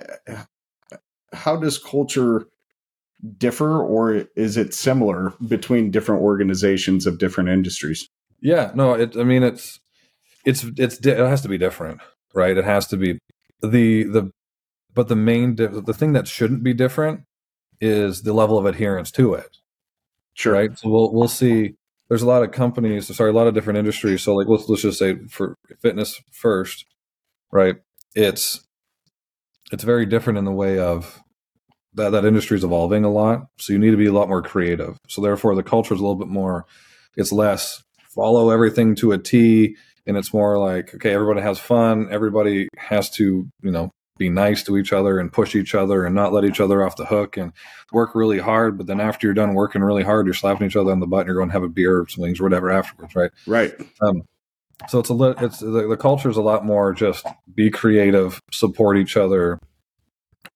how 1.34 1.56
does 1.56 1.78
culture 1.78 2.48
differ 3.38 3.82
or 3.82 4.28
is 4.36 4.56
it 4.56 4.74
similar 4.74 5.34
between 5.48 5.92
different 5.92 6.22
organizations 6.22 7.06
of 7.06 7.18
different 7.18 7.50
industries? 7.50 8.08
Yeah, 8.42 8.72
no, 8.74 8.94
it, 8.94 9.18
I 9.18 9.24
mean 9.24 9.44
it's 9.44 9.80
it's 10.46 10.64
it's 10.78 11.06
it 11.06 11.18
has 11.18 11.42
to 11.42 11.50
be 11.50 11.58
different, 11.58 12.02
right? 12.34 12.58
It 12.58 12.66
has 12.66 12.88
to 12.88 12.98
be 12.98 13.20
the 13.62 14.04
the 14.04 14.32
but 14.94 15.08
the 15.08 15.16
main 15.16 15.56
the 15.56 15.94
thing 15.94 16.14
that 16.14 16.28
shouldn't 16.28 16.64
be 16.64 16.74
different 16.74 17.22
is 17.82 18.24
the 18.24 18.34
level 18.34 18.58
of 18.58 18.66
adherence 18.66 19.12
to 19.12 19.34
it. 19.34 19.58
Sure. 20.34 20.54
Right. 20.54 20.78
So 20.78 20.90
we'll 20.90 21.14
we'll 21.14 21.28
see. 21.28 21.76
There's 22.08 22.22
a 22.22 22.28
lot 22.28 22.44
of 22.44 22.52
companies. 22.52 23.14
Sorry, 23.16 23.30
a 23.30 23.34
lot 23.34 23.48
of 23.48 23.54
different 23.54 23.78
industries. 23.78 24.22
So 24.24 24.36
like 24.36 24.48
let's 24.48 24.68
let's 24.70 24.82
just 24.82 25.00
say 25.00 25.16
for 25.30 25.56
fitness 25.82 26.22
first, 26.32 26.86
right? 27.52 27.76
It's 28.16 28.66
it's 29.72 29.84
very 29.84 30.06
different 30.06 30.40
in 30.40 30.46
the 30.46 30.52
way 30.52 30.80
of 30.80 31.22
that 31.94 32.12
that 32.12 32.26
industry 32.26 32.58
is 32.58 32.64
evolving 32.64 33.04
a 33.04 33.12
lot, 33.12 33.48
so 33.58 33.74
you 33.74 33.80
need 33.80 33.92
to 33.92 33.98
be 33.98 34.08
a 34.08 34.14
lot 34.14 34.30
more 34.30 34.42
creative. 34.42 34.98
So 35.08 35.22
therefore, 35.22 35.56
the 35.56 35.64
culture 35.64 35.94
is 35.94 36.00
a 36.00 36.04
little 36.04 36.16
bit 36.16 36.28
more. 36.28 36.66
It's 37.16 37.32
less 37.32 37.84
follow 38.16 38.50
everything 38.50 38.96
to 38.96 39.12
a 39.12 39.18
T, 39.18 39.76
and 40.10 40.18
it's 40.18 40.34
more 40.34 40.58
like 40.58 40.94
okay, 40.96 41.14
everybody 41.14 41.42
has 41.42 41.60
fun. 41.60 42.10
Everybody 42.12 42.68
has 42.78 43.10
to 43.12 43.48
you 43.62 43.72
know 43.72 43.92
be 44.18 44.30
nice 44.30 44.62
to 44.64 44.78
each 44.78 44.92
other 44.92 45.18
and 45.18 45.32
push 45.32 45.56
each 45.56 45.74
other 45.74 46.06
and 46.06 46.14
not 46.14 46.34
let 46.34 46.44
each 46.44 46.60
other 46.60 46.86
off 46.86 46.98
the 46.98 47.06
hook 47.06 47.38
and 47.38 47.54
work 47.94 48.14
really 48.14 48.40
hard. 48.40 48.78
But 48.78 48.88
then 48.88 49.00
after 49.00 49.26
you're 49.26 49.34
done 49.34 49.54
working 49.54 49.82
really 49.82 50.04
hard, 50.04 50.28
you're 50.28 50.34
slapping 50.34 50.68
each 50.68 50.76
other 50.76 50.92
on 50.92 51.00
the 51.00 51.08
butt 51.08 51.22
and 51.22 51.28
you're 51.28 51.38
going 51.38 51.48
to 51.48 51.54
have 51.54 51.64
a 51.64 51.70
beer 51.70 52.02
or 52.02 52.08
some 52.08 52.24
wings 52.24 52.40
or 52.40 52.44
whatever 52.44 52.70
afterwards, 52.70 53.16
right? 53.16 53.32
Right. 53.48 53.74
Um, 54.02 54.24
so 54.90 55.00
it's 55.00 55.10
a 55.10 55.14
little, 55.14 55.42
it's 55.44 55.60
the, 55.60 55.88
the 55.88 55.98
culture 55.98 56.30
is 56.30 56.36
a 56.36 56.42
lot 56.42 56.66
more 56.66 56.94
just 56.94 57.26
be 57.56 57.70
creative, 57.70 58.42
support 58.52 58.98
each 58.98 59.16
other, 59.16 59.60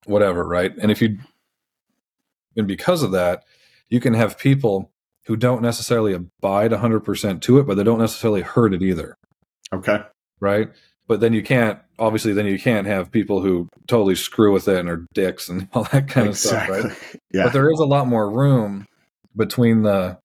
whatever, 0.05 0.45
right? 0.45 0.73
And 0.81 0.91
if 0.91 1.01
you 1.01 1.19
and 2.55 2.67
because 2.67 3.01
of 3.01 3.11
that, 3.11 3.43
you 3.89 3.99
can 3.99 4.13
have 4.13 4.37
people 4.37 4.91
who 5.25 5.35
don't 5.35 5.61
necessarily 5.61 6.13
abide 6.13 6.71
100% 6.71 7.41
to 7.41 7.59
it, 7.59 7.63
but 7.63 7.75
they 7.75 7.83
don't 7.83 7.99
necessarily 7.99 8.41
hurt 8.41 8.73
it 8.73 8.81
either. 8.81 9.15
Okay. 9.73 10.01
Right? 10.39 10.69
But 11.07 11.19
then 11.19 11.33
you 11.33 11.43
can't, 11.43 11.79
obviously, 11.99 12.33
then 12.33 12.45
you 12.45 12.59
can't 12.59 12.87
have 12.87 13.11
people 13.11 13.41
who 13.41 13.67
totally 13.87 14.15
screw 14.15 14.53
with 14.53 14.67
it 14.67 14.77
and 14.77 14.89
are 14.89 15.05
dicks 15.13 15.49
and 15.49 15.67
all 15.73 15.83
that 15.85 16.07
kind 16.07 16.29
exactly. 16.29 16.79
of 16.79 16.91
stuff, 16.91 17.03
right? 17.11 17.19
Yeah. 17.33 17.45
But 17.45 17.53
there 17.53 17.71
is 17.71 17.79
a 17.79 17.85
lot 17.85 18.07
more 18.07 18.29
room 18.29 18.85
between 19.35 19.81
the, 19.81 20.19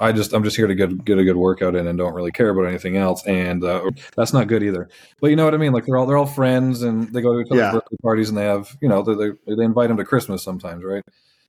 I 0.00 0.12
just, 0.12 0.32
I'm 0.32 0.42
just 0.42 0.56
here 0.56 0.66
to 0.66 0.74
get, 0.74 1.04
get 1.04 1.18
a 1.18 1.24
good 1.24 1.36
workout 1.36 1.76
in 1.76 1.86
and 1.86 1.98
don't 1.98 2.14
really 2.14 2.32
care 2.32 2.48
about 2.48 2.66
anything 2.66 2.96
else. 2.96 3.24
And 3.26 3.62
uh, 3.62 3.90
that's 4.16 4.32
not 4.32 4.48
good 4.48 4.62
either. 4.62 4.88
But 5.20 5.28
you 5.28 5.36
know 5.36 5.44
what 5.44 5.54
I 5.54 5.58
mean? 5.58 5.72
Like 5.72 5.84
they're 5.84 5.98
all, 5.98 6.06
they're 6.06 6.16
all 6.16 6.24
friends 6.26 6.82
and 6.82 7.12
they 7.12 7.20
go 7.20 7.34
to 7.34 7.40
each 7.40 7.50
other's 7.50 7.60
yeah. 7.60 7.72
birthday 7.72 7.96
parties 8.02 8.30
and 8.30 8.38
they 8.38 8.44
have, 8.44 8.76
you 8.80 8.88
know, 8.88 9.02
they, 9.02 9.14
they, 9.14 9.54
they 9.54 9.64
invite 9.64 9.88
them 9.88 9.98
to 9.98 10.04
Christmas 10.04 10.42
sometimes, 10.42 10.82
right? 10.82 11.02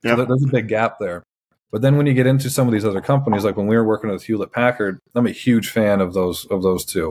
So 0.04 0.14
there's 0.16 0.44
a 0.44 0.48
big 0.48 0.68
gap 0.68 0.98
there. 1.00 1.24
But 1.72 1.82
then 1.82 1.96
when 1.96 2.06
you 2.06 2.14
get 2.14 2.26
into 2.26 2.48
some 2.48 2.68
of 2.68 2.72
these 2.72 2.84
other 2.84 3.00
companies, 3.00 3.44
like 3.44 3.56
when 3.56 3.66
we 3.66 3.76
were 3.76 3.84
working 3.84 4.10
with 4.10 4.22
Hewlett 4.22 4.52
Packard, 4.52 4.98
I'm 5.14 5.26
a 5.26 5.30
huge 5.30 5.70
fan 5.70 6.00
of 6.00 6.14
those 6.14 6.44
of 6.46 6.62
those 6.62 6.84
two. 6.84 7.10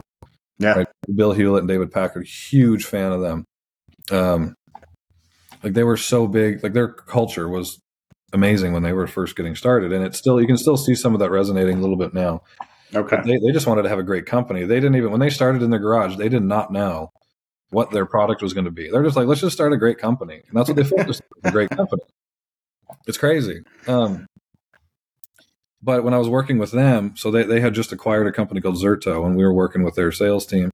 Yeah, 0.58 0.72
right? 0.72 0.88
Bill 1.14 1.32
Hewlett 1.32 1.62
and 1.62 1.68
David 1.68 1.92
Packard, 1.92 2.26
huge 2.26 2.84
fan 2.84 3.12
of 3.12 3.20
them. 3.20 3.44
Um, 4.10 4.54
like 5.62 5.74
they 5.74 5.84
were 5.84 5.96
so 5.96 6.26
big, 6.26 6.62
like 6.62 6.72
their 6.72 6.88
culture 6.88 7.48
was 7.48 7.78
amazing 8.32 8.72
when 8.72 8.82
they 8.82 8.92
were 8.92 9.06
first 9.06 9.36
getting 9.36 9.54
started, 9.54 9.92
and 9.92 10.04
it's 10.04 10.18
still 10.18 10.40
you 10.40 10.46
can 10.46 10.56
still 10.56 10.76
see 10.76 10.94
some 10.94 11.14
of 11.14 11.20
that 11.20 11.30
resonating 11.30 11.78
a 11.78 11.80
little 11.80 11.96
bit 11.96 12.14
now. 12.14 12.42
Okay, 12.94 13.18
they 13.24 13.38
they 13.38 13.52
just 13.52 13.66
wanted 13.66 13.82
to 13.82 13.88
have 13.88 13.98
a 13.98 14.04
great 14.04 14.26
company. 14.26 14.64
They 14.64 14.76
didn't 14.76 14.96
even 14.96 15.10
when 15.10 15.20
they 15.20 15.30
started 15.30 15.62
in 15.62 15.70
their 15.70 15.80
garage, 15.80 16.16
they 16.16 16.28
did 16.28 16.42
not 16.42 16.72
know 16.72 17.10
what 17.70 17.90
their 17.90 18.06
product 18.06 18.42
was 18.42 18.52
going 18.52 18.64
to 18.64 18.70
be. 18.70 18.90
They're 18.90 19.02
just 19.02 19.16
like, 19.16 19.26
let's 19.26 19.40
just 19.40 19.56
start 19.56 19.72
a 19.72 19.76
great 19.76 19.98
company, 19.98 20.42
and 20.46 20.56
that's 20.56 20.68
what 20.68 20.76
they 20.76 20.84
focused 20.84 21.22
on, 21.44 21.50
a 21.50 21.52
great 21.52 21.70
company. 21.70 22.02
It's 23.06 23.18
crazy. 23.18 23.62
Um, 23.86 24.26
but 25.86 26.02
when 26.02 26.12
I 26.12 26.18
was 26.18 26.28
working 26.28 26.58
with 26.58 26.72
them, 26.72 27.14
so 27.16 27.30
they, 27.30 27.44
they 27.44 27.60
had 27.60 27.72
just 27.72 27.92
acquired 27.92 28.26
a 28.26 28.32
company 28.32 28.60
called 28.60 28.74
Zerto, 28.74 29.24
and 29.24 29.36
we 29.36 29.44
were 29.44 29.54
working 29.54 29.84
with 29.84 29.94
their 29.94 30.10
sales 30.10 30.44
team. 30.44 30.70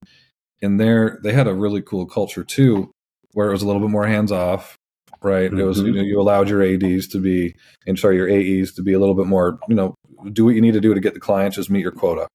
And 0.63 0.81
there, 0.81 1.21
they 1.23 1.35
had 1.35 1.47
a 1.47 1.55
really 1.55 1.83
cool 1.83 2.07
culture 2.07 2.43
too, 2.43 2.91
where 3.35 3.51
it 3.51 3.53
was 3.53 3.61
a 3.63 3.67
little 3.67 3.83
bit 3.83 3.91
more 3.91 4.07
hands 4.07 4.33
off, 4.33 4.79
right? 5.21 5.51
Mm-hmm. 5.51 5.61
It 5.61 5.65
was 5.65 5.79
you, 5.79 5.85
mm-hmm. 5.85 5.97
know, 5.97 6.03
you 6.03 6.19
allowed 6.19 6.49
your 6.49 6.63
ads 6.63 7.09
to 7.09 7.21
be, 7.21 7.55
and 7.87 7.99
sorry, 7.99 8.17
your 8.17 8.31
AEs 8.31 8.73
to 8.73 8.83
be 8.83 8.95
a 8.95 8.99
little 8.99 9.15
bit 9.15 9.27
more, 9.27 9.59
you 9.69 9.75
know, 9.75 9.95
do 10.33 10.47
what 10.47 10.55
you 10.55 10.63
need 10.63 10.73
to 10.73 10.81
do 10.81 10.95
to 10.95 11.01
get 11.01 11.13
the 11.13 11.21
clients, 11.21 11.57
just 11.57 11.69
meet 11.69 11.83
your 11.83 11.93
quota, 11.93 12.27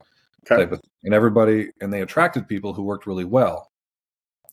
okay. 0.45 0.61
type 0.61 0.71
of 0.71 0.79
thing. 0.79 0.91
And 1.03 1.15
everybody, 1.15 1.71
and 1.81 1.91
they 1.91 2.03
attracted 2.03 2.47
people 2.47 2.73
who 2.73 2.83
worked 2.83 3.07
really 3.07 3.25
well 3.25 3.69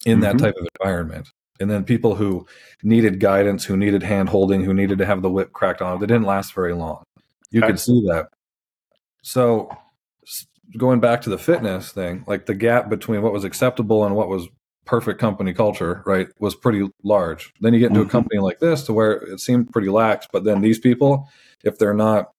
in 0.06 0.20
mm-hmm. 0.20 0.22
that 0.22 0.38
type 0.38 0.54
of 0.58 0.66
environment 0.80 1.28
and 1.60 1.70
then 1.70 1.84
people 1.84 2.16
who 2.16 2.46
needed 2.82 3.20
guidance, 3.20 3.64
who 3.64 3.76
needed 3.76 4.02
hand 4.02 4.28
holding, 4.28 4.64
who 4.64 4.74
needed 4.74 4.98
to 4.98 5.06
have 5.06 5.22
the 5.22 5.30
whip 5.30 5.52
cracked 5.52 5.82
on, 5.82 6.00
they 6.00 6.06
didn't 6.06 6.24
last 6.24 6.52
very 6.52 6.74
long. 6.74 7.04
You 7.54 7.60
okay. 7.60 7.68
could 7.68 7.80
see 7.80 8.00
that. 8.08 8.30
So 9.22 9.70
going 10.76 10.98
back 10.98 11.20
to 11.22 11.30
the 11.30 11.38
fitness 11.38 11.92
thing, 11.92 12.24
like 12.26 12.46
the 12.46 12.54
gap 12.54 12.88
between 12.88 13.22
what 13.22 13.32
was 13.32 13.44
acceptable 13.44 14.04
and 14.04 14.16
what 14.16 14.28
was 14.28 14.48
perfect 14.86 15.20
company 15.20 15.54
culture, 15.54 16.02
right, 16.04 16.26
was 16.40 16.56
pretty 16.56 16.88
large. 17.04 17.52
Then 17.60 17.72
you 17.72 17.78
get 17.78 17.90
into 17.90 18.00
mm-hmm. 18.00 18.08
a 18.08 18.10
company 18.10 18.40
like 18.40 18.58
this 18.58 18.82
to 18.86 18.92
where 18.92 19.12
it 19.12 19.38
seemed 19.38 19.70
pretty 19.70 19.88
lax, 19.88 20.26
but 20.32 20.42
then 20.42 20.62
these 20.62 20.80
people, 20.80 21.28
if 21.62 21.78
they're 21.78 21.94
not 21.94 22.32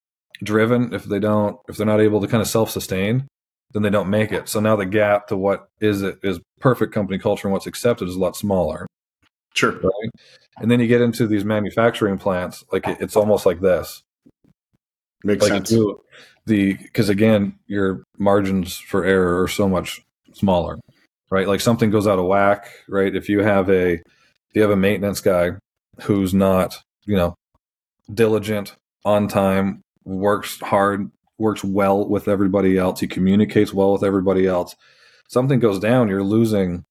driven, 0.43 0.93
if 0.93 1.05
they 1.05 1.19
don't, 1.19 1.57
if 1.69 1.77
they're 1.77 1.85
not 1.85 2.01
able 2.01 2.19
to 2.19 2.27
kind 2.27 2.41
of 2.41 2.49
self 2.49 2.69
sustain, 2.69 3.25
then 3.71 3.83
they 3.83 3.89
don't 3.89 4.09
make 4.09 4.33
it. 4.33 4.49
So 4.49 4.59
now 4.59 4.75
the 4.75 4.85
gap 4.85 5.27
to 5.27 5.37
what 5.37 5.69
is 5.79 6.01
it 6.01 6.19
is 6.23 6.41
perfect 6.59 6.93
company 6.93 7.19
culture 7.19 7.47
and 7.47 7.53
what's 7.53 7.67
accepted 7.67 8.09
is 8.09 8.15
a 8.15 8.19
lot 8.19 8.35
smaller. 8.35 8.85
Sure. 9.53 9.79
Right. 9.79 10.11
And 10.57 10.69
then 10.69 10.81
you 10.81 10.87
get 10.87 11.01
into 11.01 11.25
these 11.25 11.45
manufacturing 11.45 12.17
plants, 12.17 12.65
like 12.73 12.85
it, 12.85 12.97
it's 12.99 13.15
almost 13.15 13.45
like 13.45 13.61
this. 13.61 14.03
Makes 15.25 15.49
like 15.49 15.65
sense. 15.67 15.73
the 16.45 16.73
because 16.73 17.09
again, 17.09 17.57
your 17.65 18.03
margins 18.19 18.77
for 18.77 19.03
error 19.03 19.41
are 19.41 19.47
so 19.47 19.67
much 19.67 19.99
smaller, 20.33 20.79
right? 21.31 21.47
Like 21.47 21.61
something 21.61 21.89
goes 21.89 22.05
out 22.05 22.19
of 22.19 22.25
whack, 22.25 22.67
right? 22.87 23.13
If 23.15 23.27
you 23.27 23.39
have 23.39 23.67
a 23.69 23.93
if 23.93 24.03
you 24.53 24.61
have 24.61 24.69
a 24.69 24.75
maintenance 24.75 25.21
guy 25.21 25.53
who's 26.03 26.33
not, 26.33 26.77
you 27.05 27.15
know, 27.15 27.33
diligent, 28.13 28.75
on 29.03 29.27
time, 29.27 29.81
works 30.03 30.59
hard, 30.59 31.09
works 31.39 31.63
well 31.63 32.07
with 32.07 32.27
everybody 32.27 32.77
else, 32.77 32.99
he 32.99 33.07
communicates 33.07 33.73
well 33.73 33.93
with 33.93 34.03
everybody 34.03 34.45
else. 34.45 34.75
Something 35.27 35.59
goes 35.59 35.79
down, 35.79 36.07
you're 36.07 36.21
losing 36.21 36.85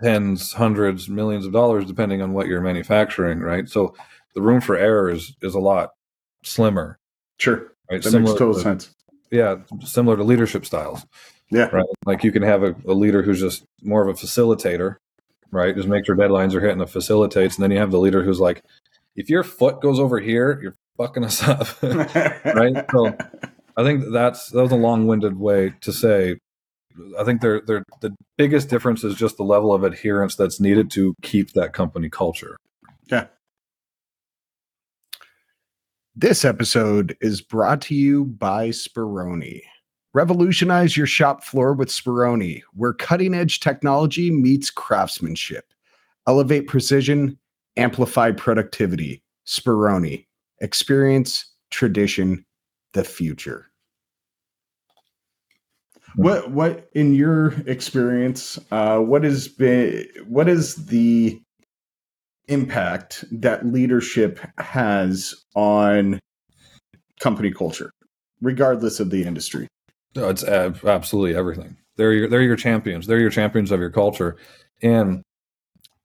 tens, 0.00 0.52
hundreds, 0.52 1.08
millions 1.08 1.44
of 1.44 1.52
dollars 1.52 1.86
depending 1.86 2.22
on 2.22 2.34
what 2.34 2.46
you're 2.46 2.60
manufacturing, 2.60 3.40
right? 3.40 3.68
So 3.68 3.96
the 4.36 4.42
room 4.42 4.60
for 4.60 4.76
error 4.76 5.10
is 5.10 5.34
is 5.42 5.56
a 5.56 5.60
lot 5.60 5.90
slimmer, 6.44 6.99
Sure. 7.40 7.72
right? 7.90 8.02
That 8.02 8.12
makes 8.20 8.32
total 8.32 8.54
to, 8.54 8.60
sense. 8.60 8.94
yeah, 9.30 9.56
similar 9.84 10.16
to 10.16 10.22
leadership 10.24 10.64
styles, 10.66 11.04
Yeah. 11.50 11.68
right? 11.72 11.86
Like 12.06 12.22
you 12.24 12.32
can 12.32 12.42
have 12.42 12.62
a, 12.62 12.74
a 12.86 12.94
leader 12.94 13.22
who's 13.22 13.40
just 13.40 13.64
more 13.82 14.06
of 14.06 14.08
a 14.08 14.18
facilitator, 14.18 14.96
right? 15.50 15.74
Just 15.74 15.88
make 15.88 16.04
sure 16.06 16.16
deadlines 16.16 16.54
are 16.54 16.60
hitting 16.60 16.80
and 16.80 16.90
facilitates, 16.90 17.56
and 17.56 17.62
then 17.64 17.70
you 17.70 17.78
have 17.78 17.90
the 17.90 17.98
leader 17.98 18.22
who's 18.22 18.40
like, 18.40 18.62
if 19.16 19.28
your 19.30 19.42
foot 19.42 19.80
goes 19.80 19.98
over 19.98 20.20
here, 20.20 20.60
you're 20.62 20.76
fucking 20.96 21.24
us 21.24 21.42
up. 21.42 21.66
Right? 21.82 22.84
So- 22.92 23.16
I 23.76 23.84
think 23.84 24.04
that's 24.12 24.50
that 24.50 24.60
was 24.60 24.72
a 24.72 24.76
long-winded 24.76 25.38
way 25.38 25.72
to 25.80 25.92
say. 25.92 26.36
I 27.18 27.24
think 27.24 27.40
they're, 27.40 27.62
they're 27.66 27.84
the 28.02 28.14
biggest 28.36 28.68
difference 28.68 29.04
is 29.04 29.14
just 29.14 29.36
the 29.38 29.44
level 29.44 29.72
of 29.72 29.84
adherence 29.84 30.34
that's 30.34 30.60
needed 30.60 30.90
to 30.90 31.14
keep 31.22 31.52
that 31.52 31.72
company 31.72 32.10
culture. 32.10 32.56
This 36.20 36.44
episode 36.44 37.16
is 37.22 37.40
brought 37.40 37.80
to 37.80 37.94
you 37.94 38.26
by 38.26 38.68
Spironi. 38.68 39.62
Revolutionize 40.12 40.94
your 40.94 41.06
shop 41.06 41.42
floor 41.42 41.72
with 41.72 41.88
Spironi, 41.88 42.60
where 42.74 42.92
cutting 42.92 43.32
edge 43.32 43.58
technology 43.58 44.30
meets 44.30 44.68
craftsmanship. 44.68 45.72
Elevate 46.26 46.66
precision, 46.66 47.38
amplify 47.78 48.32
productivity. 48.32 49.22
Spironi. 49.46 50.26
Experience, 50.60 51.46
tradition, 51.70 52.44
the 52.92 53.02
future. 53.02 53.70
What 56.16 56.50
what 56.50 56.90
in 56.92 57.14
your 57.14 57.54
experience, 57.66 58.58
uh, 58.70 58.98
what 58.98 59.24
has 59.24 59.48
been 59.48 60.06
what 60.28 60.50
is 60.50 60.84
the 60.84 61.40
impact 62.50 63.24
that 63.30 63.66
leadership 63.66 64.40
has 64.58 65.34
on 65.54 66.18
company 67.20 67.50
culture, 67.50 67.90
regardless 68.40 69.00
of 69.00 69.10
the 69.10 69.24
industry. 69.24 69.68
No, 70.14 70.28
it's 70.28 70.44
ab- 70.44 70.84
absolutely 70.84 71.36
everything. 71.36 71.76
They're 71.96 72.12
your, 72.12 72.28
they're 72.28 72.42
your 72.42 72.56
champions. 72.56 73.06
They're 73.06 73.20
your 73.20 73.30
champions 73.30 73.70
of 73.70 73.80
your 73.80 73.90
culture, 73.90 74.36
and 74.82 75.22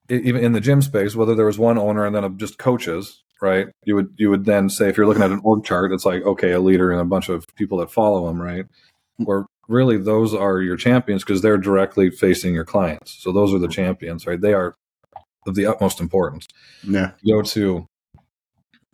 even 0.08 0.42
in 0.44 0.52
the 0.52 0.60
gym 0.60 0.82
space, 0.82 1.16
whether 1.16 1.34
there 1.34 1.46
was 1.46 1.58
one 1.58 1.78
owner 1.78 2.06
and 2.06 2.14
then 2.14 2.38
just 2.38 2.58
coaches, 2.58 3.22
right? 3.42 3.68
You 3.84 3.96
would 3.96 4.14
you 4.16 4.30
would 4.30 4.44
then 4.44 4.68
say 4.68 4.88
if 4.88 4.96
you're 4.96 5.06
looking 5.06 5.22
at 5.22 5.32
an 5.32 5.40
org 5.42 5.64
chart, 5.64 5.92
it's 5.92 6.06
like 6.06 6.22
okay, 6.22 6.52
a 6.52 6.60
leader 6.60 6.92
and 6.92 7.00
a 7.00 7.04
bunch 7.04 7.28
of 7.28 7.44
people 7.56 7.78
that 7.78 7.90
follow 7.90 8.28
him, 8.28 8.40
right? 8.40 8.66
Where 9.16 9.46
really 9.68 9.98
those 9.98 10.34
are 10.34 10.60
your 10.60 10.76
champions 10.76 11.24
because 11.24 11.42
they're 11.42 11.58
directly 11.58 12.10
facing 12.10 12.54
your 12.54 12.64
clients. 12.64 13.12
So 13.20 13.32
those 13.32 13.52
are 13.52 13.58
the 13.58 13.68
champions, 13.68 14.26
right? 14.26 14.40
They 14.40 14.54
are 14.54 14.76
of 15.46 15.54
the 15.54 15.66
utmost 15.66 16.00
importance. 16.00 16.46
Yeah. 16.82 17.12
You 17.22 17.36
go 17.36 17.42
to 17.42 17.86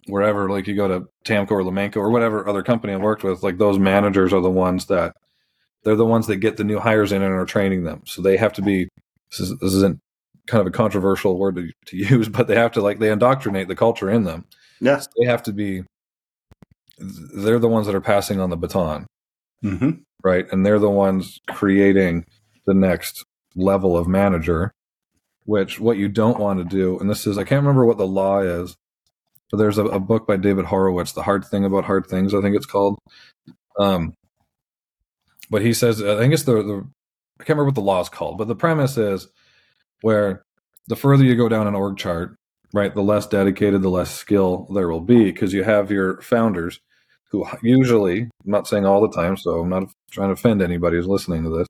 wherever, 0.06 0.50
like 0.50 0.66
you 0.66 0.74
go 0.76 0.88
to 0.88 1.06
TAMKO 1.24 1.50
or 1.52 1.62
Lomanco 1.62 1.96
or 1.96 2.10
whatever 2.10 2.46
other 2.48 2.62
company 2.62 2.92
I 2.92 2.96
worked 2.96 3.22
with, 3.24 3.42
like 3.42 3.58
those 3.58 3.78
managers 3.78 4.32
are 4.32 4.40
the 4.40 4.50
ones 4.50 4.86
that 4.86 5.14
they're 5.84 5.96
the 5.96 6.06
ones 6.06 6.26
that 6.28 6.36
get 6.36 6.56
the 6.56 6.64
new 6.64 6.78
hires 6.78 7.10
in 7.12 7.22
and 7.22 7.32
are 7.34 7.44
training 7.44 7.84
them. 7.84 8.02
So 8.06 8.22
they 8.22 8.36
have 8.36 8.52
to 8.54 8.62
be. 8.62 8.88
This, 9.30 9.40
is, 9.40 9.58
this 9.58 9.72
isn't 9.74 9.98
kind 10.46 10.60
of 10.60 10.66
a 10.66 10.70
controversial 10.70 11.38
word 11.38 11.56
to, 11.56 11.70
to 11.86 11.96
use, 12.14 12.28
but 12.28 12.46
they 12.46 12.54
have 12.56 12.72
to 12.72 12.80
like 12.82 12.98
they 12.98 13.10
indoctrinate 13.10 13.68
the 13.68 13.76
culture 13.76 14.10
in 14.10 14.24
them. 14.24 14.44
Yeah. 14.80 15.00
They 15.18 15.26
have 15.26 15.42
to 15.44 15.52
be. 15.52 15.82
They're 16.98 17.58
the 17.58 17.68
ones 17.68 17.86
that 17.86 17.94
are 17.96 18.00
passing 18.00 18.40
on 18.40 18.50
the 18.50 18.56
baton, 18.56 19.06
Mm-hmm. 19.64 19.90
right? 20.22 20.46
And 20.52 20.64
they're 20.64 20.78
the 20.78 20.90
ones 20.90 21.40
creating 21.48 22.26
the 22.66 22.74
next 22.74 23.24
level 23.56 23.96
of 23.96 24.06
manager. 24.06 24.72
Which 25.44 25.80
what 25.80 25.96
you 25.96 26.08
don't 26.08 26.38
want 26.38 26.58
to 26.58 26.64
do, 26.64 26.98
and 26.98 27.10
this 27.10 27.26
is 27.26 27.36
I 27.36 27.44
can't 27.44 27.62
remember 27.62 27.84
what 27.84 27.98
the 27.98 28.06
law 28.06 28.40
is, 28.40 28.76
but 29.50 29.56
there's 29.56 29.78
a, 29.78 29.84
a 29.86 29.98
book 30.00 30.26
by 30.26 30.36
David 30.36 30.66
Horowitz, 30.66 31.12
"The 31.12 31.22
Hard 31.22 31.44
Thing 31.44 31.64
About 31.64 31.84
Hard 31.84 32.06
Things," 32.06 32.32
I 32.32 32.40
think 32.40 32.54
it's 32.54 32.66
called. 32.66 32.98
Um, 33.78 34.14
but 35.50 35.62
he 35.62 35.72
says, 35.72 36.02
I 36.02 36.16
think 36.16 36.32
it's 36.32 36.44
the, 36.44 36.54
the 36.62 36.86
I 37.40 37.44
can't 37.44 37.58
remember 37.58 37.66
what 37.66 37.74
the 37.74 37.80
law 37.80 38.00
is 38.00 38.08
called, 38.08 38.38
but 38.38 38.48
the 38.48 38.54
premise 38.54 38.96
is 38.96 39.28
where 40.00 40.44
the 40.88 40.96
further 40.96 41.24
you 41.24 41.36
go 41.36 41.48
down 41.48 41.66
an 41.66 41.74
org 41.74 41.96
chart, 41.96 42.36
right, 42.72 42.94
the 42.94 43.02
less 43.02 43.26
dedicated, 43.26 43.82
the 43.82 43.90
less 43.90 44.10
skill 44.10 44.66
there 44.72 44.88
will 44.88 45.00
be 45.00 45.24
because 45.24 45.52
you 45.52 45.64
have 45.64 45.90
your 45.90 46.20
founders 46.22 46.80
who 47.30 47.46
usually, 47.62 48.20
I'm 48.20 48.30
not 48.44 48.68
saying 48.68 48.86
all 48.86 49.00
the 49.00 49.14
time, 49.14 49.36
so 49.36 49.60
I'm 49.60 49.68
not 49.68 49.84
trying 50.10 50.28
to 50.28 50.34
offend 50.34 50.62
anybody 50.62 50.96
who's 50.96 51.06
listening 51.08 51.44
to 51.44 51.50
this. 51.50 51.66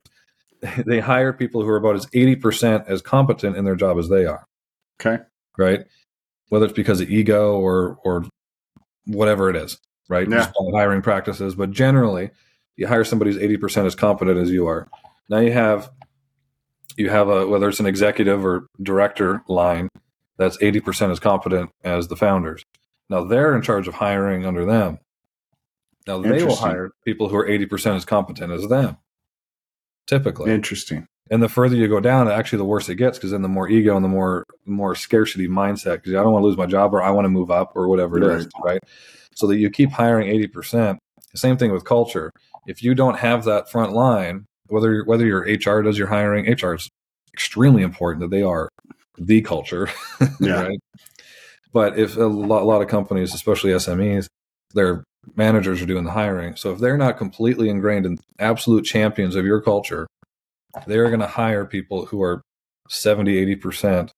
They 0.85 0.99
hire 0.99 1.33
people 1.33 1.61
who 1.61 1.69
are 1.69 1.77
about 1.77 1.95
as 1.95 2.05
80% 2.07 2.87
as 2.87 3.01
competent 3.01 3.57
in 3.57 3.65
their 3.65 3.75
job 3.75 3.97
as 3.97 4.09
they 4.09 4.25
are 4.25 4.45
Okay. 5.01 5.21
right? 5.57 5.81
Whether 6.49 6.65
it's 6.65 6.73
because 6.73 7.01
of 7.01 7.09
ego 7.09 7.57
or 7.59 7.97
or 8.03 8.25
whatever 9.05 9.49
it 9.49 9.55
is, 9.55 9.77
right? 10.07 10.29
Yeah. 10.29 10.37
Just 10.37 10.51
hiring 10.73 11.01
practices, 11.01 11.55
but 11.55 11.71
generally, 11.71 12.29
you 12.77 12.87
hire 12.87 13.03
somebody 13.03 13.31
who's 13.31 13.41
eighty 13.41 13.57
percent 13.57 13.87
as 13.87 13.95
competent 13.95 14.37
as 14.37 14.51
you 14.51 14.67
are. 14.67 14.87
Now 15.29 15.39
you 15.39 15.51
have 15.51 15.89
you 16.95 17.09
have 17.09 17.27
a 17.27 17.47
whether 17.47 17.67
it's 17.69 17.79
an 17.79 17.85
executive 17.87 18.45
or 18.45 18.67
director 18.81 19.41
line 19.47 19.89
that's 20.37 20.57
eighty 20.61 20.79
percent 20.79 21.11
as 21.11 21.19
competent 21.19 21.71
as 21.83 22.07
the 22.07 22.15
founders. 22.15 22.63
Now 23.09 23.23
they're 23.23 23.55
in 23.55 23.61
charge 23.63 23.87
of 23.87 23.95
hiring 23.95 24.45
under 24.45 24.63
them. 24.65 24.99
Now 26.05 26.19
they 26.21 26.43
will 26.43 26.55
hire 26.55 26.91
people 27.03 27.29
who 27.29 27.35
are 27.37 27.47
eighty 27.47 27.65
percent 27.65 27.95
as 27.95 28.05
competent 28.05 28.51
as 28.51 28.67
them. 28.67 28.97
Typically, 30.07 30.51
Interesting. 30.51 31.07
and 31.31 31.41
the 31.41 31.47
further 31.49 31.75
you 31.75 31.87
go 31.87 31.99
down, 31.99 32.29
actually, 32.29 32.57
the 32.57 32.65
worse 32.65 32.89
it 32.89 32.95
gets 32.95 33.17
because 33.17 33.31
then 33.31 33.41
the 33.41 33.47
more 33.47 33.69
ego 33.69 33.95
and 33.95 34.03
the 34.03 34.09
more 34.09 34.43
more 34.65 34.95
scarcity 34.95 35.47
mindset 35.47 35.95
because 35.95 36.13
I 36.13 36.23
don't 36.23 36.33
want 36.33 36.43
to 36.43 36.47
lose 36.47 36.57
my 36.57 36.65
job 36.65 36.93
or 36.93 37.01
I 37.01 37.09
want 37.11 37.25
to 37.25 37.29
move 37.29 37.49
up 37.51 37.71
or 37.75 37.87
whatever 37.87 38.17
it 38.17 38.23
is, 38.37 38.47
right? 38.63 38.79
So 39.35 39.47
that 39.47 39.57
you 39.57 39.69
keep 39.69 39.91
hiring 39.91 40.27
eighty 40.29 40.47
percent. 40.47 40.99
Same 41.35 41.57
thing 41.57 41.71
with 41.71 41.85
culture. 41.85 42.31
If 42.67 42.83
you 42.83 42.93
don't 42.95 43.17
have 43.17 43.45
that 43.45 43.71
front 43.71 43.93
line, 43.93 44.45
whether 44.67 45.03
whether 45.05 45.25
your 45.25 45.41
HR 45.41 45.81
does 45.81 45.97
your 45.97 46.07
hiring, 46.07 46.45
HR 46.51 46.73
is 46.75 46.89
extremely 47.33 47.81
important 47.81 48.21
that 48.21 48.29
they 48.35 48.43
are 48.43 48.69
the 49.17 49.41
culture, 49.41 49.89
Yeah. 50.39 50.61
right? 50.63 50.79
But 51.71 51.97
if 51.97 52.17
a 52.17 52.23
lot, 52.25 52.61
a 52.61 52.65
lot 52.65 52.81
of 52.81 52.87
companies, 52.87 53.33
especially 53.33 53.71
SMEs, 53.71 54.27
their 54.75 55.03
managers 55.35 55.81
are 55.81 55.85
doing 55.85 56.03
the 56.03 56.11
hiring. 56.11 56.55
So 56.55 56.71
if 56.71 56.79
they're 56.79 56.97
not 56.97 57.17
completely 57.17 57.69
ingrained 57.69 58.05
in 58.05 58.19
absolute 58.39 58.83
champions 58.85 59.35
of 59.35 59.45
your 59.45 59.61
culture, 59.61 60.07
they're 60.87 61.09
going 61.09 61.19
to 61.19 61.27
hire 61.27 61.65
people 61.65 62.05
who 62.05 62.21
are 62.21 62.41
70, 62.89 63.55
80% 63.55 64.09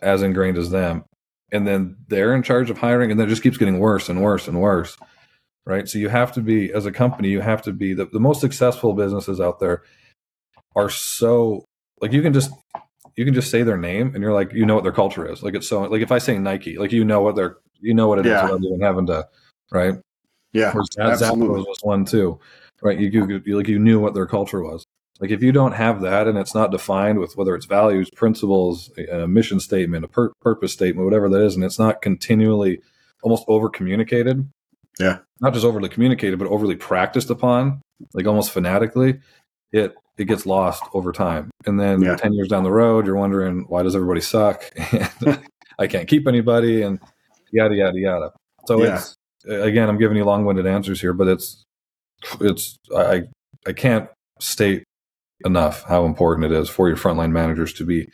as 0.00 0.22
ingrained 0.22 0.58
as 0.58 0.70
them. 0.70 1.04
And 1.50 1.66
then 1.66 1.96
they're 2.08 2.34
in 2.34 2.42
charge 2.42 2.70
of 2.70 2.78
hiring, 2.78 3.10
and 3.10 3.18
then 3.18 3.26
it 3.26 3.30
just 3.30 3.42
keeps 3.42 3.56
getting 3.56 3.78
worse 3.78 4.08
and 4.08 4.22
worse 4.22 4.48
and 4.48 4.60
worse. 4.60 4.96
Right. 5.66 5.88
So 5.88 5.98
you 5.98 6.08
have 6.08 6.32
to 6.32 6.40
be, 6.40 6.72
as 6.72 6.86
a 6.86 6.92
company, 6.92 7.28
you 7.28 7.40
have 7.40 7.62
to 7.62 7.72
be 7.72 7.92
the, 7.92 8.06
the 8.06 8.20
most 8.20 8.40
successful 8.40 8.94
businesses 8.94 9.40
out 9.40 9.60
there 9.60 9.82
are 10.76 10.88
so 10.88 11.64
like 12.00 12.12
you 12.12 12.22
can 12.22 12.32
just 12.32 12.50
you 13.16 13.24
can 13.24 13.34
just 13.34 13.50
say 13.50 13.62
their 13.62 13.76
name 13.76 14.12
and 14.14 14.22
you're 14.22 14.32
like 14.32 14.52
you 14.52 14.64
know 14.64 14.74
what 14.74 14.84
their 14.84 14.92
culture 14.92 15.30
is 15.30 15.42
like 15.42 15.54
it's 15.54 15.66
so 15.68 15.82
like 15.82 16.02
if 16.02 16.12
I 16.12 16.18
say 16.18 16.38
Nike 16.38 16.78
like 16.78 16.92
you 16.92 17.04
know 17.04 17.20
what 17.20 17.34
their 17.34 17.56
you 17.80 17.94
know 17.94 18.06
what 18.06 18.18
it 18.20 18.26
is 18.26 18.30
Yeah. 18.30 18.44
without 18.44 18.62
even 18.62 18.80
having 18.80 19.06
to 19.06 19.26
right 19.72 19.94
Yeah. 20.52 20.72
Zappos 20.72 21.12
absolutely. 21.12 21.60
was 21.62 21.78
one 21.82 22.04
too, 22.04 22.38
right? 22.82 22.98
You, 22.98 23.08
you, 23.08 23.42
you 23.44 23.56
like 23.56 23.68
you 23.68 23.78
knew 23.78 24.00
what 24.00 24.14
their 24.14 24.26
culture 24.26 24.62
was. 24.62 24.84
Like 25.20 25.30
if 25.30 25.42
you 25.42 25.50
don't 25.52 25.72
have 25.72 26.00
that 26.02 26.28
and 26.28 26.38
it's 26.38 26.54
not 26.54 26.70
defined 26.70 27.18
with 27.18 27.36
whether 27.36 27.54
it's 27.56 27.66
values, 27.66 28.08
principles, 28.14 28.90
a, 28.96 29.22
a 29.22 29.28
mission 29.28 29.58
statement, 29.60 30.04
a 30.04 30.08
pur- 30.08 30.32
purpose 30.40 30.72
statement, 30.72 31.04
whatever 31.04 31.28
that 31.28 31.42
is, 31.42 31.54
and 31.56 31.64
it's 31.64 31.78
not 31.78 32.02
continually 32.02 32.80
almost 33.22 33.44
over 33.48 33.68
communicated. 33.68 34.48
Yeah. 35.00 35.18
Not 35.40 35.54
just 35.54 35.64
overly 35.64 35.88
communicated, 35.88 36.38
but 36.38 36.48
overly 36.48 36.76
practiced 36.76 37.30
upon, 37.30 37.80
like 38.14 38.26
almost 38.26 38.50
fanatically. 38.52 39.20
It 39.72 39.94
it 40.16 40.24
gets 40.24 40.46
lost 40.46 40.82
over 40.94 41.12
time, 41.12 41.50
and 41.66 41.78
then 41.78 42.00
Yeah. 42.02 42.16
ten 42.16 42.32
years 42.32 42.48
down 42.48 42.64
the 42.64 42.72
road, 42.72 43.06
you're 43.06 43.14
wondering 43.16 43.64
why 43.68 43.82
does 43.82 43.94
everybody 43.94 44.20
suck? 44.20 44.64
and 44.92 45.40
I 45.78 45.86
can't 45.88 46.08
keep 46.08 46.26
anybody, 46.26 46.82
and 46.82 46.98
yada 47.52 47.74
yada 47.76 47.98
yada. 47.98 48.32
So 48.66 48.82
Yeah. 48.82 48.96
it's 48.96 49.14
again, 49.46 49.88
I'm 49.88 49.98
giving 49.98 50.16
you 50.16 50.24
long-winded 50.24 50.66
answers 50.66 51.00
here, 51.00 51.12
but 51.12 51.28
it's 51.28 51.64
it's 52.40 52.76
I 52.96 53.22
I 53.66 53.72
can't 53.72 54.08
state 54.40 54.84
enough 55.44 55.84
how 55.84 56.04
important 56.04 56.50
it 56.50 56.56
is 56.56 56.68
for 56.68 56.88
your 56.88 56.96
frontline 56.96 57.30
managers 57.30 57.72
to 57.74 57.84
be 57.84 58.08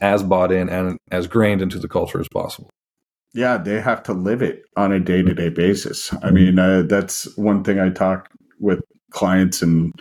as 0.00 0.22
bought 0.22 0.52
in 0.52 0.68
and 0.68 0.96
as 1.10 1.26
grained 1.26 1.62
into 1.62 1.78
the 1.78 1.88
culture 1.88 2.20
as 2.20 2.28
possible. 2.28 2.70
Yeah, 3.34 3.58
they 3.58 3.80
have 3.80 4.02
to 4.04 4.12
live 4.12 4.42
it 4.42 4.62
on 4.76 4.92
a 4.92 5.00
day 5.00 5.22
to 5.22 5.34
day 5.34 5.48
basis. 5.48 6.14
I 6.22 6.30
mean, 6.30 6.58
uh, 6.58 6.82
that's 6.82 7.36
one 7.36 7.62
thing 7.62 7.78
I 7.78 7.90
talk 7.90 8.28
with 8.58 8.80
clients 9.10 9.62
and 9.62 9.92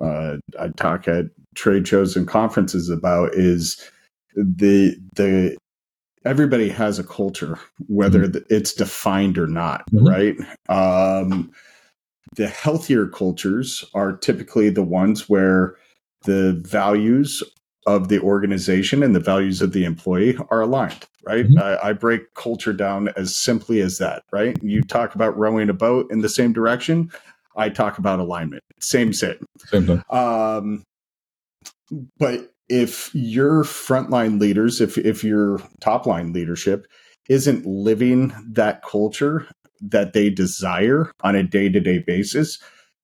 uh, 0.00 0.36
I 0.58 0.68
talk 0.76 1.08
at 1.08 1.26
trade 1.54 1.86
shows 1.86 2.16
and 2.16 2.26
conferences 2.26 2.88
about 2.88 3.34
is 3.34 3.90
the 4.34 4.96
the 5.16 5.56
everybody 6.28 6.68
has 6.68 6.98
a 6.98 7.04
culture, 7.04 7.58
whether 7.86 8.28
mm-hmm. 8.28 8.44
it's 8.50 8.74
defined 8.74 9.38
or 9.38 9.46
not, 9.46 9.90
mm-hmm. 9.90 10.06
right? 10.06 10.36
Um, 10.68 11.50
the 12.36 12.46
healthier 12.46 13.06
cultures 13.06 13.84
are 13.94 14.14
typically 14.16 14.68
the 14.68 14.82
ones 14.82 15.28
where 15.28 15.76
the 16.24 16.52
values 16.66 17.42
of 17.86 18.08
the 18.08 18.20
organization 18.20 19.02
and 19.02 19.14
the 19.14 19.20
values 19.20 19.62
of 19.62 19.72
the 19.72 19.84
employee 19.84 20.36
are 20.50 20.60
aligned, 20.60 21.06
right? 21.24 21.46
Mm-hmm. 21.46 21.58
I, 21.58 21.88
I, 21.88 21.92
break 21.94 22.34
culture 22.34 22.74
down 22.74 23.08
as 23.16 23.34
simply 23.34 23.80
as 23.80 23.96
that, 23.96 24.24
right? 24.30 24.62
You 24.62 24.82
talk 24.82 25.14
about 25.14 25.38
rowing 25.38 25.70
a 25.70 25.72
boat 25.72 26.10
in 26.10 26.20
the 26.20 26.28
same 26.28 26.52
direction. 26.52 27.10
I 27.56 27.70
talk 27.70 27.96
about 27.96 28.20
alignment. 28.20 28.62
Same, 28.78 29.14
same. 29.14 29.42
Same 29.64 29.86
thing. 29.86 30.02
Um, 30.10 30.82
but 32.18 32.52
if 32.68 33.14
your 33.14 33.64
frontline 33.64 34.40
leaders, 34.40 34.80
if 34.80 34.98
if 34.98 35.24
your 35.24 35.60
top 35.80 36.06
line 36.06 36.32
leadership 36.32 36.86
isn't 37.28 37.66
living 37.66 38.32
that 38.52 38.82
culture 38.82 39.46
that 39.80 40.12
they 40.12 40.30
desire 40.30 41.10
on 41.22 41.36
a 41.36 41.42
day 41.42 41.68
to 41.68 41.80
day 41.80 41.98
basis, 41.98 42.58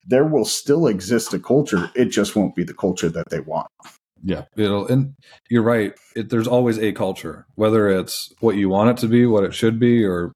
there 0.05 0.25
will 0.25 0.45
still 0.45 0.87
exist 0.87 1.33
a 1.33 1.39
culture. 1.39 1.89
It 1.95 2.05
just 2.05 2.35
won't 2.35 2.55
be 2.55 2.63
the 2.63 2.73
culture 2.73 3.09
that 3.09 3.29
they 3.29 3.39
want. 3.39 3.67
Yeah, 4.23 4.45
it'll, 4.57 4.87
and 4.87 5.13
you're 5.49 5.63
right. 5.63 5.93
It, 6.15 6.29
there's 6.29 6.47
always 6.47 6.79
a 6.79 6.91
culture, 6.93 7.45
whether 7.55 7.89
it's 7.89 8.33
what 8.39 8.55
you 8.55 8.69
want 8.69 8.89
it 8.89 8.97
to 9.01 9.07
be, 9.07 9.25
what 9.25 9.43
it 9.43 9.53
should 9.53 9.79
be, 9.79 10.03
or 10.03 10.31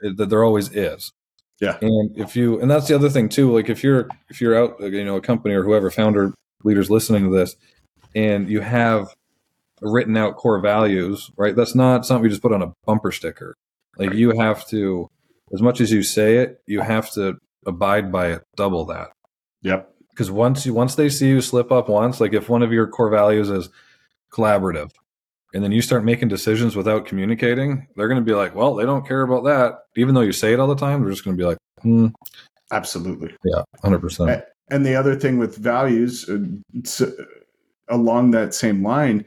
that 0.00 0.28
there 0.28 0.44
always 0.44 0.70
is. 0.74 1.10
Yeah, 1.60 1.78
and 1.80 2.18
if 2.18 2.36
you, 2.36 2.60
and 2.60 2.70
that's 2.70 2.88
the 2.88 2.94
other 2.94 3.08
thing 3.08 3.28
too. 3.28 3.52
Like 3.52 3.70
if 3.70 3.82
you're 3.82 4.08
if 4.28 4.40
you're 4.40 4.56
out, 4.56 4.80
you 4.80 5.04
know, 5.04 5.16
a 5.16 5.20
company 5.20 5.54
or 5.54 5.64
whoever 5.64 5.90
founder 5.90 6.34
leaders 6.64 6.90
listening 6.90 7.24
to 7.24 7.34
this, 7.34 7.56
and 8.14 8.48
you 8.48 8.60
have 8.60 9.14
written 9.80 10.16
out 10.16 10.36
core 10.36 10.60
values, 10.60 11.30
right? 11.36 11.54
That's 11.54 11.74
not 11.74 12.06
something 12.06 12.24
you 12.24 12.30
just 12.30 12.42
put 12.42 12.52
on 12.52 12.62
a 12.62 12.72
bumper 12.86 13.12
sticker. 13.12 13.56
Like 13.96 14.14
you 14.14 14.38
have 14.38 14.66
to, 14.68 15.08
as 15.52 15.62
much 15.62 15.80
as 15.80 15.92
you 15.92 16.02
say 16.02 16.38
it, 16.38 16.60
you 16.66 16.80
have 16.80 17.10
to 17.12 17.38
abide 17.66 18.10
by 18.10 18.32
it 18.32 18.42
double 18.56 18.84
that. 18.86 19.08
Yep. 19.62 19.90
Because 20.10 20.30
once 20.30 20.64
you 20.64 20.74
once 20.74 20.94
they 20.94 21.08
see 21.08 21.28
you 21.28 21.40
slip 21.40 21.72
up 21.72 21.88
once, 21.88 22.20
like 22.20 22.32
if 22.32 22.48
one 22.48 22.62
of 22.62 22.72
your 22.72 22.86
core 22.86 23.10
values 23.10 23.50
is 23.50 23.68
collaborative, 24.32 24.90
and 25.52 25.62
then 25.62 25.72
you 25.72 25.82
start 25.82 26.04
making 26.04 26.28
decisions 26.28 26.76
without 26.76 27.06
communicating, 27.06 27.86
they're 27.96 28.08
going 28.08 28.20
to 28.20 28.24
be 28.24 28.34
like, 28.34 28.54
well, 28.54 28.74
they 28.74 28.84
don't 28.84 29.06
care 29.06 29.22
about 29.22 29.44
that. 29.44 29.84
Even 29.96 30.14
though 30.14 30.20
you 30.20 30.32
say 30.32 30.52
it 30.52 30.60
all 30.60 30.66
the 30.66 30.74
time, 30.76 31.00
they're 31.02 31.12
just 31.12 31.24
going 31.24 31.36
to 31.36 31.40
be 31.40 31.46
like, 31.46 31.58
hmm. 31.80 32.08
Absolutely. 32.72 33.34
Yeah, 33.44 33.62
hundred 33.82 34.00
percent. 34.00 34.42
And 34.70 34.84
the 34.84 34.96
other 34.96 35.14
thing 35.14 35.38
with 35.38 35.56
values, 35.56 36.28
uh, 36.28 37.06
along 37.88 38.30
that 38.30 38.54
same 38.54 38.82
line, 38.82 39.24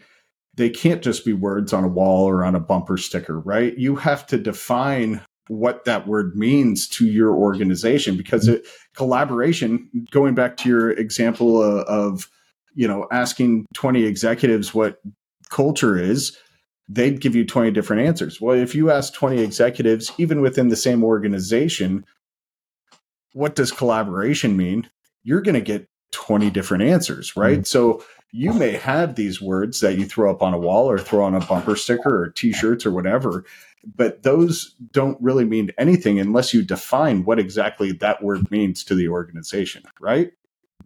they 0.55 0.69
can't 0.69 1.03
just 1.03 1.23
be 1.23 1.33
words 1.33 1.73
on 1.73 1.83
a 1.83 1.89
wall 1.89 2.27
or 2.27 2.43
on 2.43 2.55
a 2.55 2.59
bumper 2.59 2.97
sticker, 2.97 3.39
right? 3.39 3.77
You 3.77 3.95
have 3.95 4.25
to 4.27 4.37
define 4.37 5.21
what 5.47 5.85
that 5.85 6.07
word 6.07 6.35
means 6.35 6.87
to 6.87 7.07
your 7.07 7.33
organization 7.33 8.17
because 8.17 8.47
it, 8.47 8.65
collaboration 8.95 9.89
going 10.11 10.35
back 10.35 10.57
to 10.57 10.69
your 10.69 10.91
example 10.91 11.61
of, 11.61 11.85
of 11.85 12.29
you 12.75 12.87
know 12.87 13.07
asking 13.11 13.65
20 13.73 14.03
executives 14.03 14.73
what 14.73 14.99
culture 15.49 15.97
is 15.97 16.37
they'd 16.89 17.21
give 17.21 17.35
you 17.35 17.45
20 17.45 17.71
different 17.71 18.05
answers 18.05 18.41
well 18.41 18.55
if 18.55 18.75
you 18.75 18.91
ask 18.91 19.13
20 19.13 19.41
executives 19.41 20.11
even 20.17 20.41
within 20.41 20.67
the 20.67 20.75
same 20.75 21.03
organization 21.03 22.05
what 23.33 23.55
does 23.55 23.71
collaboration 23.71 24.57
mean 24.57 24.89
you're 25.23 25.41
going 25.41 25.55
to 25.55 25.61
get 25.61 25.87
20 26.11 26.49
different 26.49 26.83
answers 26.83 27.35
right 27.35 27.59
mm-hmm. 27.59 27.63
so 27.63 28.03
you 28.31 28.53
may 28.53 28.71
have 28.71 29.15
these 29.15 29.41
words 29.41 29.79
that 29.79 29.97
you 29.97 30.05
throw 30.05 30.29
up 30.29 30.41
on 30.41 30.53
a 30.53 30.57
wall 30.57 30.89
or 30.89 30.99
throw 30.99 31.23
on 31.23 31.35
a 31.35 31.39
bumper 31.39 31.75
sticker 31.75 32.23
or 32.23 32.29
t-shirts 32.29 32.85
or 32.85 32.91
whatever 32.91 33.43
but 33.95 34.23
those 34.23 34.75
don't 34.91 35.17
really 35.21 35.45
mean 35.45 35.71
anything 35.77 36.19
unless 36.19 36.53
you 36.53 36.61
define 36.61 37.23
what 37.23 37.39
exactly 37.39 37.91
that 37.91 38.21
word 38.21 38.49
means 38.51 38.83
to 38.83 38.95
the 38.95 39.07
organization 39.07 39.83
right 39.99 40.31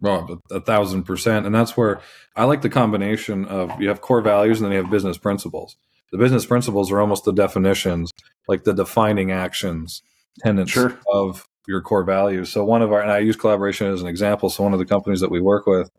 well 0.00 0.40
a 0.50 0.60
thousand 0.60 1.04
percent 1.04 1.46
and 1.46 1.54
that's 1.54 1.76
where 1.76 2.00
i 2.36 2.44
like 2.44 2.62
the 2.62 2.68
combination 2.68 3.44
of 3.46 3.80
you 3.80 3.88
have 3.88 4.00
core 4.00 4.20
values 4.20 4.60
and 4.60 4.66
then 4.66 4.72
you 4.72 4.82
have 4.82 4.90
business 4.90 5.18
principles 5.18 5.76
the 6.10 6.18
business 6.18 6.44
principles 6.44 6.92
are 6.92 7.00
almost 7.00 7.24
the 7.24 7.32
definitions 7.32 8.10
like 8.48 8.64
the 8.64 8.74
defining 8.74 9.30
actions 9.30 10.02
tenets 10.40 10.70
sure. 10.70 10.98
of 11.12 11.46
your 11.66 11.80
core 11.80 12.04
values 12.04 12.50
so 12.50 12.64
one 12.64 12.82
of 12.82 12.92
our 12.92 13.00
and 13.00 13.12
i 13.12 13.18
use 13.18 13.36
collaboration 13.36 13.86
as 13.86 14.02
an 14.02 14.08
example 14.08 14.50
so 14.50 14.62
one 14.62 14.72
of 14.72 14.78
the 14.78 14.86
companies 14.86 15.20
that 15.20 15.30
we 15.30 15.40
work 15.40 15.66
with 15.66 15.90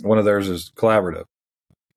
one 0.00 0.18
of 0.18 0.24
theirs 0.24 0.48
is 0.48 0.70
collaborative. 0.76 1.24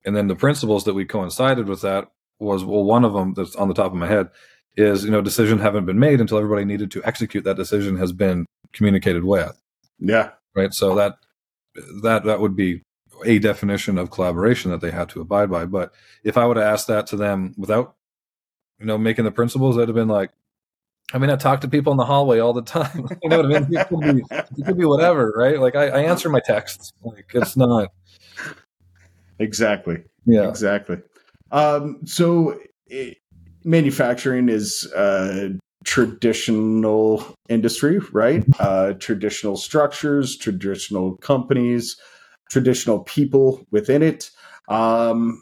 And 0.06 0.16
then 0.16 0.28
the 0.28 0.36
principles 0.36 0.86
that 0.86 0.94
we 0.94 1.06
coincided 1.06 1.68
with 1.68 1.82
that 1.82 2.08
was 2.40 2.64
well, 2.64 2.84
one 2.84 3.04
of 3.04 3.14
them 3.14 3.34
that's 3.34 3.56
on 3.56 3.68
the 3.68 3.74
top 3.74 3.92
of 3.92 3.98
my 3.98 4.08
head 4.08 4.30
is 4.78 5.04
you 5.04 5.12
know 5.12 5.22
decision 5.22 5.60
haven't 5.60 5.86
been 5.86 6.00
made 6.00 6.22
until 6.22 6.38
everybody 6.38 6.64
needed 6.64 6.90
to 6.92 7.04
execute 7.04 7.44
that 7.44 7.58
decision 7.58 7.98
has 7.98 8.14
been 8.14 8.46
communicated 8.72 9.24
with. 9.24 9.60
Yeah. 10.00 10.32
Right. 10.56 10.74
So 10.74 10.96
that 10.96 11.16
that 12.02 12.24
that 12.24 12.40
would 12.40 12.56
be 12.56 12.82
a 13.26 13.40
definition 13.40 13.98
of 13.98 14.12
collaboration 14.12 14.72
that 14.72 14.80
they 14.80 14.92
had 14.92 15.10
to 15.10 15.22
abide 15.22 15.52
by. 15.52 15.66
But 15.66 15.92
if 16.24 16.38
I 16.38 16.46
would 16.46 16.56
have 16.56 16.66
asked 16.66 16.88
that 16.88 17.08
to 17.08 17.18
them 17.18 17.54
without, 17.58 17.96
you 18.80 18.86
know, 18.86 18.98
making 18.98 19.26
the 19.26 19.32
principles, 19.32 19.76
that'd 19.76 19.90
have 19.90 19.96
been 19.96 20.08
like, 20.08 20.32
I 21.14 21.18
mean, 21.18 21.30
I 21.30 21.36
talk 21.36 21.62
to 21.62 21.68
people 21.68 21.92
in 21.92 21.98
the 21.98 22.06
hallway 22.06 22.40
all 22.40 22.54
the 22.54 22.62
time. 22.62 23.08
you 23.24 23.30
know 23.30 23.38
what 23.38 23.46
I 23.46 23.60
mean? 23.60 23.68
It 23.72 23.88
could 23.88 24.00
be, 24.00 24.24
it 24.32 24.66
could 24.66 24.78
be 24.78 24.86
whatever, 24.86 25.34
right? 25.36 25.60
Like 25.60 25.76
I, 25.76 25.88
I, 25.88 26.00
answer 26.04 26.30
my 26.30 26.40
texts. 26.40 26.92
Like 27.02 27.32
it's 27.34 27.58
not 27.58 27.90
exactly. 29.40 30.04
Yeah, 30.26 30.48
exactly. 30.48 30.98
Um, 31.52 32.02
so 32.06 32.60
it, 32.86 33.18
manufacturing 33.64 34.50
is 34.50 34.88
a 34.96 35.52
traditional 35.84 37.36
industry, 37.48 38.00
right? 38.12 38.44
Uh, 38.60 38.94
traditional 38.94 39.56
structures, 39.56 40.38
traditional 40.38 41.18
companies, 41.18 41.98
traditional 42.52 43.00
people 43.00 43.66
within 43.72 44.04
it. 44.04 44.30
Um, 44.68 45.42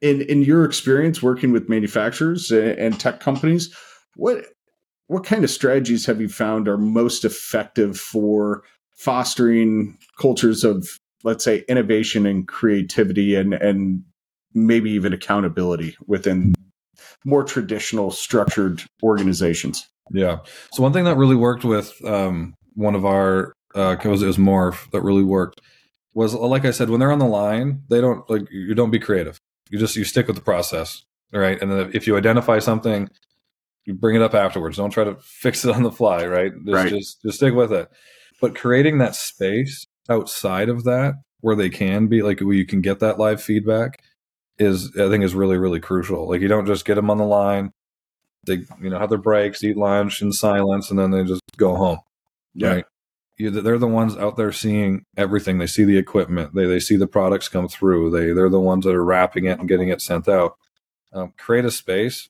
in 0.00 0.22
in 0.22 0.42
your 0.42 0.64
experience 0.64 1.22
working 1.22 1.52
with 1.52 1.68
manufacturers 1.68 2.50
and 2.50 2.98
tech 2.98 3.20
companies 3.20 3.72
what 4.20 4.44
what 5.06 5.24
kind 5.24 5.42
of 5.42 5.50
strategies 5.50 6.06
have 6.06 6.20
you 6.20 6.28
found 6.28 6.68
are 6.68 6.78
most 6.78 7.24
effective 7.24 7.98
for 7.98 8.62
fostering 8.96 9.98
cultures 10.20 10.62
of 10.62 10.86
let's 11.24 11.42
say 11.42 11.64
innovation 11.68 12.26
and 12.26 12.46
creativity 12.46 13.34
and 13.34 13.54
and 13.54 14.04
maybe 14.52 14.90
even 14.90 15.12
accountability 15.12 15.96
within 16.06 16.54
more 17.24 17.42
traditional 17.42 18.10
structured 18.10 18.82
organizations? 19.02 19.88
Yeah. 20.12 20.38
So 20.72 20.82
one 20.82 20.92
thing 20.92 21.04
that 21.04 21.16
really 21.16 21.36
worked 21.36 21.64
with 21.64 21.94
um, 22.04 22.54
one 22.74 22.94
of 22.94 23.06
our 23.06 23.54
uh, 23.74 23.96
it 24.02 24.08
was, 24.08 24.22
it 24.22 24.26
was 24.26 24.36
morph 24.36 24.90
that 24.90 25.00
really 25.00 25.22
worked 25.22 25.60
was 26.12 26.34
like 26.34 26.64
i 26.64 26.72
said 26.72 26.90
when 26.90 26.98
they're 26.98 27.12
on 27.12 27.20
the 27.20 27.24
line 27.24 27.82
they 27.88 28.00
don't 28.00 28.28
like 28.28 28.42
you 28.50 28.74
don't 28.74 28.90
be 28.90 28.98
creative. 28.98 29.38
You 29.70 29.78
just 29.78 29.96
you 29.96 30.04
stick 30.04 30.26
with 30.26 30.36
the 30.36 30.42
process 30.42 31.04
right? 31.32 31.60
And 31.60 31.70
then 31.70 31.90
if 31.94 32.06
you 32.06 32.16
identify 32.16 32.58
something 32.58 33.08
you 33.90 33.94
bring 33.96 34.14
it 34.14 34.22
up 34.22 34.34
afterwards. 34.34 34.76
Don't 34.76 34.90
try 34.90 35.04
to 35.04 35.16
fix 35.16 35.64
it 35.64 35.74
on 35.74 35.82
the 35.82 35.90
fly, 35.90 36.24
right? 36.26 36.52
Just, 36.64 36.74
right. 36.74 36.88
just 36.88 37.22
just 37.22 37.38
stick 37.38 37.54
with 37.54 37.72
it. 37.72 37.88
But 38.40 38.54
creating 38.54 38.98
that 38.98 39.16
space 39.16 39.86
outside 40.08 40.68
of 40.68 40.84
that 40.84 41.14
where 41.40 41.56
they 41.56 41.70
can 41.70 42.06
be 42.06 42.22
like 42.22 42.40
where 42.40 42.54
you 42.54 42.66
can 42.66 42.80
get 42.80 43.00
that 43.00 43.18
live 43.18 43.42
feedback 43.42 44.02
is 44.58 44.96
I 44.96 45.08
think 45.08 45.24
is 45.24 45.34
really 45.34 45.58
really 45.58 45.80
crucial. 45.80 46.28
Like 46.28 46.40
you 46.40 46.48
don't 46.48 46.66
just 46.66 46.84
get 46.84 46.94
them 46.94 47.10
on 47.10 47.18
the 47.18 47.24
line. 47.24 47.72
They 48.46 48.64
you 48.80 48.90
know 48.90 48.98
have 48.98 49.10
their 49.10 49.18
breaks, 49.18 49.64
eat 49.64 49.76
lunch 49.76 50.22
in 50.22 50.32
silence, 50.32 50.90
and 50.90 50.98
then 50.98 51.10
they 51.10 51.24
just 51.24 51.42
go 51.56 51.74
home. 51.74 51.98
Yeah. 52.54 52.74
Right? 52.74 52.84
You, 53.38 53.50
they're 53.50 53.78
the 53.78 53.86
ones 53.86 54.16
out 54.18 54.36
there 54.36 54.52
seeing 54.52 55.04
everything. 55.16 55.58
They 55.58 55.66
see 55.66 55.84
the 55.84 55.96
equipment. 55.98 56.54
They 56.54 56.66
they 56.66 56.78
see 56.78 56.96
the 56.96 57.06
products 57.06 57.48
come 57.48 57.68
through. 57.68 58.10
They 58.10 58.32
they're 58.32 58.50
the 58.50 58.60
ones 58.60 58.84
that 58.84 58.94
are 58.94 59.04
wrapping 59.04 59.46
it 59.46 59.58
and 59.58 59.68
getting 59.68 59.88
it 59.88 60.00
sent 60.00 60.28
out. 60.28 60.56
Um, 61.12 61.32
create 61.36 61.64
a 61.64 61.72
space 61.72 62.28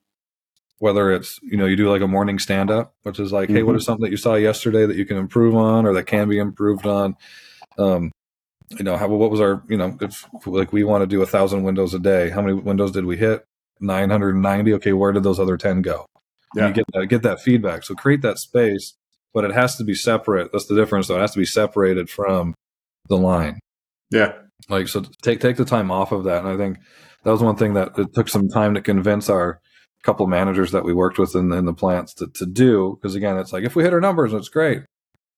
whether 0.81 1.13
it's 1.13 1.39
you 1.43 1.57
know 1.57 1.67
you 1.67 1.77
do 1.77 1.91
like 1.91 2.03
a 2.03 2.09
morning 2.09 2.39
stand 2.39 2.71
up 2.71 2.95
which 3.03 3.19
is 3.19 3.33
like 3.33 3.49
mm-hmm. 3.49 3.57
hey 3.57 3.63
what 3.63 3.73
mm-hmm. 3.73 3.81
something 3.81 4.03
that 4.03 4.11
you 4.11 4.17
saw 4.17 4.35
yesterday 4.35 4.85
that 4.85 4.97
you 4.97 5.07
can 5.07 5.17
improve 5.17 5.55
on 5.55 5.87
or 5.87 5.95
that 5.95 6.05
can 6.05 6.29
be 6.29 6.39
improved 6.39 6.87
on 6.87 7.15
um 7.79 8.11
you 8.77 8.85
know 8.85 8.97
how 8.97 9.09
what 9.09 9.31
was 9.31 9.41
our 9.41 9.63
you 9.69 9.77
know 9.77 9.97
if 10.01 10.27
like 10.47 10.73
we 10.73 10.85
want 10.85 11.03
to 11.03 11.07
do 11.07 11.23
a 11.23 11.27
thousand 11.27 11.63
windows 11.63 11.95
a 11.95 11.99
day 11.99 12.29
how 12.31 12.43
many 12.43 12.55
windows 12.55 12.91
did 12.91 13.05
we 13.05 13.17
hit 13.17 13.45
990 13.81 14.75
okay 14.75 14.93
where 14.93 15.13
did 15.13 15.23
those 15.23 15.41
other 15.41 15.57
10 15.57 15.83
go 15.83 16.05
yeah. 16.55 16.69
you 16.69 16.75
get 16.75 16.85
that 16.93 17.07
get 17.07 17.23
that 17.23 17.41
feedback 17.41 17.85
so 17.85 17.95
create 17.95 18.23
that 18.23 18.39
space 18.39 18.95
but 19.33 19.45
it 19.45 19.53
has 19.53 19.77
to 19.77 19.85
be 19.85 19.95
separate. 19.95 20.51
That's 20.53 20.67
the 20.67 20.75
difference, 20.75 21.09
though. 21.09 21.17
It 21.17 21.21
has 21.21 21.33
to 21.33 21.39
be 21.39 21.45
separated 21.45 22.11
from 22.11 22.55
the 23.09 23.17
line. 23.17 23.61
Yeah. 24.11 24.33
Like 24.69 24.89
so, 24.89 25.05
take 25.23 25.41
take 25.41 25.57
the 25.57 25.65
time 25.65 25.91
off 25.91 26.13
of 26.13 26.25
that. 26.25 26.45
And 26.45 26.49
I 26.49 26.57
think 26.57 26.79
that 27.25 27.31
was 27.31 27.43
one 27.43 27.57
thing 27.57 27.75
that 27.75 27.99
it 27.99 28.13
took 28.15 28.29
some 28.29 28.49
time 28.49 28.75
to 28.75 28.83
convince 28.83 29.29
our 29.29 29.61
couple 30.03 30.27
managers 30.27 30.73
that 30.73 30.85
we 30.85 30.93
worked 30.95 31.19
with 31.19 31.35
in, 31.35 31.53
in 31.53 31.67
the 31.67 31.75
plants 31.75 32.15
to, 32.15 32.27
to 32.29 32.47
do. 32.47 32.99
Because 33.01 33.15
again, 33.15 33.37
it's 33.39 33.53
like 33.53 33.65
if 33.65 33.77
we 33.77 33.83
hit 33.83 33.93
our 33.93 34.01
numbers, 34.01 34.33
it's 34.33 34.49
great. 34.49 34.83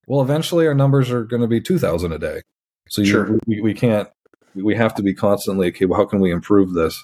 Well, 0.07 0.21
eventually 0.21 0.67
our 0.67 0.75
numbers 0.75 1.11
are 1.11 1.25
going 1.25 1.43
to 1.43 1.49
be 1.49 1.61
two 1.61 1.79
thousand 1.79 2.13
a 2.13 2.19
day. 2.19 2.43
So 2.89 3.03
you, 3.03 3.09
Sure. 3.09 3.39
we, 3.47 3.61
we 3.61 3.75
can't. 3.75 4.09
We 4.55 4.75
have 4.77 4.95
to 4.97 5.03
be 5.03 5.15
constantly 5.15 5.69
okay. 5.69 5.87
Well, 5.87 5.99
how 5.99 6.07
can 6.07 6.21
we 6.21 6.31
improve 6.31 6.75
this? 6.75 7.03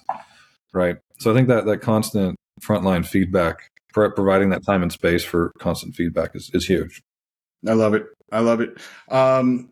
Right. 0.72 0.96
So 1.18 1.30
I 1.30 1.34
think 1.34 1.48
that 1.48 1.64
that 1.66 1.78
constant 1.78 2.36
frontline 2.60 3.06
feedback, 3.06 3.70
providing 3.92 4.50
that 4.50 4.64
time 4.64 4.82
and 4.82 4.92
space 4.92 5.24
for 5.24 5.52
constant 5.58 5.94
feedback 5.94 6.34
is, 6.34 6.50
is 6.52 6.66
huge. 6.66 7.00
I 7.66 7.72
love 7.72 7.94
it. 7.94 8.04
I 8.30 8.40
love 8.40 8.60
it. 8.60 8.76
Um, 9.10 9.70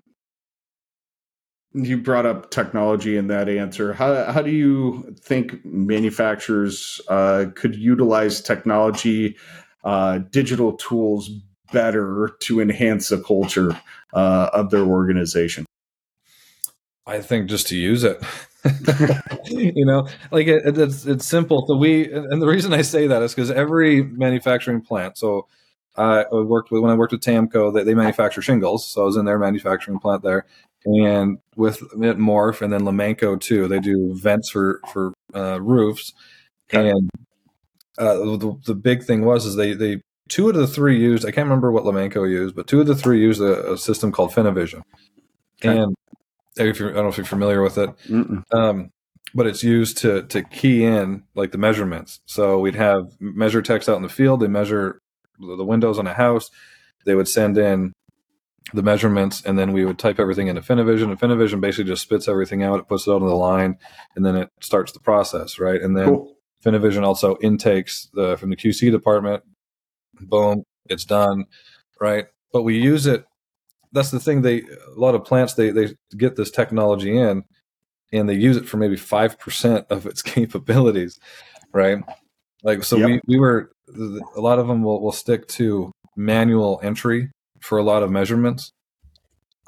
you 1.76 1.98
brought 1.98 2.26
up 2.26 2.50
technology 2.50 3.16
in 3.16 3.26
that 3.28 3.48
answer. 3.48 3.92
How 3.92 4.32
how 4.32 4.42
do 4.42 4.50
you 4.50 5.14
think 5.20 5.64
manufacturers 5.64 7.00
uh, 7.08 7.46
could 7.54 7.76
utilize 7.76 8.40
technology, 8.40 9.36
uh, 9.84 10.18
digital 10.30 10.76
tools 10.76 11.28
better 11.72 12.30
to 12.40 12.60
enhance 12.60 13.10
the 13.10 13.20
culture 13.20 13.78
uh, 14.14 14.50
of 14.52 14.70
their 14.70 14.84
organization? 14.84 15.66
I 17.06 17.20
think 17.20 17.48
just 17.48 17.68
to 17.68 17.76
use 17.76 18.02
it. 18.04 18.22
you 19.46 19.84
know, 19.84 20.08
like 20.30 20.46
it, 20.46 20.62
it's 20.78 21.04
it's 21.04 21.26
simple. 21.26 21.66
So 21.68 21.76
we, 21.76 22.10
and 22.10 22.40
the 22.40 22.48
reason 22.48 22.72
I 22.72 22.82
say 22.82 23.06
that 23.06 23.22
is 23.22 23.34
because 23.34 23.50
every 23.50 24.02
manufacturing 24.02 24.80
plant. 24.80 25.18
So 25.18 25.46
I 25.96 26.24
worked 26.32 26.70
with 26.70 26.82
when 26.82 26.90
I 26.90 26.94
worked 26.94 27.12
with 27.12 27.22
TAMKO, 27.22 27.72
they, 27.74 27.82
they 27.84 27.94
manufacture 27.94 28.42
shingles. 28.42 28.86
So 28.86 29.02
I 29.02 29.04
was 29.04 29.16
in 29.16 29.24
their 29.24 29.38
manufacturing 29.38 29.98
plant 29.98 30.22
there, 30.22 30.46
and 30.84 31.38
with 31.56 31.82
it 31.82 32.18
Morph 32.18 32.60
and 32.62 32.72
then 32.72 32.82
Lomanco 32.82 33.40
too. 33.40 33.66
They 33.68 33.80
do 33.80 34.14
vents 34.14 34.50
for 34.50 34.80
for 34.92 35.12
uh, 35.34 35.60
roofs, 35.60 36.12
Okay. 36.72 36.90
and 36.90 37.10
uh, 37.98 38.14
the, 38.14 38.58
the 38.66 38.74
big 38.74 39.04
thing 39.04 39.24
was 39.24 39.46
is 39.46 39.56
they 39.56 39.72
they 39.72 40.02
two 40.28 40.48
of 40.48 40.54
the 40.54 40.66
three 40.66 40.98
used. 40.98 41.24
I 41.24 41.30
can't 41.30 41.46
remember 41.46 41.70
what 41.72 41.84
Lomanco 41.84 42.28
used, 42.28 42.54
but 42.54 42.66
two 42.66 42.80
of 42.80 42.86
the 42.86 42.94
three 42.96 43.20
used 43.20 43.40
a, 43.40 43.72
a 43.72 43.78
system 43.78 44.12
called 44.12 44.32
FeneVision, 44.32 44.82
Okay. 45.64 45.78
and 45.78 45.94
if 46.56 46.78
you're, 46.78 46.90
I 46.90 46.94
don't 46.94 47.04
know 47.04 47.08
if 47.10 47.16
you're 47.18 47.26
familiar 47.26 47.62
with 47.62 47.78
it, 47.78 47.90
um, 48.52 48.90
but 49.34 49.46
it's 49.46 49.62
used 49.62 49.98
to 49.98 50.22
to 50.24 50.42
key 50.42 50.84
in 50.84 51.22
like 51.34 51.52
the 51.52 51.58
measurements. 51.58 52.20
So 52.26 52.58
we'd 52.58 52.74
have 52.74 53.10
measure 53.20 53.62
techs 53.62 53.88
out 53.88 53.96
in 53.96 54.02
the 54.02 54.08
field. 54.08 54.40
They 54.40 54.48
measure 54.48 55.00
the 55.38 55.64
windows 55.64 55.98
on 55.98 56.06
a 56.06 56.14
house. 56.14 56.50
They 57.04 57.14
would 57.14 57.28
send 57.28 57.56
in 57.58 57.92
the 58.72 58.82
measurements, 58.82 59.42
and 59.44 59.58
then 59.58 59.72
we 59.72 59.84
would 59.84 59.98
type 59.98 60.18
everything 60.18 60.48
into 60.48 60.60
FeneVision. 60.60 61.04
And 61.10 61.20
FeneVision 61.20 61.60
basically 61.60 61.84
just 61.84 62.02
spits 62.02 62.26
everything 62.26 62.62
out. 62.64 62.80
It 62.80 62.88
puts 62.88 63.06
it 63.06 63.10
out 63.12 63.22
on 63.22 63.28
the 63.28 63.34
line, 63.34 63.78
and 64.16 64.24
then 64.26 64.34
it 64.36 64.48
starts 64.60 64.92
the 64.92 65.00
process, 65.00 65.58
right? 65.58 65.80
And 65.80 65.96
then 65.96 66.06
Cool. 66.08 66.36
FeneVision 66.64 67.04
also 67.04 67.36
intakes 67.42 68.08
the 68.14 68.36
from 68.36 68.50
the 68.50 68.56
QC 68.56 68.90
department. 68.90 69.44
Boom, 70.20 70.64
it's 70.88 71.04
done, 71.04 71.44
right? 72.00 72.26
But 72.52 72.62
we 72.62 72.76
use 72.78 73.06
it. 73.06 73.24
That's 73.92 74.10
the 74.10 74.18
thing. 74.20 74.42
They 74.42 74.62
a 74.62 74.98
lot 74.98 75.14
of 75.14 75.24
plants 75.24 75.54
they 75.54 75.70
they 75.70 75.94
get 76.16 76.34
this 76.36 76.50
technology 76.50 77.16
in, 77.16 77.44
and 78.12 78.28
they 78.28 78.34
use 78.34 78.56
it 78.56 78.66
for 78.66 78.78
maybe 78.78 78.96
five 78.96 79.38
percent 79.38 79.86
of 79.90 80.06
its 80.06 80.22
capabilities, 80.34 81.18
right? 81.72 81.98
Like 82.64 82.82
so, 82.82 82.96
Yep. 82.96 83.06
we 83.06 83.20
we 83.36 83.38
were 83.38 83.70
a 83.88 84.40
lot 84.40 84.58
of 84.58 84.66
them 84.68 84.82
will 84.82 85.00
will 85.02 85.12
stick 85.12 85.46
to 85.48 85.92
manual 86.16 86.80
entry 86.82 87.30
for 87.60 87.78
a 87.78 87.82
lot 87.82 88.02
of 88.02 88.10
measurements. 88.10 88.72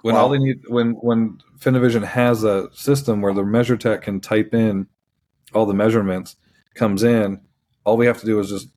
When 0.03 0.14
Wow. 0.14 0.23
all 0.23 0.29
they 0.31 0.39
need 0.39 0.61
when 0.69 0.93
when 0.93 1.39
FeneVision 1.59 2.05
has 2.05 2.45
a 2.45 2.69
system 2.73 3.21
where 3.21 3.35
the 3.35 3.45
measure 3.45 3.77
tech 3.77 4.03
can 4.03 4.21
type 4.21 4.55
in 4.55 4.87
all 5.55 5.66
the 5.66 5.75
measurements 5.75 6.37
comes 6.75 7.03
in, 7.03 7.41
all 7.85 7.97
we 7.97 8.07
have 8.07 8.21
to 8.21 8.27
do 8.27 8.39
is 8.39 8.49
just 8.51 8.69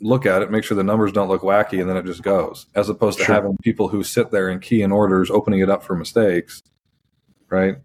look 0.00 0.24
at 0.26 0.42
it, 0.42 0.50
make 0.50 0.62
sure 0.64 0.76
the 0.76 0.84
numbers 0.84 1.10
don't 1.12 1.28
look 1.28 1.42
wacky, 1.42 1.80
and 1.80 1.88
then 1.88 1.96
it 1.96 2.04
just 2.04 2.22
goes. 2.22 2.66
As 2.74 2.88
opposed 2.88 3.18
to 3.18 3.24
Sure. 3.24 3.34
having 3.34 3.56
people 3.62 3.88
who 3.88 4.02
sit 4.02 4.30
there 4.30 4.48
and 4.48 4.60
key 4.62 4.82
in 4.82 4.92
orders, 4.92 5.30
opening 5.30 5.60
it 5.60 5.70
up 5.70 5.82
for 5.82 5.94
mistakes. 5.96 6.62
Right. 7.50 7.76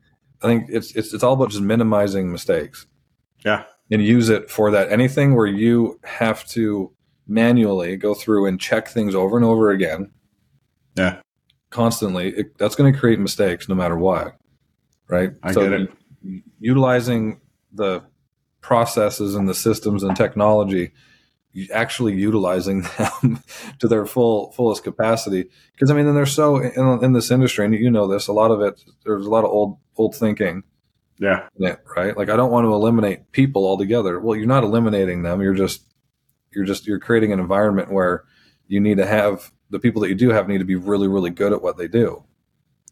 I 0.41 0.47
think 0.47 0.65
it's 0.69 0.95
it's 0.95 1.13
it's 1.13 1.23
all 1.23 1.33
about 1.33 1.49
just 1.51 1.61
minimizing 1.63 2.31
mistakes 2.31 2.87
Yeah. 3.45 3.63
And 3.91 4.01
use 4.03 4.29
it 4.29 4.49
for 4.49 4.71
that. 4.71 4.91
Anything 4.91 5.35
where 5.35 5.45
you 5.47 5.99
have 6.03 6.45
to 6.49 6.91
manually 7.27 7.97
go 7.97 8.13
through 8.13 8.45
and 8.47 8.59
check 8.59 8.87
things 8.87 9.13
over 9.13 9.35
and 9.37 9.45
over 9.45 9.69
again 9.69 10.11
Yeah. 10.97 11.19
constantly, 11.69 12.29
it, 12.29 12.57
that's 12.57 12.75
going 12.75 12.91
to 12.91 12.97
create 12.99 13.19
mistakes 13.19 13.67
no 13.69 13.75
matter 13.75 13.97
what. 13.97 14.35
Right. 15.07 15.31
I 15.43 15.53
get 15.53 15.73
it. 15.73 15.91
Utilizing 16.59 17.41
the 17.73 18.01
processes 18.61 19.35
and 19.35 19.47
the 19.49 19.53
systems 19.53 20.03
and 20.03 20.15
technology, 20.15 20.91
actually 21.73 22.13
utilizing 22.13 22.81
them 23.21 23.43
to 23.79 23.87
their 23.87 24.05
full 24.05 24.51
fullest 24.53 24.83
capacity. 24.83 25.49
Because 25.73 25.89
I 25.91 25.95
mean, 25.95 26.05
then 26.05 26.15
they're 26.15 26.25
so 26.25 26.57
in, 26.57 27.03
in 27.03 27.13
this 27.13 27.31
industry, 27.31 27.65
and 27.65 27.73
you 27.73 27.89
know 27.91 28.07
this. 28.07 28.27
A 28.27 28.33
lot 28.33 28.51
of 28.51 28.61
it, 28.61 28.81
there's 29.03 29.25
a 29.25 29.29
lot 29.29 29.43
of 29.43 29.49
old 29.51 29.77
old 29.97 30.15
thinking 30.15 30.63
Yeah. 31.21 31.45
right? 31.95 32.17
Like 32.17 32.29
I 32.29 32.35
don't 32.35 32.51
want 32.51 32.65
to 32.65 32.73
eliminate 32.73 33.31
people 33.31 33.65
altogether. 33.65 34.19
Well, 34.19 34.35
you're 34.35 34.47
not 34.47 34.63
eliminating 34.63 35.21
them. 35.21 35.39
You're 35.41 35.53
just 35.53 35.83
you're 36.51 36.65
just 36.65 36.87
you're 36.87 36.99
creating 36.99 37.31
an 37.31 37.39
environment 37.39 37.91
where 37.91 38.25
you 38.67 38.79
need 38.79 38.97
to 38.97 39.05
have 39.05 39.51
the 39.69 39.79
people 39.79 40.01
that 40.01 40.09
you 40.09 40.15
do 40.15 40.31
have 40.31 40.47
need 40.47 40.57
to 40.57 40.65
be 40.65 40.75
really 40.75 41.07
really 41.07 41.29
good 41.29 41.53
at 41.53 41.61
what 41.61 41.77
they 41.77 41.87
do. 41.87 42.23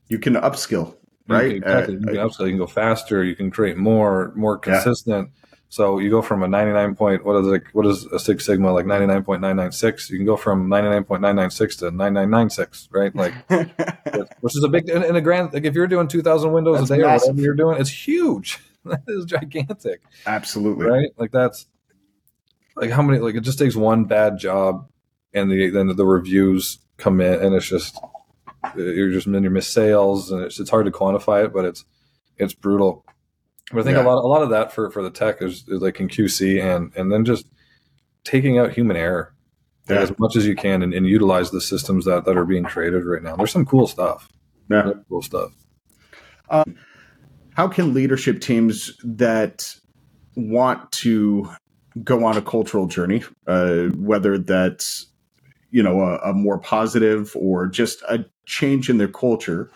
You 0.09 0.19
can 0.19 0.35
upskill, 0.35 0.95
You 1.27 1.35
right? 1.35 1.47
can, 1.49 1.57
exactly. 1.63 1.95
Uh, 1.95 1.99
you 1.99 2.05
can 2.05 2.15
upskill. 2.15 2.45
You 2.45 2.51
can 2.51 2.57
go 2.59 2.67
faster. 2.67 3.23
You 3.23 3.35
can 3.35 3.49
create 3.51 3.77
more 3.77 4.31
more 4.35 4.57
consistent. 4.59 5.31
So 5.71 5.99
you 5.99 6.09
go 6.09 6.23
from 6.23 6.41
a 6.41 6.47
99 6.47 6.95
point 6.95 7.23
what 7.23 7.35
is 7.37 7.47
it 7.47 7.63
what 7.73 7.85
is 7.85 8.03
a 8.05 8.19
Six 8.19 8.45
Sigma 8.45 8.73
like 8.73 8.85
99.996? 8.85 10.09
You 10.09 10.17
can 10.17 10.25
go 10.25 10.35
from 10.35 10.67
99.996 10.67 11.79
to 11.79 11.85
9996, 11.91 12.89
right? 12.91 13.15
Like 13.15 13.33
which 14.41 14.55
is 14.55 14.63
a 14.63 14.67
big 14.67 14.89
in, 14.89 15.03
in 15.03 15.15
a 15.15 15.21
grand 15.21 15.53
like 15.53 15.65
if 15.65 15.75
you're 15.75 15.87
doing 15.87 16.07
2000 16.07 16.51
windows 16.51 16.79
That's 16.79 16.91
a 16.91 16.95
day 16.97 17.03
or 17.03 17.13
whatever 17.13 17.41
you're 17.41 17.53
doing, 17.53 17.79
it's 17.79 17.89
huge. 17.89 18.59
that 18.85 19.03
is 19.07 19.25
gigantic. 19.25 20.01
Absolutely. 20.25 20.87
right? 20.87 21.09
Like 21.17 21.31
that's 21.31 21.67
like 22.75 22.91
how 22.91 23.01
many 23.01 23.19
like 23.19 23.35
it 23.35 23.41
just 23.41 23.59
takes 23.59 23.75
one 23.75 24.05
bad 24.05 24.37
job, 24.37 24.89
and 25.33 25.51
the 25.51 25.69
then 25.69 25.87
the 25.95 26.05
reviews 26.05 26.79
come 26.97 27.21
in, 27.21 27.33
and 27.33 27.53
it's 27.53 27.67
just 27.67 27.99
you're 28.75 29.11
just 29.11 29.31
then 29.31 29.43
you 29.43 29.49
miss 29.49 29.67
sales, 29.67 30.31
and 30.31 30.43
it's 30.43 30.59
it's 30.59 30.69
hard 30.69 30.85
to 30.85 30.91
quantify 30.91 31.45
it, 31.45 31.53
but 31.53 31.65
it's 31.65 31.85
it's 32.37 32.53
brutal. 32.53 33.05
But 33.71 33.81
I 33.81 33.83
think 33.83 33.97
Yeah. 33.97 34.03
a 34.03 34.07
lot 34.07 34.23
a 34.23 34.27
lot 34.27 34.41
of 34.41 34.49
that 34.49 34.71
for 34.73 34.89
for 34.91 35.01
the 35.03 35.11
tech 35.11 35.41
is, 35.41 35.65
is 35.67 35.81
like 35.81 35.99
in 35.99 36.07
QC 36.07 36.61
and 36.61 36.91
and 36.95 37.11
then 37.11 37.25
just 37.25 37.45
taking 38.23 38.57
out 38.57 38.71
human 38.73 38.97
error 38.97 39.33
Yeah. 39.89 39.99
as 39.99 40.11
much 40.19 40.35
as 40.35 40.45
you 40.47 40.55
can 40.55 40.81
and, 40.81 40.93
and 40.93 41.05
utilize 41.07 41.51
the 41.51 41.61
systems 41.61 42.05
that 42.05 42.25
that 42.25 42.37
are 42.37 42.45
being 42.45 42.63
created 42.63 43.05
right 43.05 43.21
now. 43.23 43.35
There's 43.35 43.51
some 43.51 43.65
cool 43.65 43.87
stuff. 43.87 44.29
Yeah. 44.69 44.81
There's 44.83 45.05
cool 45.07 45.21
stuff. 45.21 45.51
how 46.49 47.67
can 47.67 47.93
leadership 47.93 48.39
teams 48.41 48.91
that 49.03 49.75
want 50.35 50.91
to 50.93 51.49
go 52.03 52.23
on 52.23 52.37
a 52.37 52.41
cultural 52.41 52.87
journey, 52.87 53.23
uh, 53.47 53.85
whether 53.97 54.37
that's 54.37 55.07
you 55.71 55.83
know 55.83 56.01
a, 56.01 56.17
a 56.29 56.33
more 56.33 56.57
positive 56.57 57.31
or 57.35 57.67
just 57.67 58.01
a 58.03 58.25
change 58.45 58.89
in 58.89 58.97
their 58.97 59.07
culture, 59.07 59.69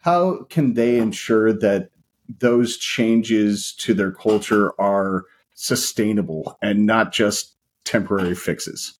how 0.00 0.42
can 0.44 0.74
they 0.74 0.98
ensure 0.98 1.52
that 1.52 1.90
those 2.28 2.76
changes 2.76 3.72
to 3.80 3.94
their 3.94 4.12
culture 4.12 4.72
are 4.80 5.24
sustainable 5.54 6.56
and 6.62 6.86
not 6.86 7.12
just 7.12 7.54
temporary 7.84 8.34
fixes? 8.34 8.94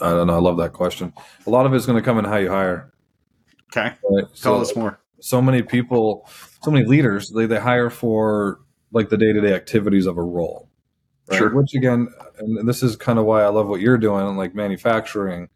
I 0.00 0.10
don't 0.10 0.26
know. 0.26 0.34
I 0.36 0.40
love 0.40 0.56
that 0.58 0.72
question. 0.72 1.12
A 1.46 1.50
lot 1.50 1.66
of 1.66 1.74
it's 1.74 1.86
going 1.86 1.98
to 1.98 2.04
come 2.04 2.18
in 2.18 2.24
how 2.24 2.36
you 2.36 2.48
hire. 2.50 2.92
Okay, 3.72 3.94
Right? 4.10 4.24
tell 4.34 4.56
So- 4.56 4.60
us 4.60 4.74
more. 4.76 4.98
so 5.20 5.40
many 5.42 5.62
people, 5.62 6.26
so 6.62 6.70
many 6.70 6.86
leaders, 6.86 7.30
they, 7.30 7.46
they 7.46 7.60
hire 7.60 7.90
for 7.90 8.60
like 8.92 9.10
the 9.10 9.16
day 9.16 9.32
to 9.32 9.40
day 9.40 9.52
activities 9.54 10.06
of 10.06 10.16
a 10.16 10.22
role. 10.22 10.68
Right? 11.28 11.38
Sure. 11.38 11.54
Which 11.54 11.74
again, 11.74 12.08
and 12.38 12.66
this 12.68 12.82
is 12.82 12.96
kind 12.96 13.18
of 13.18 13.26
why 13.26 13.42
I 13.42 13.48
love 13.48 13.68
what 13.68 13.80
you're 13.80 13.98
doing, 13.98 14.36
like 14.36 14.54
manufacturing. 14.54 15.48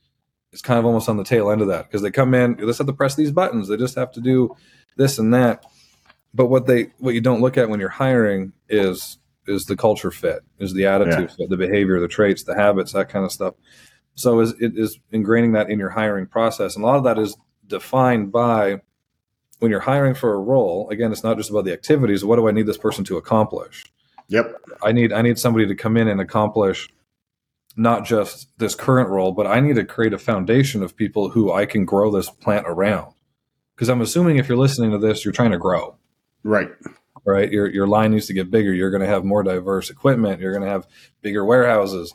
It's 0.53 0.63
kind 0.63 0.79
of 0.79 0.85
almost 0.85 1.09
on 1.09 1.17
the 1.17 1.25
tail 1.25 1.51
end 1.51 1.63
of 1.63 1.67
that 1.69 1.87
because 1.87 2.03
they 2.03 2.13
come 2.13 2.33
in, 2.35 2.55
they 2.57 2.65
just 2.67 2.79
have 2.79 2.87
to 2.87 2.93
press 2.93 3.17
these 3.17 3.33
buttons. 3.33 3.67
They 3.67 3.77
just 3.77 3.97
have 3.97 4.13
to 4.13 4.21
do 4.21 4.55
this 4.97 5.19
and 5.19 5.35
that. 5.35 5.65
But 6.35 6.47
what 6.47 6.67
they 6.67 6.91
what 6.99 7.15
you 7.15 7.21
don't 7.21 7.41
look 7.41 7.57
at 7.57 7.69
when 7.69 7.81
you're 7.81 7.89
hiring 7.89 8.53
is 8.69 9.19
is 9.47 9.65
the 9.65 9.77
culture 9.77 10.11
fit, 10.11 10.43
is 10.59 10.75
the 10.75 10.87
attitude 10.87 11.31
fit, 11.31 11.49
the 11.49 11.57
behavior, 11.57 12.01
the 12.01 12.09
traits, 12.09 12.43
the 12.43 12.55
habits, 12.55 12.93
that 12.93 13.09
kind 13.09 13.25
of 13.25 13.33
stuff. 13.33 13.55
So 14.17 14.41
is 14.41 14.53
it 14.61 14.73
is 14.77 14.99
ingraining 15.13 15.55
that 15.55 15.71
in 15.71 15.79
your 15.79 15.91
hiring 15.91 16.27
process, 16.27 16.75
and 16.75 16.85
a 16.85 16.87
lot 16.87 16.97
of 16.97 17.05
that 17.05 17.19
is 17.19 17.37
defined 17.67 18.33
by 18.33 18.81
when 19.61 19.71
you're 19.71 19.81
hiring 19.81 20.15
for 20.15 20.35
a 20.35 20.39
role. 20.39 20.89
Again, 20.91 21.13
it's 21.13 21.25
not 21.25 21.37
just 21.37 21.51
about 21.51 21.65
the 21.65 21.73
activities. 21.73 22.25
What 22.25 22.37
do 22.37 22.49
I 22.49 22.53
need 22.53 22.67
this 22.67 22.79
person 22.79 23.05
to 23.05 23.17
accomplish? 23.17 23.85
Yep. 24.29 24.61
I 24.83 24.93
need 24.93 25.13
I 25.13 25.23
need 25.23 25.39
somebody 25.39 25.67
to 25.67 25.75
come 25.75 25.97
in 25.97 26.09
and 26.09 26.21
accomplish 26.21 26.89
not 27.77 28.05
just 28.05 28.49
this 28.59 28.75
current 28.75 29.09
role, 29.09 29.33
but 29.33 29.47
I 29.47 29.61
need 29.61 29.77
to 29.77 29.85
create 29.85 30.13
a 30.13 30.19
foundation 30.19 30.83
of 30.83 30.97
people 30.97 31.31
who 31.31 31.53
I 31.53 31.67
can 31.67 31.85
grow 31.85 32.11
this 32.11 32.31
plant 32.31 32.67
around. 32.69 33.13
Because 33.75 33.89
I'm 33.89 34.01
assuming 34.01 34.37
if 34.37 34.49
you're 34.49 34.59
listening 34.59 34.93
to 34.93 34.99
this, 34.99 35.25
you're 35.25 35.33
trying 35.33 35.51
to 35.51 35.59
grow. 35.59 35.97
Right. 36.45 36.71
Right. 37.27 37.51
Your 37.51 37.67
your 37.69 37.87
line 37.89 38.13
needs 38.13 38.27
to 38.27 38.35
get 38.35 38.51
bigger. 38.51 38.73
You're 38.73 38.91
going 38.91 39.01
to 39.01 39.07
have 39.09 39.25
more 39.25 39.43
diverse 39.43 39.91
equipment. 39.91 40.41
You're 40.41 40.53
going 40.53 40.63
to 40.65 40.69
have 40.71 40.87
bigger 41.23 41.45
warehouses, 41.45 42.15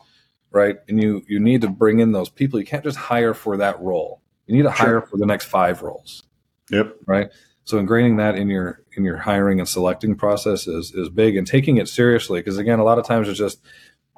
right? 0.52 0.78
And 0.88 1.02
you 1.02 1.24
you 1.28 1.40
need 1.40 1.62
to 1.62 1.68
bring 1.68 2.00
in 2.00 2.12
those 2.12 2.30
people. 2.30 2.60
You 2.60 2.66
can't 2.66 2.84
just 2.84 2.98
hire 2.98 3.34
for 3.34 3.58
that 3.58 3.82
role. 3.82 4.22
You 4.46 4.56
need 4.56 4.64
to 4.64 4.74
Sure. 4.74 4.86
hire 4.88 5.02
for 5.02 5.18
the 5.18 5.26
next 5.26 5.46
five 5.46 5.82
roles, 5.82 6.24
Yep. 6.70 6.96
right? 7.08 7.30
So 7.64 7.78
ingraining 7.80 8.18
that 8.18 8.36
in 8.36 8.50
your 8.50 8.84
in 8.98 9.04
your 9.04 9.18
hiring 9.18 9.60
and 9.60 9.68
selecting 9.68 10.16
process 10.16 10.68
is 10.68 10.92
is 10.94 11.10
big, 11.10 11.36
and 11.36 11.46
taking 11.48 11.78
it 11.78 11.88
seriously. 11.88 12.40
Because 12.40 12.58
again, 12.60 12.78
a 12.80 12.84
lot 12.84 13.00
of 13.00 13.06
times 13.06 13.28
it's 13.28 13.38
just 13.40 13.60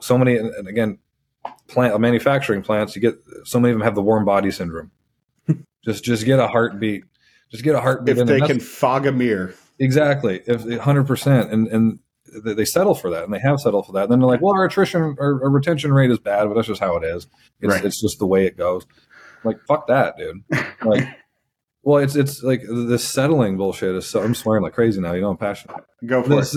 so 0.02 0.18
many. 0.18 0.36
And 0.38 0.68
again, 0.68 1.00
plant 1.68 1.98
manufacturing 2.02 2.62
plants, 2.64 2.96
you 2.98 3.02
get 3.02 3.16
so 3.46 3.60
many 3.60 3.72
of 3.72 3.78
them 3.80 3.84
have 3.86 3.96
the 3.96 4.02
warm 4.02 4.26
body 4.26 4.52
syndrome. 4.52 4.92
just 5.86 6.04
just 6.04 6.26
get 6.26 6.40
a 6.40 6.48
heartbeat. 6.48 7.06
Just 7.50 7.64
get 7.64 7.76
a 7.76 7.82
heartbeat. 7.82 8.18
If 8.18 8.28
they 8.28 8.42
can 8.42 8.60
fog 8.60 9.06
a 9.06 9.12
mirror. 9.12 9.54
Exactly, 9.82 10.42
if 10.46 10.64
hundred 10.80 11.08
percent, 11.08 11.52
and 11.52 11.68
and 11.68 12.00
they 12.46 12.66
settle 12.66 12.94
for 12.94 13.10
that, 13.10 13.24
and 13.24 13.34
they 13.34 13.40
have 13.40 13.60
settled 13.60 13.88
for 13.88 13.94
that. 13.94 14.04
And 14.04 14.12
then 14.12 14.20
they're 14.20 14.28
like, 14.28 14.42
"Well, 14.42 14.54
our 14.54 14.64
attrition, 14.66 15.02
our, 15.20 15.44
our 15.44 15.50
retention 15.50 15.92
rate 15.92 16.12
is 16.12 16.20
bad, 16.20 16.46
but 16.48 16.54
that's 16.54 16.68
just 16.68 16.80
how 16.80 16.96
it 16.98 17.04
is. 17.04 17.26
It's, 17.60 17.74
Right. 17.74 17.84
it's 17.84 18.00
just 18.00 18.20
the 18.20 18.28
way 18.28 18.46
it 18.46 18.56
goes." 18.58 18.86
I'm 19.44 19.50
like, 19.52 19.60
fuck 19.68 19.88
that, 19.88 20.18
dude. 20.18 20.44
Like, 20.86 21.08
well, 21.84 21.98
it's 22.04 22.16
it's 22.16 22.44
like 22.44 22.62
this 22.70 23.04
settling 23.04 23.58
bullshit 23.58 23.96
is. 23.96 24.06
So 24.08 24.22
I'm 24.22 24.36
swearing 24.36 24.62
like 24.62 24.74
crazy 24.74 25.02
now. 25.02 25.14
You 25.14 25.22
know, 25.22 25.32
I'm 25.32 25.38
passionate. 25.38 25.78
Go 26.06 26.22
for 26.22 26.30
This, 26.30 26.56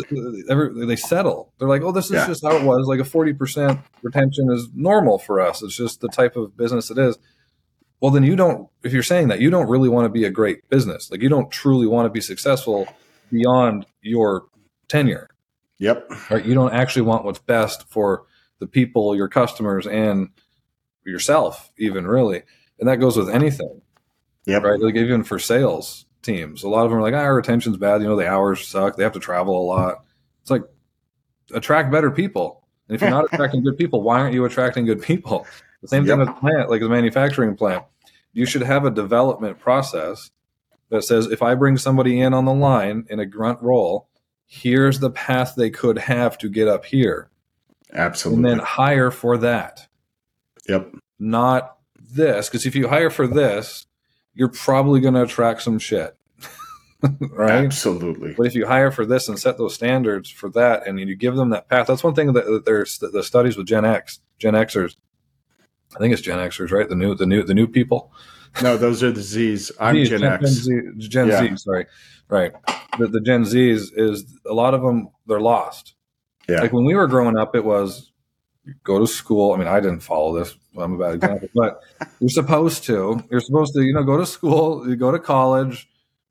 every, 0.50 0.84
they 0.86 0.96
settle. 0.96 1.54
They're 1.58 1.68
like, 1.68 1.80
"Oh, 1.82 1.92
this 1.92 2.06
is 2.06 2.10
Yeah. 2.12 2.26
just 2.26 2.44
how 2.44 2.54
it 2.56 2.62
was. 2.62 2.86
Like 2.86 3.00
a 3.00 3.04
forty 3.04 3.32
percent 3.32 3.80
retention 4.02 4.50
is 4.52 4.68
normal 4.74 5.18
for 5.18 5.40
us. 5.40 5.62
It's 5.62 5.76
just 5.76 6.02
the 6.02 6.08
type 6.08 6.36
of 6.36 6.56
business 6.58 6.90
it 6.90 6.98
is." 6.98 7.16
Well, 8.02 8.10
then 8.10 8.22
you 8.22 8.36
don't. 8.36 8.68
If 8.82 8.92
you're 8.92 9.02
saying 9.02 9.28
that, 9.28 9.40
you 9.40 9.48
don't 9.48 9.68
really 9.70 9.88
want 9.88 10.04
to 10.04 10.10
be 10.10 10.24
a 10.24 10.30
great 10.30 10.68
business. 10.68 11.10
Like 11.10 11.22
you 11.22 11.30
don't 11.30 11.50
truly 11.50 11.86
want 11.86 12.04
to 12.04 12.10
be 12.10 12.20
successful 12.20 12.86
beyond 13.30 13.86
your 14.02 14.46
tenure. 14.88 15.28
Yep. 15.78 16.10
right? 16.30 16.44
You 16.44 16.54
don't 16.54 16.72
actually 16.72 17.02
want 17.02 17.24
what's 17.24 17.38
best 17.40 17.88
for 17.88 18.24
the 18.60 18.66
people, 18.66 19.16
your 19.16 19.28
customers, 19.28 19.86
and 19.86 20.28
yourself, 21.04 21.70
even 21.78 22.06
really. 22.06 22.42
And 22.78 22.88
that 22.88 22.96
goes 22.96 23.16
with 23.16 23.28
anything, 23.28 23.82
Yep. 24.46 24.62
right? 24.62 24.80
Like 24.80 24.94
even 24.96 25.24
for 25.24 25.38
sales 25.38 26.06
teams, 26.22 26.62
a 26.62 26.68
lot 26.68 26.84
of 26.84 26.90
them 26.90 26.98
are 26.98 27.02
like, 27.02 27.12
"Ah, 27.14 27.18
our 27.18 27.34
retention's 27.34 27.76
bad. 27.76 28.00
You 28.00 28.08
know, 28.08 28.16
the 28.16 28.28
hours 28.28 28.66
suck. 28.66 28.96
They 28.96 29.02
have 29.02 29.12
to 29.12 29.20
travel 29.20 29.60
a 29.60 29.66
lot." 29.66 30.04
It's 30.42 30.50
like 30.50 30.62
attract 31.52 31.90
better 31.92 32.10
people. 32.10 32.62
And 32.88 32.94
if 32.94 33.00
you're 33.02 33.10
not 33.10 33.26
attracting 33.32 33.62
good 33.64 33.76
people, 33.76 34.02
why 34.02 34.20
aren't 34.20 34.34
you 34.34 34.44
attracting 34.44 34.86
good 34.86 35.02
people? 35.02 35.46
The 35.82 35.88
same 35.88 36.06
thing 36.06 36.18
Yep. 36.18 36.28
with 36.28 36.36
plant, 36.38 36.70
like 36.70 36.80
the 36.80 36.88
manufacturing 36.88 37.56
plant. 37.56 37.84
You 38.32 38.46
should 38.46 38.62
have 38.62 38.84
a 38.86 38.90
development 38.90 39.58
process 39.58 40.30
that 40.94 41.02
says 41.02 41.26
if 41.26 41.42
I 41.42 41.54
bring 41.54 41.76
somebody 41.76 42.20
in 42.20 42.32
on 42.32 42.44
the 42.44 42.54
line 42.54 43.04
in 43.10 43.18
a 43.18 43.26
grunt 43.26 43.60
role, 43.60 44.08
here's 44.46 45.00
the 45.00 45.10
path 45.10 45.54
they 45.56 45.70
could 45.70 45.98
have 45.98 46.38
to 46.38 46.48
get 46.48 46.68
up 46.68 46.84
here. 46.84 47.30
Absolutely. 47.92 48.50
And 48.50 48.60
then 48.60 48.64
hire 48.64 49.10
for 49.10 49.36
that, 49.38 49.88
yep. 50.68 50.92
not 51.18 51.78
this. 51.98 52.48
Because 52.48 52.64
if 52.64 52.76
you 52.76 52.88
hire 52.88 53.10
for 53.10 53.26
this, 53.26 53.86
you're 54.34 54.48
probably 54.48 55.00
going 55.00 55.14
to 55.14 55.22
attract 55.22 55.62
some 55.62 55.78
shit. 55.78 56.16
right? 57.32 57.64
Absolutely. 57.64 58.34
But 58.34 58.46
if 58.46 58.54
you 58.54 58.66
hire 58.66 58.90
for 58.90 59.04
this 59.04 59.28
and 59.28 59.38
set 59.38 59.58
those 59.58 59.74
standards 59.74 60.30
for 60.30 60.48
that, 60.50 60.86
and 60.86 60.98
you 60.98 61.16
give 61.16 61.36
them 61.36 61.50
that 61.50 61.68
path, 61.68 61.88
that's 61.88 62.04
one 62.04 62.14
thing 62.14 62.32
that, 62.32 62.46
that 62.46 62.64
there's 62.64 62.98
the 62.98 63.22
studies 63.22 63.56
with 63.56 63.66
Gen 63.66 63.84
X, 63.84 64.20
Gen 64.38 64.54
Xers. 64.54 64.96
I 65.94 65.98
think 65.98 66.12
it's 66.12 66.22
Gen 66.22 66.38
Xers, 66.38 66.70
right? 66.70 66.88
The 66.88 66.96
new, 66.96 67.14
the 67.14 67.26
new, 67.26 67.42
the 67.42 67.54
new 67.54 67.66
people. 67.66 68.12
No, 68.62 68.76
those 68.76 69.02
are 69.02 69.10
the 69.10 69.22
Z's. 69.22 69.72
I'm 69.80 69.96
Zs, 69.96 70.08
Gen 70.08 70.24
X. 70.24 70.46
Z, 70.46 70.80
Gen 70.98 71.28
Yeah. 71.28 71.40
Z, 71.40 71.56
sorry, 71.56 71.86
right. 72.28 72.52
The, 72.98 73.08
the 73.08 73.20
Gen 73.20 73.44
Zs 73.44 73.90
is 73.96 74.24
a 74.48 74.52
lot 74.54 74.74
of 74.74 74.82
them. 74.82 75.08
They're 75.26 75.40
lost. 75.40 75.94
Yeah. 76.48 76.60
Like 76.60 76.72
when 76.72 76.84
we 76.84 76.94
were 76.94 77.06
growing 77.06 77.36
up, 77.36 77.56
it 77.56 77.64
was 77.64 78.12
go 78.82 78.98
to 78.98 79.06
school. 79.06 79.52
I 79.52 79.56
mean, 79.56 79.68
I 79.68 79.80
didn't 79.80 80.00
follow 80.00 80.38
this. 80.38 80.54
I'm 80.78 80.94
a 80.94 80.98
bad 80.98 81.14
example, 81.14 81.48
but 81.54 81.80
you're 82.20 82.28
supposed 82.28 82.84
to. 82.84 83.22
You're 83.30 83.40
supposed 83.40 83.74
to, 83.74 83.82
you 83.82 83.92
know, 83.92 84.02
go 84.02 84.16
to 84.16 84.26
school, 84.26 84.88
you 84.88 84.96
go 84.96 85.10
to 85.12 85.18
college, 85.18 85.88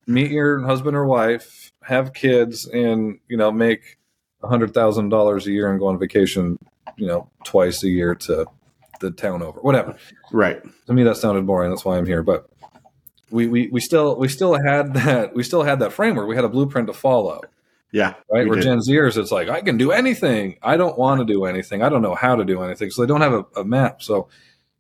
meet 0.08 0.32
your 0.32 0.62
husband 0.66 0.96
or 0.96 1.06
wife, 1.06 1.72
have 1.84 2.14
kids, 2.14 2.68
and 2.68 3.20
you 3.28 3.38
know, 3.38 3.52
make 3.52 3.98
a 4.42 4.48
hundred 4.48 4.74
thousand 4.74 5.10
dollars 5.10 5.48
a 5.48 5.52
year 5.52 5.70
and 5.70 5.80
go 5.80 5.88
on 5.88 5.98
vacation, 5.98 6.58
you 6.98 7.08
know, 7.08 7.30
twice 7.44 7.84
a 7.84 7.90
year 7.90 8.16
to 8.16 8.46
the 9.04 9.12
town 9.12 9.44
over, 9.44 9.60
whatever. 9.60 9.96
Right. 10.32 10.62
to 10.88 10.94
me 10.94 11.04
that 11.04 11.18
sounded 11.18 11.46
boring. 11.46 11.70
That's 11.70 11.86
why 11.86 11.98
i'm 11.98 12.06
here. 12.06 12.24
But 12.24 12.50
we, 13.30 13.48
we 13.48 13.68
we 13.68 13.80
still 13.80 14.16
we 14.18 14.28
still 14.28 14.54
had 14.64 14.94
that 14.94 15.36
we 15.36 15.44
still 15.44 15.64
had 15.64 15.80
that 15.80 15.92
framework. 15.94 16.28
We 16.28 16.36
had 16.36 16.46
a 16.46 16.50
blueprint 16.50 16.88
to 16.88 16.94
follow. 16.94 17.42
Yeah. 17.92 18.16
right? 18.32 18.48
Where 18.48 18.56
did. 18.56 18.64
gen 18.64 18.80
zers 18.80 19.18
it's 19.18 19.32
like 19.32 19.50
i 19.50 19.62
can 19.62 19.78
do 19.78 19.92
anything. 19.92 20.58
I 20.64 20.78
don't 20.78 20.98
want 20.98 21.20
to 21.22 21.26
do 21.26 21.46
anything. 21.46 21.84
I 21.84 21.90
don't 21.90 22.02
know 22.02 22.16
how 22.16 22.36
to 22.36 22.44
do 22.46 22.62
anything. 22.64 22.90
So 22.90 23.02
they 23.04 23.08
don't 23.08 23.22
have 23.22 23.34
a, 23.34 23.46
a 23.58 23.64
map. 23.64 24.02
So 24.02 24.30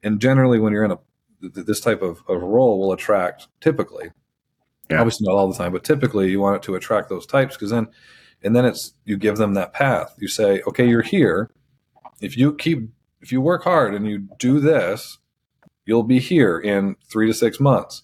and 0.01 0.19
generally 0.19 0.59
when 0.59 0.74
you're 0.74 0.86
in 0.86 0.91
a 0.91 0.99
this 1.41 1.80
type 1.82 2.01
of, 2.01 2.24
of 2.30 2.41
role 2.41 2.80
will 2.80 2.93
attract 2.93 3.47
typically 3.59 4.11
Yeah. 4.89 4.99
obviously 4.99 5.26
not 5.28 5.36
all 5.36 5.51
the 5.51 5.57
time 5.57 5.74
but 5.74 5.84
typically 5.84 6.32
you 6.32 6.39
want 6.39 6.55
it 6.55 6.63
to 6.63 6.76
attract 6.76 7.09
those 7.09 7.26
types 7.26 7.55
because 7.55 7.69
then 7.69 7.88
and 8.43 8.55
then 8.55 8.65
it's 8.65 8.93
you 9.05 9.17
give 9.17 9.38
them 9.38 9.53
that 9.55 9.74
path. 9.74 10.15
You 10.19 10.28
say 10.28 10.61
okay 10.67 10.88
you're 10.88 11.01
here. 11.01 11.49
If 12.21 12.38
you 12.38 12.53
keep 12.55 12.89
if 13.24 13.32
you 13.32 13.41
work 13.41 13.63
hard 13.63 13.95
and 13.95 14.05
you 14.07 14.28
do 14.38 14.59
this 14.59 15.17
you'll 15.86 16.03
be 16.03 16.19
here 16.19 16.59
in 16.59 16.95
three 17.09 17.26
to 17.28 17.34
six 17.34 17.59
months 17.59 18.03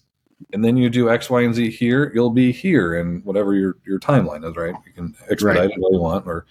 and 0.52 0.64
then 0.64 0.76
you 0.76 0.90
do 0.90 1.08
x 1.10 1.30
y 1.30 1.42
and 1.42 1.54
z 1.54 1.70
here 1.70 2.10
you'll 2.14 2.30
be 2.30 2.50
here 2.50 2.94
in 2.94 3.20
whatever 3.24 3.54
your 3.54 3.76
your 3.86 3.98
timeline 4.00 4.48
is 4.48 4.56
right 4.56 4.74
you 4.86 4.92
can 4.92 5.14
expedite 5.30 5.56
Right. 5.56 5.70
it 5.70 5.78
all 5.80 5.92
you 5.92 6.00
want 6.00 6.26
or 6.26 6.46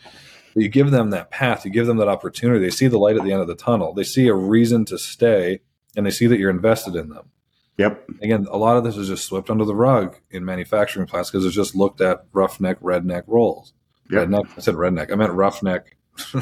but 0.53 0.63
you 0.63 0.69
give 0.69 0.91
them 0.91 1.09
that 1.09 1.29
path 1.31 1.65
you 1.65 1.71
give 1.71 1.87
them 1.87 1.97
that 1.97 2.07
opportunity 2.07 2.59
they 2.59 2.69
see 2.69 2.87
the 2.87 2.97
light 2.99 3.17
at 3.17 3.23
the 3.23 3.31
end 3.31 3.41
of 3.41 3.47
the 3.47 3.55
tunnel 3.55 3.93
they 3.93 4.03
see 4.03 4.27
a 4.27 4.33
reason 4.33 4.85
to 4.85 4.97
stay 4.97 5.59
and 5.95 6.05
they 6.05 6.11
see 6.11 6.27
that 6.27 6.39
you're 6.39 6.49
invested 6.49 6.95
in 6.95 7.09
them 7.09 7.29
Yep. 7.77 8.09
again, 8.21 8.45
a 8.51 8.57
lot 8.57 8.75
of 8.75 8.83
this 8.83 8.97
is 8.97 9.07
just 9.07 9.23
swept 9.23 9.49
under 9.49 9.63
the 9.63 9.73
rug 9.73 10.17
in 10.31 10.43
manufacturing 10.43 11.07
plants 11.07 11.31
because 11.31 11.45
it's 11.45 11.55
just 11.55 11.75
looked 11.75 12.01
at 12.01 12.25
roughneck, 12.33 12.77
redneck 12.81 13.23
roles. 13.25 13.71
Yep. 14.11 14.27
Redneck, 14.27 14.49
I 14.57 14.59
said 14.59 14.75
redneck. 14.75 15.13
I 15.13 15.15
meant 15.15 15.31
roughneck, 15.31 15.95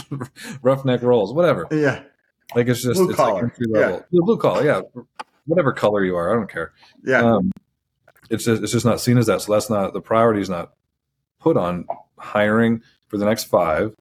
roughneck 0.63 1.03
roles, 1.03 1.33
whatever. 1.33 1.67
Yeah. 1.71 2.01
Like 2.55 2.67
it's 2.67 2.81
just 2.81 2.95
Blue 2.95 3.09
it's 3.09 3.17
collar, 3.17 3.33
like 3.33 3.43
entry 3.43 3.65
level, 3.69 4.05
Yeah, 4.11 4.19
blue 4.21 4.37
collar, 4.37 4.65
yeah, 4.65 4.81
whatever 5.45 5.73
color 5.73 6.03
you 6.03 6.15
are, 6.15 6.31
I 6.31 6.35
don't 6.35 6.49
care. 6.49 6.73
Yeah. 7.03 7.19
Um, 7.19 7.51
it's 8.29 8.45
just 8.45 8.63
it's 8.63 8.71
just 8.71 8.85
not 8.85 9.01
seen 9.01 9.17
as 9.17 9.25
that, 9.27 9.41
so 9.41 9.53
that's 9.53 9.69
not 9.69 9.93
the 9.93 10.01
priority 10.01 10.41
is 10.41 10.49
not 10.49 10.73
put 11.39 11.57
on 11.57 11.85
hiring 12.17 12.81
for 13.07 13.17
the 13.17 13.25
next 13.25 13.45
five, 13.45 13.95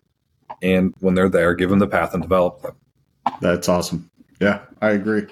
and 0.62 0.94
when 1.01 1.14
they're 1.14 1.28
there, 1.28 1.55
give 1.55 1.70
them 1.70 1.78
the 1.78 1.88
path 1.88 2.14
and 2.14 2.22
develop 2.22 2.62
them. 2.62 2.76
That's 3.40 3.68
awesome. 3.68 4.11
Yeah, 4.40 4.61
I 4.80 4.90
agree. 4.90 5.26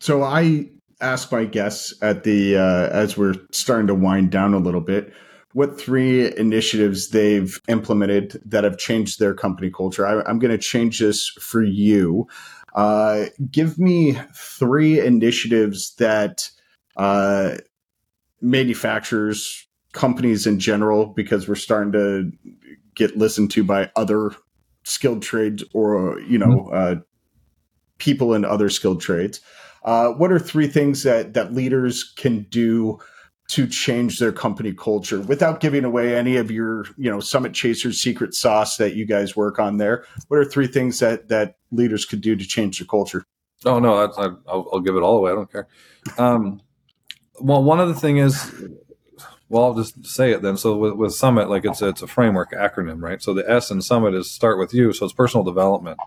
So 0.00 0.22
I 0.22 0.68
ask 1.00 1.30
my 1.30 1.44
guests 1.44 1.94
at 2.02 2.24
the 2.24 2.56
uh, 2.56 2.88
as 2.88 3.16
we're 3.16 3.34
starting 3.52 3.86
to 3.88 3.94
wind 3.94 4.30
down 4.30 4.54
a 4.54 4.58
little 4.58 4.80
bit, 4.80 5.12
what 5.52 5.78
three 5.78 6.34
initiatives 6.36 7.10
they've 7.10 7.60
implemented 7.68 8.40
that 8.44 8.64
have 8.64 8.78
changed 8.78 9.18
their 9.18 9.34
company 9.34 9.70
culture. 9.70 10.06
I, 10.06 10.22
I'm 10.28 10.38
going 10.38 10.50
to 10.50 10.58
change 10.58 10.98
this 11.00 11.28
for 11.28 11.62
you. 11.62 12.26
Uh, 12.74 13.26
give 13.50 13.78
me 13.78 14.18
three 14.34 15.00
initiatives 15.00 15.94
that 15.96 16.50
uh, 16.96 17.56
manufacturers, 18.40 19.66
companies 19.92 20.46
in 20.46 20.58
general, 20.58 21.06
because 21.06 21.48
we're 21.48 21.54
starting 21.54 21.92
to 21.92 22.30
get 22.94 23.16
listened 23.16 23.50
to 23.52 23.64
by 23.64 23.90
other 23.96 24.32
skilled 24.84 25.22
trades 25.22 25.62
or 25.74 26.20
you 26.20 26.38
know 26.38 26.68
uh, 26.72 26.96
people 27.98 28.34
in 28.34 28.44
other 28.44 28.68
skilled 28.68 29.00
trades. 29.00 29.40
Uh, 29.84 30.10
what 30.10 30.32
are 30.32 30.38
three 30.38 30.66
things 30.66 31.02
that 31.02 31.34
that 31.34 31.54
leaders 31.54 32.12
can 32.16 32.42
do 32.50 32.98
to 33.48 33.66
change 33.66 34.18
their 34.18 34.30
company 34.32 34.72
culture 34.74 35.20
without 35.20 35.60
giving 35.60 35.84
away 35.84 36.14
any 36.14 36.36
of 36.36 36.50
your 36.50 36.84
you 36.96 37.10
know 37.10 37.18
Summit 37.20 37.54
Chasers 37.54 38.00
secret 38.00 38.34
sauce 38.34 38.76
that 38.76 38.94
you 38.94 39.06
guys 39.06 39.34
work 39.36 39.58
on 39.58 39.78
there? 39.78 40.04
What 40.28 40.38
are 40.38 40.44
three 40.44 40.66
things 40.66 40.98
that 41.00 41.28
that 41.28 41.56
leaders 41.70 42.04
could 42.04 42.20
do 42.20 42.36
to 42.36 42.46
change 42.46 42.78
their 42.78 42.86
culture? 42.86 43.24
Oh 43.64 43.78
no, 43.78 44.06
that's, 44.06 44.18
I, 44.18 44.26
I'll, 44.46 44.68
I'll 44.72 44.80
give 44.80 44.96
it 44.96 45.02
all 45.02 45.16
away. 45.18 45.32
I 45.32 45.34
don't 45.34 45.50
care. 45.50 45.66
Um, 46.16 46.60
well, 47.40 47.62
one 47.62 47.80
other 47.80 47.94
thing 47.94 48.18
is, 48.18 48.52
well, 49.48 49.64
I'll 49.64 49.74
just 49.74 50.06
say 50.06 50.30
it 50.30 50.42
then. 50.42 50.56
So 50.56 50.76
with, 50.76 50.92
with 50.94 51.14
Summit, 51.14 51.48
like 51.48 51.64
it's 51.64 51.82
a, 51.82 51.88
it's 51.88 52.02
a 52.02 52.06
framework 52.06 52.52
acronym, 52.52 53.02
right? 53.02 53.20
So 53.22 53.34
the 53.34 53.48
S 53.50 53.70
in 53.70 53.82
Summit 53.82 54.14
is 54.14 54.30
start 54.30 54.58
with 54.58 54.72
you. 54.74 54.92
So 54.92 55.04
it's 55.06 55.14
personal 55.14 55.42
development, 55.42 55.98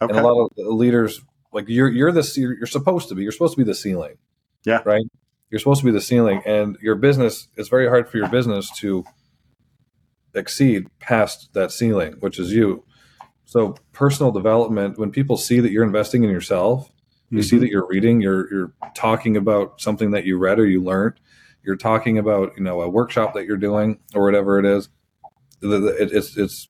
Okay. 0.00 0.16
and 0.16 0.24
a 0.24 0.26
lot 0.26 0.44
of 0.44 0.50
leaders 0.56 1.20
like 1.52 1.66
you're 1.68 1.88
you're 1.88 2.12
this 2.12 2.36
you're, 2.36 2.54
you're 2.56 2.66
supposed 2.66 3.08
to 3.08 3.14
be. 3.14 3.22
You're 3.22 3.32
supposed 3.32 3.54
to 3.54 3.58
be 3.58 3.64
the 3.64 3.74
ceiling. 3.74 4.16
Yeah. 4.64 4.80
Right. 4.84 5.04
You're 5.50 5.58
supposed 5.58 5.80
to 5.80 5.86
be 5.86 5.92
the 5.92 6.00
ceiling, 6.00 6.42
and 6.44 6.76
your 6.80 6.96
business. 6.96 7.48
It's 7.56 7.68
very 7.68 7.88
hard 7.88 8.08
for 8.08 8.16
your 8.16 8.28
business 8.28 8.70
to 8.78 9.04
exceed 10.34 10.88
past 10.98 11.50
that 11.54 11.70
ceiling, 11.70 12.14
which 12.20 12.38
is 12.38 12.52
you. 12.52 12.84
so 13.44 13.76
personal 13.92 14.32
development 14.32 14.98
when 14.98 15.10
people 15.10 15.36
see 15.36 15.60
that 15.60 15.70
you're 15.70 15.84
investing 15.84 16.24
in 16.24 16.30
yourself 16.30 16.90
you 17.30 17.38
mm-hmm. 17.38 17.48
see 17.48 17.58
that 17.58 17.68
you're 17.68 17.86
reading 17.86 18.20
you're 18.20 18.52
you're 18.52 18.72
talking 18.94 19.36
about 19.36 19.80
something 19.80 20.12
that 20.12 20.24
you 20.24 20.38
read 20.38 20.58
or 20.58 20.66
you 20.66 20.82
learned 20.82 21.18
you're 21.62 21.76
talking 21.76 22.18
about 22.18 22.52
you 22.56 22.62
know 22.62 22.80
a 22.82 22.88
workshop 22.88 23.34
that 23.34 23.44
you're 23.44 23.56
doing 23.56 23.98
or 24.14 24.24
whatever 24.24 24.58
it 24.58 24.66
is 24.66 24.88
it, 25.62 26.12
it's 26.12 26.36
it's 26.36 26.68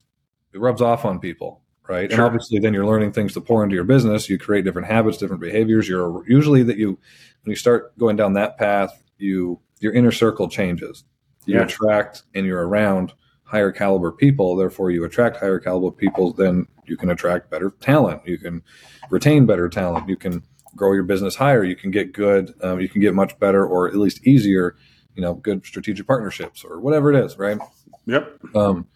it 0.52 0.60
rubs 0.60 0.80
off 0.80 1.04
on 1.04 1.18
people 1.18 1.60
right 1.88 2.10
sure. 2.10 2.18
and 2.18 2.26
obviously 2.26 2.58
then 2.58 2.72
you're 2.72 2.86
learning 2.86 3.12
things 3.12 3.34
to 3.34 3.40
pour 3.40 3.62
into 3.62 3.74
your 3.74 3.84
business 3.84 4.28
you 4.28 4.38
create 4.38 4.64
different 4.64 4.88
habits 4.88 5.18
different 5.18 5.42
behaviors 5.42 5.88
you're 5.88 6.22
usually 6.28 6.62
that 6.62 6.76
you 6.78 6.98
when 7.45 7.51
you 7.53 7.57
start 7.57 7.97
going 7.99 8.16
down 8.16 8.32
that 8.34 8.59
path 8.59 9.05
you 9.18 9.61
your 9.80 9.92
inner 9.92 10.12
circle 10.12 10.49
changes. 10.49 11.05
You 11.47 11.57
yeah. 11.57 11.64
attract 11.64 12.22
and 12.34 12.47
you're 12.47 12.66
around 12.66 13.12
higher 13.45 13.70
caliber 13.70 14.11
people 14.11 14.57
therefore 14.57 14.90
you 14.90 15.05
attract 15.05 15.36
higher 15.36 15.59
caliber 15.59 15.95
people 15.95 16.32
then 16.32 16.66
you 16.86 16.97
can 16.97 17.11
attract 17.11 17.51
better 17.51 17.72
talent. 17.80 18.22
You 18.26 18.38
can 18.38 18.62
retain 19.11 19.47
better 19.47 19.68
talent. 19.68 20.09
You 20.09 20.16
can 20.16 20.42
grow 20.74 20.92
your 20.92 21.03
business 21.03 21.36
higher. 21.36 21.62
You 21.62 21.76
can 21.76 21.90
get 21.90 22.12
good 22.12 22.55
um, 22.62 22.80
you 22.80 22.88
can 22.88 23.01
get 23.01 23.14
much 23.14 23.38
better 23.38 23.64
or 23.64 23.88
at 23.88 23.97
least 23.97 24.26
easier 24.26 24.76
you 25.14 25.22
know 25.22 25.34
good 25.34 25.64
strategic 25.64 26.07
partnerships 26.07 26.64
or 26.64 26.80
whatever 26.80 27.12
it 27.12 27.24
is 27.24 27.38
right? 27.38 27.59
Yep. 28.07 28.55
Um, 28.55 28.86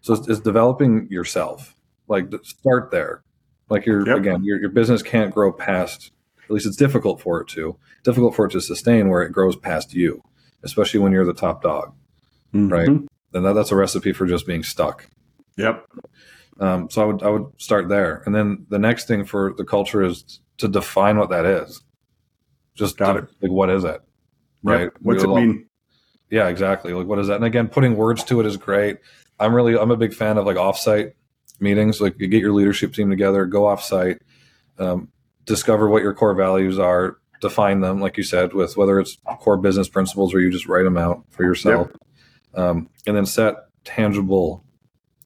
so 0.00 0.14
it's, 0.14 0.28
it's, 0.28 0.40
developing 0.40 1.08
yourself. 1.10 1.74
Like 2.06 2.32
start 2.42 2.90
there. 2.90 3.22
Like 3.70 3.86
your 3.86 4.06
yep. 4.06 4.18
again 4.18 4.44
your, 4.44 4.60
your 4.60 4.70
business 4.70 5.02
can't 5.02 5.32
grow 5.32 5.52
past 5.52 6.12
at 6.48 6.54
least 6.54 6.66
it's 6.66 6.76
difficult 6.76 7.20
for 7.20 7.40
it 7.40 7.48
to 7.48 7.76
difficult 8.02 8.34
for 8.34 8.46
it 8.46 8.52
to 8.52 8.60
sustain 8.60 9.08
where 9.08 9.22
it 9.22 9.32
grows 9.32 9.56
past 9.56 9.94
you 9.94 10.22
especially 10.62 11.00
when 11.00 11.12
you're 11.12 11.24
the 11.24 11.34
top 11.34 11.62
dog 11.62 11.94
mm-hmm. 12.54 12.68
right 12.68 12.88
then 13.32 13.42
that, 13.42 13.52
that's 13.52 13.72
a 13.72 13.76
recipe 13.76 14.12
for 14.12 14.26
just 14.26 14.46
being 14.46 14.62
stuck 14.62 15.06
yep 15.56 15.86
um, 16.60 16.90
so 16.90 17.02
I 17.02 17.04
would 17.04 17.22
I 17.22 17.28
would 17.28 17.46
start 17.58 17.88
there, 17.88 18.22
and 18.26 18.34
then 18.34 18.66
the 18.68 18.78
next 18.78 19.06
thing 19.06 19.24
for 19.24 19.54
the 19.56 19.64
culture 19.64 20.02
is 20.02 20.40
to 20.58 20.68
define 20.68 21.18
what 21.18 21.30
that 21.30 21.44
is. 21.44 21.82
Just 22.74 22.96
got 22.96 23.14
to, 23.14 23.20
it. 23.20 23.28
Like, 23.40 23.50
what 23.50 23.70
is 23.70 23.84
it? 23.84 24.00
Right? 24.62 24.82
Yep. 24.82 24.94
What's 25.00 25.22
it 25.22 25.28
mean? 25.28 25.68
Yeah, 26.30 26.48
exactly. 26.48 26.92
Like, 26.92 27.06
what 27.06 27.18
is 27.18 27.28
that? 27.28 27.36
And 27.36 27.44
again, 27.44 27.68
putting 27.68 27.96
words 27.96 28.24
to 28.24 28.40
it 28.40 28.46
is 28.46 28.56
great. 28.56 28.98
I'm 29.38 29.54
really 29.54 29.78
I'm 29.78 29.90
a 29.90 29.96
big 29.96 30.14
fan 30.14 30.36
of 30.36 30.46
like 30.46 30.56
offsite 30.56 31.12
meetings. 31.60 32.00
Like, 32.00 32.18
you 32.18 32.26
get 32.26 32.40
your 32.40 32.52
leadership 32.52 32.92
team 32.92 33.08
together, 33.08 33.46
go 33.46 33.62
offsite, 33.62 34.18
um, 34.78 35.08
discover 35.48 35.88
what 35.88 36.02
your 36.02 36.14
core 36.14 36.34
values 36.34 36.78
are, 36.78 37.18
define 37.40 37.80
them, 37.80 38.00
like 38.00 38.16
you 38.16 38.22
said, 38.22 38.52
with 38.52 38.76
whether 38.76 39.00
it's 39.00 39.16
core 39.40 39.56
business 39.56 39.88
principles 39.88 40.32
or 40.34 40.40
you 40.40 40.50
just 40.50 40.68
write 40.68 40.84
them 40.84 40.98
out 40.98 41.24
for 41.30 41.42
yourself, 41.42 41.88
yep. 42.54 42.62
um, 42.62 42.88
and 43.06 43.16
then 43.16 43.26
set 43.26 43.54
tangible 43.84 44.64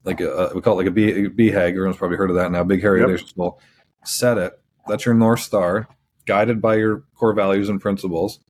like 0.04 0.20
a, 0.20 0.50
we 0.54 0.60
call 0.60 0.74
it 0.74 0.84
like 0.84 0.86
a 0.86 0.90
B, 0.90 1.28
BHAG. 1.28 1.70
Everyone's 1.70 1.96
probably 1.96 2.16
heard 2.16 2.30
of 2.30 2.36
that 2.36 2.50
now. 2.50 2.64
Big 2.64 2.80
Hairy 2.80 3.00
yep. 3.00 3.08
Audacious 3.08 3.32
Goal. 3.32 3.60
Set 4.04 4.38
it. 4.38 4.52
That's 4.88 5.04
your 5.04 5.14
north 5.14 5.40
star, 5.40 5.86
guided 6.26 6.60
by 6.60 6.76
your 6.76 7.04
core 7.14 7.34
values 7.34 7.68
and 7.68 7.80
principles. 7.80 8.40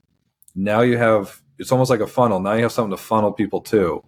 Now 0.55 0.81
you 0.81 0.97
have. 0.99 1.43
It's 1.59 1.70
almost 1.70 1.91
like 1.91 2.01
a 2.01 2.07
funnel. 2.07 2.41
Now 2.41 2.55
you 2.55 2.62
have 2.62 2.73
something 2.73 2.97
to 2.97 3.03
funnel 3.03 3.33
people 3.33 3.61
to, 3.62 4.03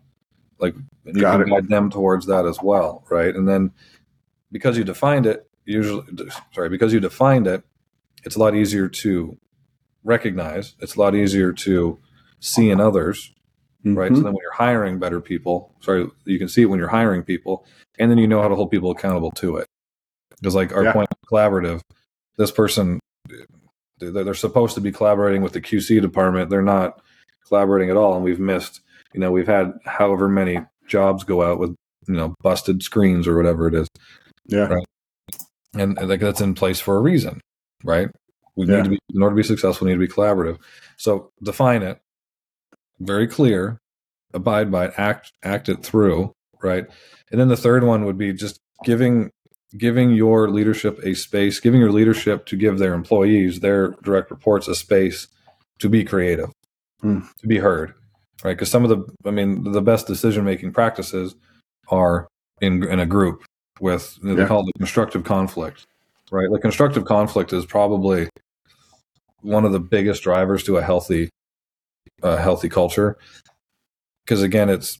like 0.59 0.75
you 1.05 1.21
Got 1.21 1.39
can 1.39 1.43
it. 1.43 1.51
guide 1.51 1.69
them 1.69 1.91
towards 1.91 2.27
that 2.27 2.47
as 2.47 2.59
well, 2.61 3.05
right? 3.11 3.35
And 3.35 3.47
then 3.47 3.73
because 4.51 4.79
you 4.79 4.85
defined 4.85 5.27
it, 5.27 5.49
usually 5.65 6.05
sorry, 6.53 6.69
because 6.69 6.93
you 6.93 7.01
defined 7.01 7.47
it, 7.47 7.62
it's 8.25 8.37
a 8.37 8.39
lot 8.39 8.55
easier 8.55 8.89
to 8.89 9.39
recognize. 10.03 10.75
It's 10.81 10.97
a 10.97 11.01
lot 11.01 11.15
easier 11.15 11.53
to 11.53 11.99
see 12.41 12.71
in 12.71 12.81
others 12.81 13.35
mm-hmm. 13.85 13.99
right? 13.99 14.09
So 14.09 14.15
mm-hmm. 14.15 14.25
then 14.25 14.33
when 14.33 14.43
you're 14.43 14.53
hiring 14.53 14.99
better 14.99 15.21
people, 15.21 15.75
sorry, 15.81 16.07
you 16.25 16.39
can 16.39 16.49
see 16.49 16.62
it 16.62 16.67
when 16.67 16.79
you're 16.79 16.89
hiring 16.89 17.23
people, 17.23 17.67
and 17.99 18.11
then 18.11 18.19
you 18.19 18.27
know 18.27 18.43
how 18.43 18.49
to 18.49 18.55
hold 18.55 18.71
people 18.71 18.91
accountable 18.91 19.31
to 19.33 19.57
it. 19.59 19.67
Because 20.41 20.55
like 20.55 20.73
our 20.73 20.85
yeah. 20.85 20.93
point 20.93 21.09
collaborative, 21.31 21.81
this 22.37 22.51
person 22.51 23.01
they're 24.01 24.35
supposed 24.35 24.75
to 24.75 24.81
be 24.81 24.93
collaborating 24.93 25.41
with 25.41 25.53
the 25.53 25.61
QC 25.61 26.03
department. 26.03 26.51
They're 26.51 26.62
not 26.62 27.01
collaborating 27.47 27.91
at 27.91 27.97
all, 27.97 28.15
and 28.15 28.25
we've 28.25 28.41
missed. 28.41 28.81
You 29.12 29.21
know, 29.21 29.31
we've 29.31 29.47
had 29.47 29.73
however 29.85 30.29
many 30.29 30.59
jobs 30.89 31.25
go 31.25 31.43
out 31.43 31.59
with 31.59 31.75
you 32.09 32.15
know 32.15 32.35
busted 32.43 32.83
screens 32.83 33.29
or 33.29 33.37
whatever 33.37 33.69
it 33.69 33.75
is. 33.75 33.89
Yeah, 34.47 34.67
right? 34.67 34.85
And, 35.75 35.99
and 35.99 36.09
like 36.09 36.20
that's 36.20 36.41
in 36.41 36.55
place 36.55 36.81
for 36.81 36.97
a 36.97 37.01
reason, 37.01 37.41
right? 37.83 38.09
We 38.57 38.66
yeah. 38.66 38.77
need 38.77 38.85
to 38.85 38.91
be 38.91 38.99
in 39.14 39.22
order 39.22 39.35
to 39.35 39.43
be 39.43 39.47
successful. 39.47 39.87
We 39.87 39.93
need 39.93 40.01
to 40.01 40.07
be 40.07 40.12
collaborative. 40.12 40.59
So 40.97 41.31
define 41.43 41.83
it, 41.83 42.01
very 43.01 43.27
clear, 43.27 43.79
abide 44.33 44.70
by 44.70 44.87
it, 44.87 44.95
act 44.97 45.33
act 45.43 45.68
it 45.68 45.83
through, 45.83 46.33
right? 46.62 46.87
And 47.31 47.41
then 47.41 47.49
the 47.49 47.57
third 47.57 47.85
one 47.85 48.05
would 48.05 48.18
be 48.18 48.33
just 48.33 48.61
giving 48.85 49.31
giving 49.77 50.11
your 50.11 50.49
leadership 50.51 51.01
a 51.03 51.14
space, 51.14 51.59
giving 51.59 51.81
your 51.81 51.91
leadership 51.91 52.47
to 52.47 52.57
give 52.57 52.79
their 52.79 52.95
employees, 52.95 53.61
their 53.61 53.89
direct 54.03 54.31
reports 54.31 54.68
a 54.68 54.75
space 54.75 55.27
to 55.81 55.89
be 55.89 56.05
creative, 56.05 56.51
mm. 57.03 57.27
to 57.39 57.47
be 57.49 57.59
heard, 57.59 57.93
right? 58.45 58.53
Because 58.53 58.70
some 58.70 58.85
of 58.85 58.91
the, 58.91 59.05
I 59.29 59.33
mean, 59.33 59.72
the 59.72 59.83
best 59.83 60.07
decision 60.07 60.45
making 60.45 60.72
practices 60.72 61.35
are 61.89 62.29
in 62.61 62.85
in 62.85 63.01
a 63.01 63.07
group 63.07 63.43
with 63.81 64.18
they 64.22 64.35
yeah. 64.35 64.47
call 64.47 64.61
it 64.61 64.66
the 64.66 64.79
constructive 64.79 65.25
conflict, 65.25 65.87
right? 66.31 66.51
Like 66.51 66.62
constructive 66.62 67.05
conflict 67.05 67.53
is 67.53 67.66
probably 67.66 68.29
one 69.41 69.64
of 69.64 69.72
the 69.72 69.81
biggest 69.81 70.22
drivers 70.22 70.64
to 70.64 70.79
a 70.79 70.83
healthy 70.83 71.29
a 72.22 72.41
healthy 72.41 72.68
culture 72.68 73.18
because 74.25 74.43
again 74.43 74.70
it's 74.70 74.99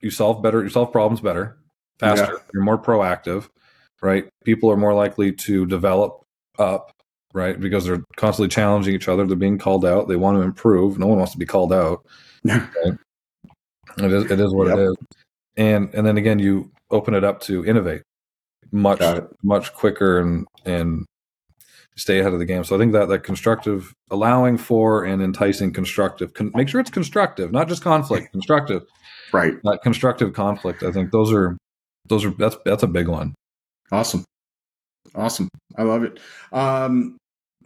you 0.00 0.10
solve 0.10 0.42
better 0.42 0.62
you 0.62 0.68
solve 0.68 0.92
problems 0.92 1.20
better 1.20 1.58
faster 1.98 2.32
yeah. 2.34 2.38
you're 2.52 2.62
more 2.62 2.78
proactive 2.78 3.48
right 4.02 4.28
people 4.44 4.70
are 4.70 4.76
more 4.76 4.94
likely 4.94 5.32
to 5.32 5.64
develop 5.66 6.22
up 6.58 6.90
right 7.32 7.58
because 7.60 7.84
they're 7.84 8.04
constantly 8.16 8.48
challenging 8.48 8.94
each 8.94 9.08
other 9.08 9.26
they're 9.26 9.36
being 9.36 9.58
called 9.58 9.84
out 9.84 10.08
they 10.08 10.16
want 10.16 10.36
to 10.36 10.42
improve 10.42 10.98
no 10.98 11.06
one 11.06 11.18
wants 11.18 11.32
to 11.32 11.38
be 11.38 11.46
called 11.46 11.72
out 11.72 12.04
right? 12.44 12.62
it, 13.98 14.12
is, 14.12 14.30
it 14.30 14.40
is 14.40 14.52
what 14.52 14.68
yep. 14.68 14.78
it 14.78 14.82
is 14.82 14.96
and 15.56 15.94
and 15.94 16.06
then 16.06 16.18
again 16.18 16.38
you 16.38 16.70
open 16.90 17.14
it 17.14 17.24
up 17.24 17.40
to 17.40 17.64
innovate 17.64 18.02
much 18.72 19.02
much 19.42 19.72
quicker 19.74 20.18
and 20.18 20.46
and 20.64 21.04
stay 21.96 22.20
ahead 22.20 22.32
of 22.32 22.38
the 22.38 22.44
game. 22.44 22.62
So 22.64 22.76
I 22.76 22.78
think 22.78 22.92
that 22.92 23.08
that 23.08 23.20
constructive, 23.20 23.92
allowing 24.10 24.58
for 24.58 25.04
and 25.04 25.22
enticing 25.22 25.72
constructive, 25.72 26.34
con- 26.34 26.52
make 26.54 26.68
sure 26.68 26.80
it's 26.80 26.90
constructive, 26.90 27.52
not 27.52 27.68
just 27.68 27.82
conflict, 27.82 28.32
constructive. 28.32 28.82
Right. 29.32 29.54
That 29.64 29.80
constructive 29.82 30.32
conflict. 30.34 30.82
I 30.82 30.92
think 30.92 31.10
those 31.10 31.32
are 31.32 31.56
those 32.08 32.24
are 32.24 32.30
that's 32.30 32.56
that's 32.64 32.82
a 32.82 32.88
big 32.88 33.08
one. 33.08 33.34
Awesome. 33.90 34.24
Awesome. 35.14 35.48
I 35.76 35.82
love 35.84 36.02
it. 36.02 36.20
Um, 36.52 37.16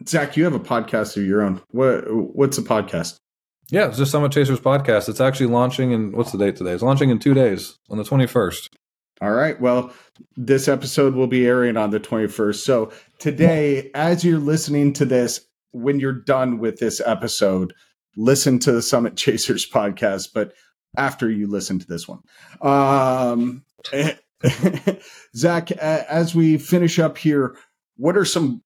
Zach, 0.07 0.37
you 0.37 0.43
have 0.45 0.53
a 0.53 0.59
podcast 0.59 1.17
of 1.17 1.23
your 1.23 1.41
own. 1.41 1.61
What 1.71 2.05
what's 2.35 2.57
a 2.57 2.63
podcast? 2.63 3.17
Yeah, 3.69 3.87
it's 3.87 3.97
just 3.97 4.11
Summit 4.11 4.31
Chasers 4.31 4.59
podcast. 4.59 5.07
It's 5.07 5.21
actually 5.21 5.47
launching 5.47 5.91
in 5.91 6.11
what's 6.11 6.31
the 6.31 6.37
date 6.37 6.55
today? 6.55 6.71
It's 6.71 6.83
launching 6.83 7.09
in 7.09 7.19
two 7.19 7.33
days 7.33 7.75
on 7.89 7.97
the 7.97 8.03
twenty 8.03 8.27
first. 8.27 8.69
All 9.21 9.31
right. 9.31 9.59
Well, 9.61 9.93
this 10.35 10.67
episode 10.67 11.13
will 11.13 11.27
be 11.27 11.45
airing 11.45 11.77
on 11.77 11.91
the 11.91 11.99
21st. 11.99 12.55
So 12.55 12.91
today, 13.19 13.91
as 13.93 14.25
you're 14.25 14.39
listening 14.39 14.93
to 14.93 15.05
this, 15.05 15.41
when 15.73 15.99
you're 15.99 16.11
done 16.11 16.57
with 16.57 16.79
this 16.79 16.99
episode, 17.05 17.73
listen 18.17 18.57
to 18.59 18.71
the 18.71 18.81
Summit 18.81 19.15
Chasers 19.15 19.69
podcast, 19.69 20.29
but 20.33 20.53
after 20.97 21.29
you 21.29 21.47
listen 21.47 21.77
to 21.77 21.87
this 21.87 22.07
one. 22.07 22.21
Um, 22.61 23.63
Zach, 25.35 25.71
as 25.71 26.33
we 26.33 26.57
finish 26.57 26.97
up 26.97 27.17
here, 27.17 27.55
what 27.97 28.17
are 28.17 28.25
some, 28.25 28.63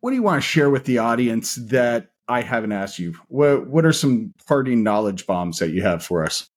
what 0.00 0.10
do 0.10 0.16
you 0.16 0.22
want 0.22 0.40
to 0.40 0.48
share 0.48 0.70
with 0.70 0.84
the 0.84 0.98
audience 0.98 1.56
that 1.56 2.10
I 2.28 2.40
haven't 2.42 2.72
asked 2.72 3.00
you? 3.00 3.14
What, 3.26 3.66
what 3.66 3.84
are 3.84 3.92
some 3.92 4.32
parting 4.46 4.84
knowledge 4.84 5.26
bombs 5.26 5.58
that 5.58 5.70
you 5.70 5.82
have 5.82 6.04
for 6.04 6.24
us? 6.24 6.48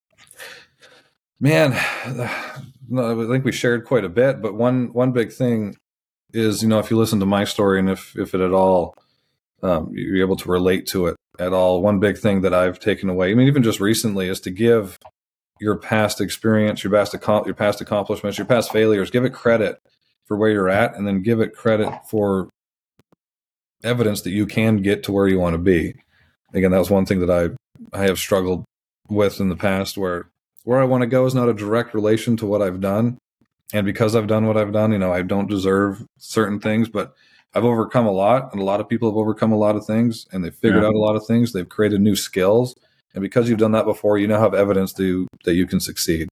Man, 1.39 1.73
I 1.73 3.27
think 3.29 3.45
we 3.45 3.51
shared 3.51 3.85
quite 3.85 4.03
a 4.03 4.09
bit, 4.09 4.41
but 4.41 4.55
one 4.55 4.91
one 4.93 5.11
big 5.11 5.31
thing 5.31 5.75
is, 6.33 6.61
you 6.61 6.69
know, 6.69 6.79
if 6.79 6.91
you 6.91 6.97
listen 6.97 7.19
to 7.19 7.25
my 7.25 7.43
story 7.43 7.79
and 7.79 7.89
if 7.89 8.17
if 8.17 8.33
it 8.33 8.41
at 8.41 8.53
all 8.53 8.95
um, 9.61 9.91
you're 9.93 10.25
able 10.25 10.37
to 10.37 10.49
relate 10.49 10.87
to 10.87 11.07
it 11.07 11.15
at 11.37 11.53
all, 11.53 11.81
one 11.81 11.99
big 11.99 12.17
thing 12.17 12.41
that 12.41 12.53
I've 12.53 12.79
taken 12.79 13.09
away, 13.09 13.31
I 13.31 13.33
mean, 13.33 13.47
even 13.47 13.63
just 13.63 13.79
recently, 13.79 14.27
is 14.27 14.39
to 14.41 14.51
give 14.51 14.97
your 15.59 15.77
past 15.77 16.21
experience, 16.21 16.83
your 16.83 16.91
past 16.91 17.13
your 17.45 17.53
past 17.53 17.81
accomplishments, 17.81 18.37
your 18.37 18.47
past 18.47 18.71
failures, 18.71 19.11
give 19.11 19.25
it 19.25 19.33
credit 19.33 19.79
for 20.25 20.37
where 20.37 20.49
you're 20.49 20.69
at, 20.69 20.95
and 20.95 21.07
then 21.07 21.21
give 21.21 21.39
it 21.41 21.55
credit 21.55 21.91
for 22.09 22.49
evidence 23.83 24.21
that 24.21 24.31
you 24.31 24.45
can 24.45 24.77
get 24.77 25.03
to 25.03 25.11
where 25.11 25.27
you 25.27 25.39
want 25.39 25.53
to 25.53 25.57
be. 25.57 25.95
Again, 26.53 26.71
that 26.71 26.79
was 26.79 26.89
one 26.89 27.05
thing 27.05 27.19
that 27.19 27.29
I 27.29 27.97
I 27.97 28.03
have 28.03 28.19
struggled 28.19 28.65
with 29.09 29.39
in 29.39 29.49
the 29.49 29.55
past, 29.55 29.97
where 29.97 30.29
where 30.63 30.79
I 30.79 30.85
want 30.85 31.01
to 31.01 31.07
go 31.07 31.25
is 31.25 31.35
not 31.35 31.49
a 31.49 31.53
direct 31.53 31.93
relation 31.93 32.37
to 32.37 32.45
what 32.45 32.61
I've 32.61 32.81
done. 32.81 33.17
And 33.71 33.85
because 33.85 34.15
I've 34.15 34.27
done 34.27 34.47
what 34.47 34.57
I've 34.57 34.73
done, 34.73 34.91
you 34.91 34.97
know, 34.97 35.13
I 35.13 35.21
don't 35.21 35.49
deserve 35.49 36.03
certain 36.17 36.59
things, 36.59 36.89
but 36.89 37.13
I've 37.53 37.65
overcome 37.65 38.05
a 38.05 38.11
lot, 38.11 38.51
and 38.51 38.61
a 38.61 38.65
lot 38.65 38.79
of 38.79 38.87
people 38.87 39.09
have 39.09 39.17
overcome 39.17 39.51
a 39.51 39.57
lot 39.57 39.75
of 39.75 39.85
things, 39.85 40.27
and 40.31 40.43
they've 40.43 40.53
figured 40.53 40.83
yeah. 40.83 40.89
out 40.89 40.95
a 40.95 40.99
lot 40.99 41.15
of 41.15 41.25
things. 41.25 41.51
They've 41.51 41.67
created 41.67 41.99
new 42.01 42.15
skills, 42.15 42.75
and 43.13 43.21
because 43.21 43.49
you've 43.49 43.59
done 43.59 43.71
that 43.71 43.85
before, 43.85 44.17
you 44.17 44.27
now 44.27 44.39
have 44.39 44.53
evidence 44.53 44.93
to 44.93 45.27
that 45.45 45.55
you 45.55 45.65
can 45.65 45.79
succeed, 45.79 46.29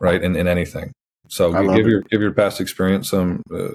right? 0.00 0.22
In 0.22 0.36
in 0.36 0.46
anything, 0.46 0.92
So 1.28 1.52
give 1.74 1.86
your 1.86 2.02
give 2.02 2.20
your 2.20 2.32
past 2.32 2.60
experience 2.60 3.10
some, 3.10 3.42
uh, 3.52 3.70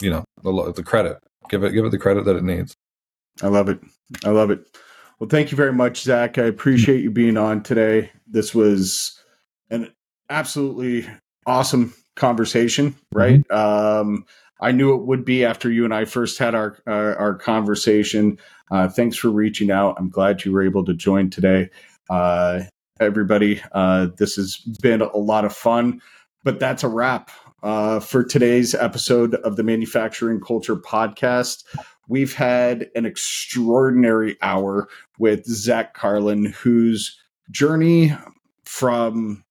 you 0.00 0.10
know, 0.10 0.24
the, 0.42 0.72
the 0.72 0.82
credit. 0.82 1.18
Give 1.50 1.64
it 1.64 1.72
give 1.72 1.84
it 1.84 1.90
the 1.90 1.98
credit 1.98 2.24
that 2.24 2.36
it 2.36 2.44
needs. 2.44 2.74
I 3.42 3.48
love 3.48 3.68
it. 3.68 3.80
I 4.24 4.30
love 4.30 4.50
it. 4.50 4.66
Well, 5.18 5.28
thank 5.28 5.50
you 5.50 5.56
very 5.56 5.72
much, 5.72 6.02
Zach. 6.02 6.38
I 6.38 6.44
appreciate 6.44 7.02
you 7.02 7.10
being 7.10 7.36
on 7.36 7.62
today. 7.62 8.10
This 8.26 8.54
was 8.54 9.20
an 9.70 9.92
absolutely 10.30 11.08
awesome 11.46 11.92
conversation, 12.14 12.94
right? 13.12 13.40
Mm-hmm. 13.48 14.10
Um, 14.10 14.24
I 14.60 14.72
knew 14.72 14.94
it 14.94 15.06
would 15.06 15.24
be 15.24 15.44
after 15.44 15.70
you 15.70 15.84
and 15.84 15.94
I 15.94 16.04
first 16.04 16.38
had 16.38 16.54
our 16.54 16.78
our, 16.86 17.16
our 17.16 17.34
conversation. 17.34 18.38
Uh, 18.70 18.88
thanks 18.88 19.16
for 19.16 19.30
reaching 19.30 19.70
out. 19.70 19.96
I'm 19.98 20.10
glad 20.10 20.44
you 20.44 20.52
were 20.52 20.62
able 20.62 20.84
to 20.84 20.94
join 20.94 21.30
today. 21.30 21.70
Uh, 22.10 22.60
everybody, 23.00 23.60
uh, 23.72 24.08
this 24.18 24.36
has 24.36 24.56
been 24.82 25.00
a 25.00 25.16
lot 25.16 25.44
of 25.44 25.54
fun, 25.54 26.00
but 26.44 26.60
that's 26.60 26.84
a 26.84 26.88
wrap 26.88 27.30
uh, 27.62 28.00
for 28.00 28.24
today's 28.24 28.74
episode 28.74 29.34
of 29.36 29.56
the 29.56 29.62
Manufacturing 29.62 30.40
Culture 30.40 30.76
Podcast. 30.76 31.64
We've 32.08 32.34
had 32.34 32.90
an 32.94 33.06
extraordinary 33.06 34.36
hour 34.42 34.88
with 35.18 35.44
Zach 35.44 35.94
Carlin, 35.94 36.46
whose 36.46 37.18
journey 37.50 38.12
from 38.64 39.44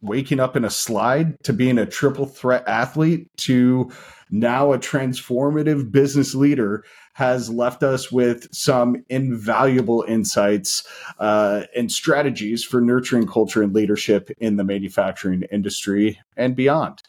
waking 0.00 0.40
up 0.40 0.56
in 0.56 0.64
a 0.64 0.70
slide 0.70 1.42
to 1.44 1.52
being 1.52 1.78
a 1.78 1.86
triple 1.86 2.26
threat 2.26 2.66
athlete 2.66 3.28
to 3.36 3.90
now 4.30 4.72
a 4.72 4.78
transformative 4.78 5.92
business 5.92 6.34
leader 6.34 6.84
has 7.12 7.50
left 7.50 7.82
us 7.82 8.10
with 8.10 8.46
some 8.54 9.04
invaluable 9.08 10.04
insights 10.08 10.86
uh, 11.18 11.62
and 11.76 11.90
strategies 11.92 12.64
for 12.64 12.80
nurturing 12.80 13.26
culture 13.26 13.62
and 13.62 13.74
leadership 13.74 14.30
in 14.38 14.56
the 14.56 14.64
manufacturing 14.64 15.42
industry 15.52 16.18
and 16.36 16.56
beyond. 16.56 17.02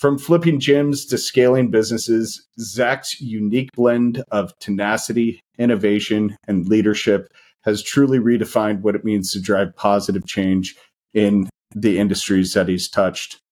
From 0.00 0.16
flipping 0.16 0.58
gyms 0.58 1.06
to 1.10 1.18
scaling 1.18 1.70
businesses, 1.70 2.48
Zach's 2.58 3.20
unique 3.20 3.68
blend 3.76 4.24
of 4.30 4.58
tenacity, 4.58 5.42
innovation, 5.58 6.38
and 6.48 6.66
leadership 6.66 7.30
has 7.64 7.82
truly 7.82 8.18
redefined 8.18 8.80
what 8.80 8.94
it 8.94 9.04
means 9.04 9.30
to 9.32 9.42
drive 9.42 9.76
positive 9.76 10.24
change 10.24 10.74
in 11.12 11.50
the 11.74 11.98
industries 11.98 12.54
that 12.54 12.66
he's 12.66 12.88
touched. 12.88 13.42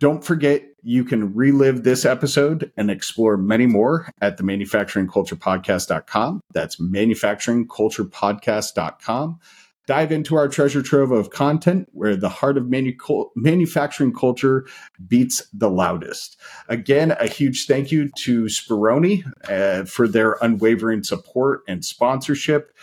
Don't 0.00 0.24
forget, 0.24 0.62
you 0.82 1.04
can 1.04 1.34
relive 1.34 1.82
this 1.82 2.06
episode 2.06 2.72
and 2.78 2.90
explore 2.90 3.36
many 3.36 3.66
more 3.66 4.08
at 4.22 4.38
the 4.38 4.42
manufacturingculturepodcast.com. 4.42 6.40
That's 6.54 6.76
manufacturingculturepodcast.com. 6.76 9.38
Dive 9.86 10.12
into 10.12 10.36
our 10.36 10.48
treasure 10.48 10.82
trove 10.82 11.10
of 11.10 11.30
content 11.30 11.88
where 11.92 12.16
the 12.16 12.28
heart 12.28 12.56
of 12.56 12.70
manu- 12.70 12.96
manufacturing 13.36 14.14
culture 14.14 14.66
beats 15.06 15.46
the 15.52 15.68
loudest. 15.68 16.38
Again, 16.68 17.12
a 17.20 17.26
huge 17.26 17.66
thank 17.66 17.92
you 17.92 18.10
to 18.20 18.44
Spironi 18.44 19.24
uh, 19.48 19.84
for 19.84 20.08
their 20.08 20.36
unwavering 20.40 21.02
support 21.02 21.60
and 21.68 21.84
sponsorship. 21.84 22.74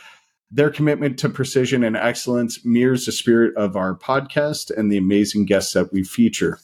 Their 0.51 0.69
commitment 0.69 1.17
to 1.19 1.29
precision 1.29 1.83
and 1.83 1.95
excellence 1.95 2.63
mirrors 2.65 3.05
the 3.05 3.11
spirit 3.11 3.55
of 3.55 3.75
our 3.75 3.95
podcast 3.95 4.69
and 4.69 4.91
the 4.91 4.97
amazing 4.97 5.45
guests 5.45 5.73
that 5.73 5.91
we 5.93 6.03
feature. 6.03 6.59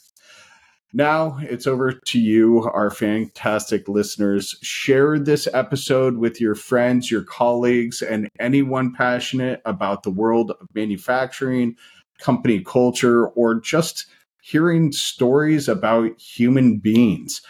Now 0.93 1.37
it's 1.41 1.67
over 1.67 1.91
to 1.91 2.19
you, 2.19 2.63
our 2.73 2.89
fantastic 2.89 3.89
listeners. 3.89 4.55
Share 4.61 5.19
this 5.19 5.47
episode 5.53 6.17
with 6.17 6.39
your 6.39 6.55
friends, 6.55 7.11
your 7.11 7.23
colleagues, 7.23 8.01
and 8.01 8.29
anyone 8.39 8.93
passionate 8.93 9.61
about 9.65 10.03
the 10.03 10.09
world 10.09 10.51
of 10.51 10.67
manufacturing, 10.73 11.75
company 12.19 12.61
culture, 12.61 13.27
or 13.27 13.59
just 13.59 14.07
hearing 14.41 14.93
stories 14.93 15.67
about 15.67 16.17
human 16.19 16.77
beings. 16.77 17.41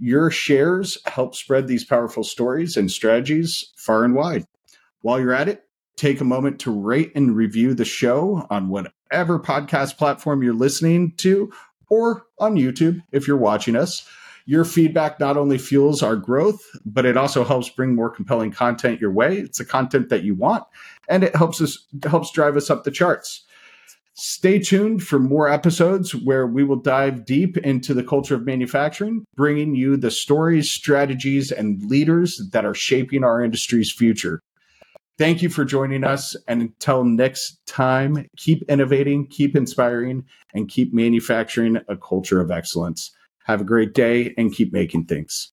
Your 0.00 0.30
shares 0.30 0.96
help 1.04 1.34
spread 1.34 1.66
these 1.66 1.84
powerful 1.84 2.24
stories 2.24 2.76
and 2.76 2.90
strategies 2.90 3.70
far 3.76 4.04
and 4.04 4.14
wide. 4.14 4.46
While 5.02 5.20
you're 5.20 5.34
at 5.34 5.48
it, 5.48 5.64
take 5.96 6.22
a 6.22 6.24
moment 6.24 6.60
to 6.60 6.70
rate 6.70 7.12
and 7.14 7.36
review 7.36 7.74
the 7.74 7.84
show 7.84 8.46
on 8.48 8.68
whatever 8.68 9.38
podcast 9.38 9.98
platform 9.98 10.42
you're 10.42 10.54
listening 10.54 11.12
to 11.18 11.52
or 11.90 12.24
on 12.38 12.56
YouTube 12.56 13.02
if 13.12 13.26
you're 13.26 13.36
watching 13.36 13.76
us. 13.76 14.08
Your 14.46 14.64
feedback 14.64 15.20
not 15.20 15.36
only 15.36 15.58
fuels 15.58 16.02
our 16.02 16.16
growth, 16.16 16.62
but 16.86 17.04
it 17.04 17.18
also 17.18 17.44
helps 17.44 17.68
bring 17.68 17.94
more 17.94 18.08
compelling 18.08 18.50
content 18.50 19.00
your 19.00 19.12
way. 19.12 19.36
It's 19.36 19.58
the 19.58 19.64
content 19.64 20.08
that 20.08 20.22
you 20.22 20.34
want, 20.34 20.64
and 21.06 21.22
it 21.22 21.36
helps 21.36 21.60
us 21.60 21.86
helps 22.04 22.30
drive 22.30 22.56
us 22.56 22.70
up 22.70 22.84
the 22.84 22.90
charts. 22.90 23.44
Stay 24.14 24.58
tuned 24.58 25.02
for 25.02 25.20
more 25.20 25.48
episodes 25.48 26.12
where 26.12 26.44
we 26.46 26.64
will 26.64 26.80
dive 26.80 27.24
deep 27.24 27.56
into 27.58 27.94
the 27.94 28.02
culture 28.02 28.34
of 28.34 28.44
manufacturing, 28.44 29.24
bringing 29.36 29.76
you 29.76 29.96
the 29.96 30.10
stories, 30.10 30.68
strategies, 30.68 31.52
and 31.52 31.80
leaders 31.84 32.42
that 32.52 32.64
are 32.64 32.74
shaping 32.74 33.22
our 33.22 33.40
industry's 33.40 33.92
future. 33.92 34.40
Thank 35.18 35.42
you 35.42 35.48
for 35.48 35.64
joining 35.64 36.04
us. 36.04 36.36
And 36.46 36.62
until 36.62 37.04
next 37.04 37.58
time, 37.66 38.28
keep 38.36 38.62
innovating, 38.68 39.26
keep 39.26 39.56
inspiring, 39.56 40.24
and 40.54 40.68
keep 40.68 40.94
manufacturing 40.94 41.78
a 41.88 41.96
culture 41.96 42.40
of 42.40 42.52
excellence. 42.52 43.10
Have 43.44 43.60
a 43.60 43.64
great 43.64 43.94
day 43.94 44.32
and 44.38 44.54
keep 44.54 44.72
making 44.72 45.06
things. 45.06 45.52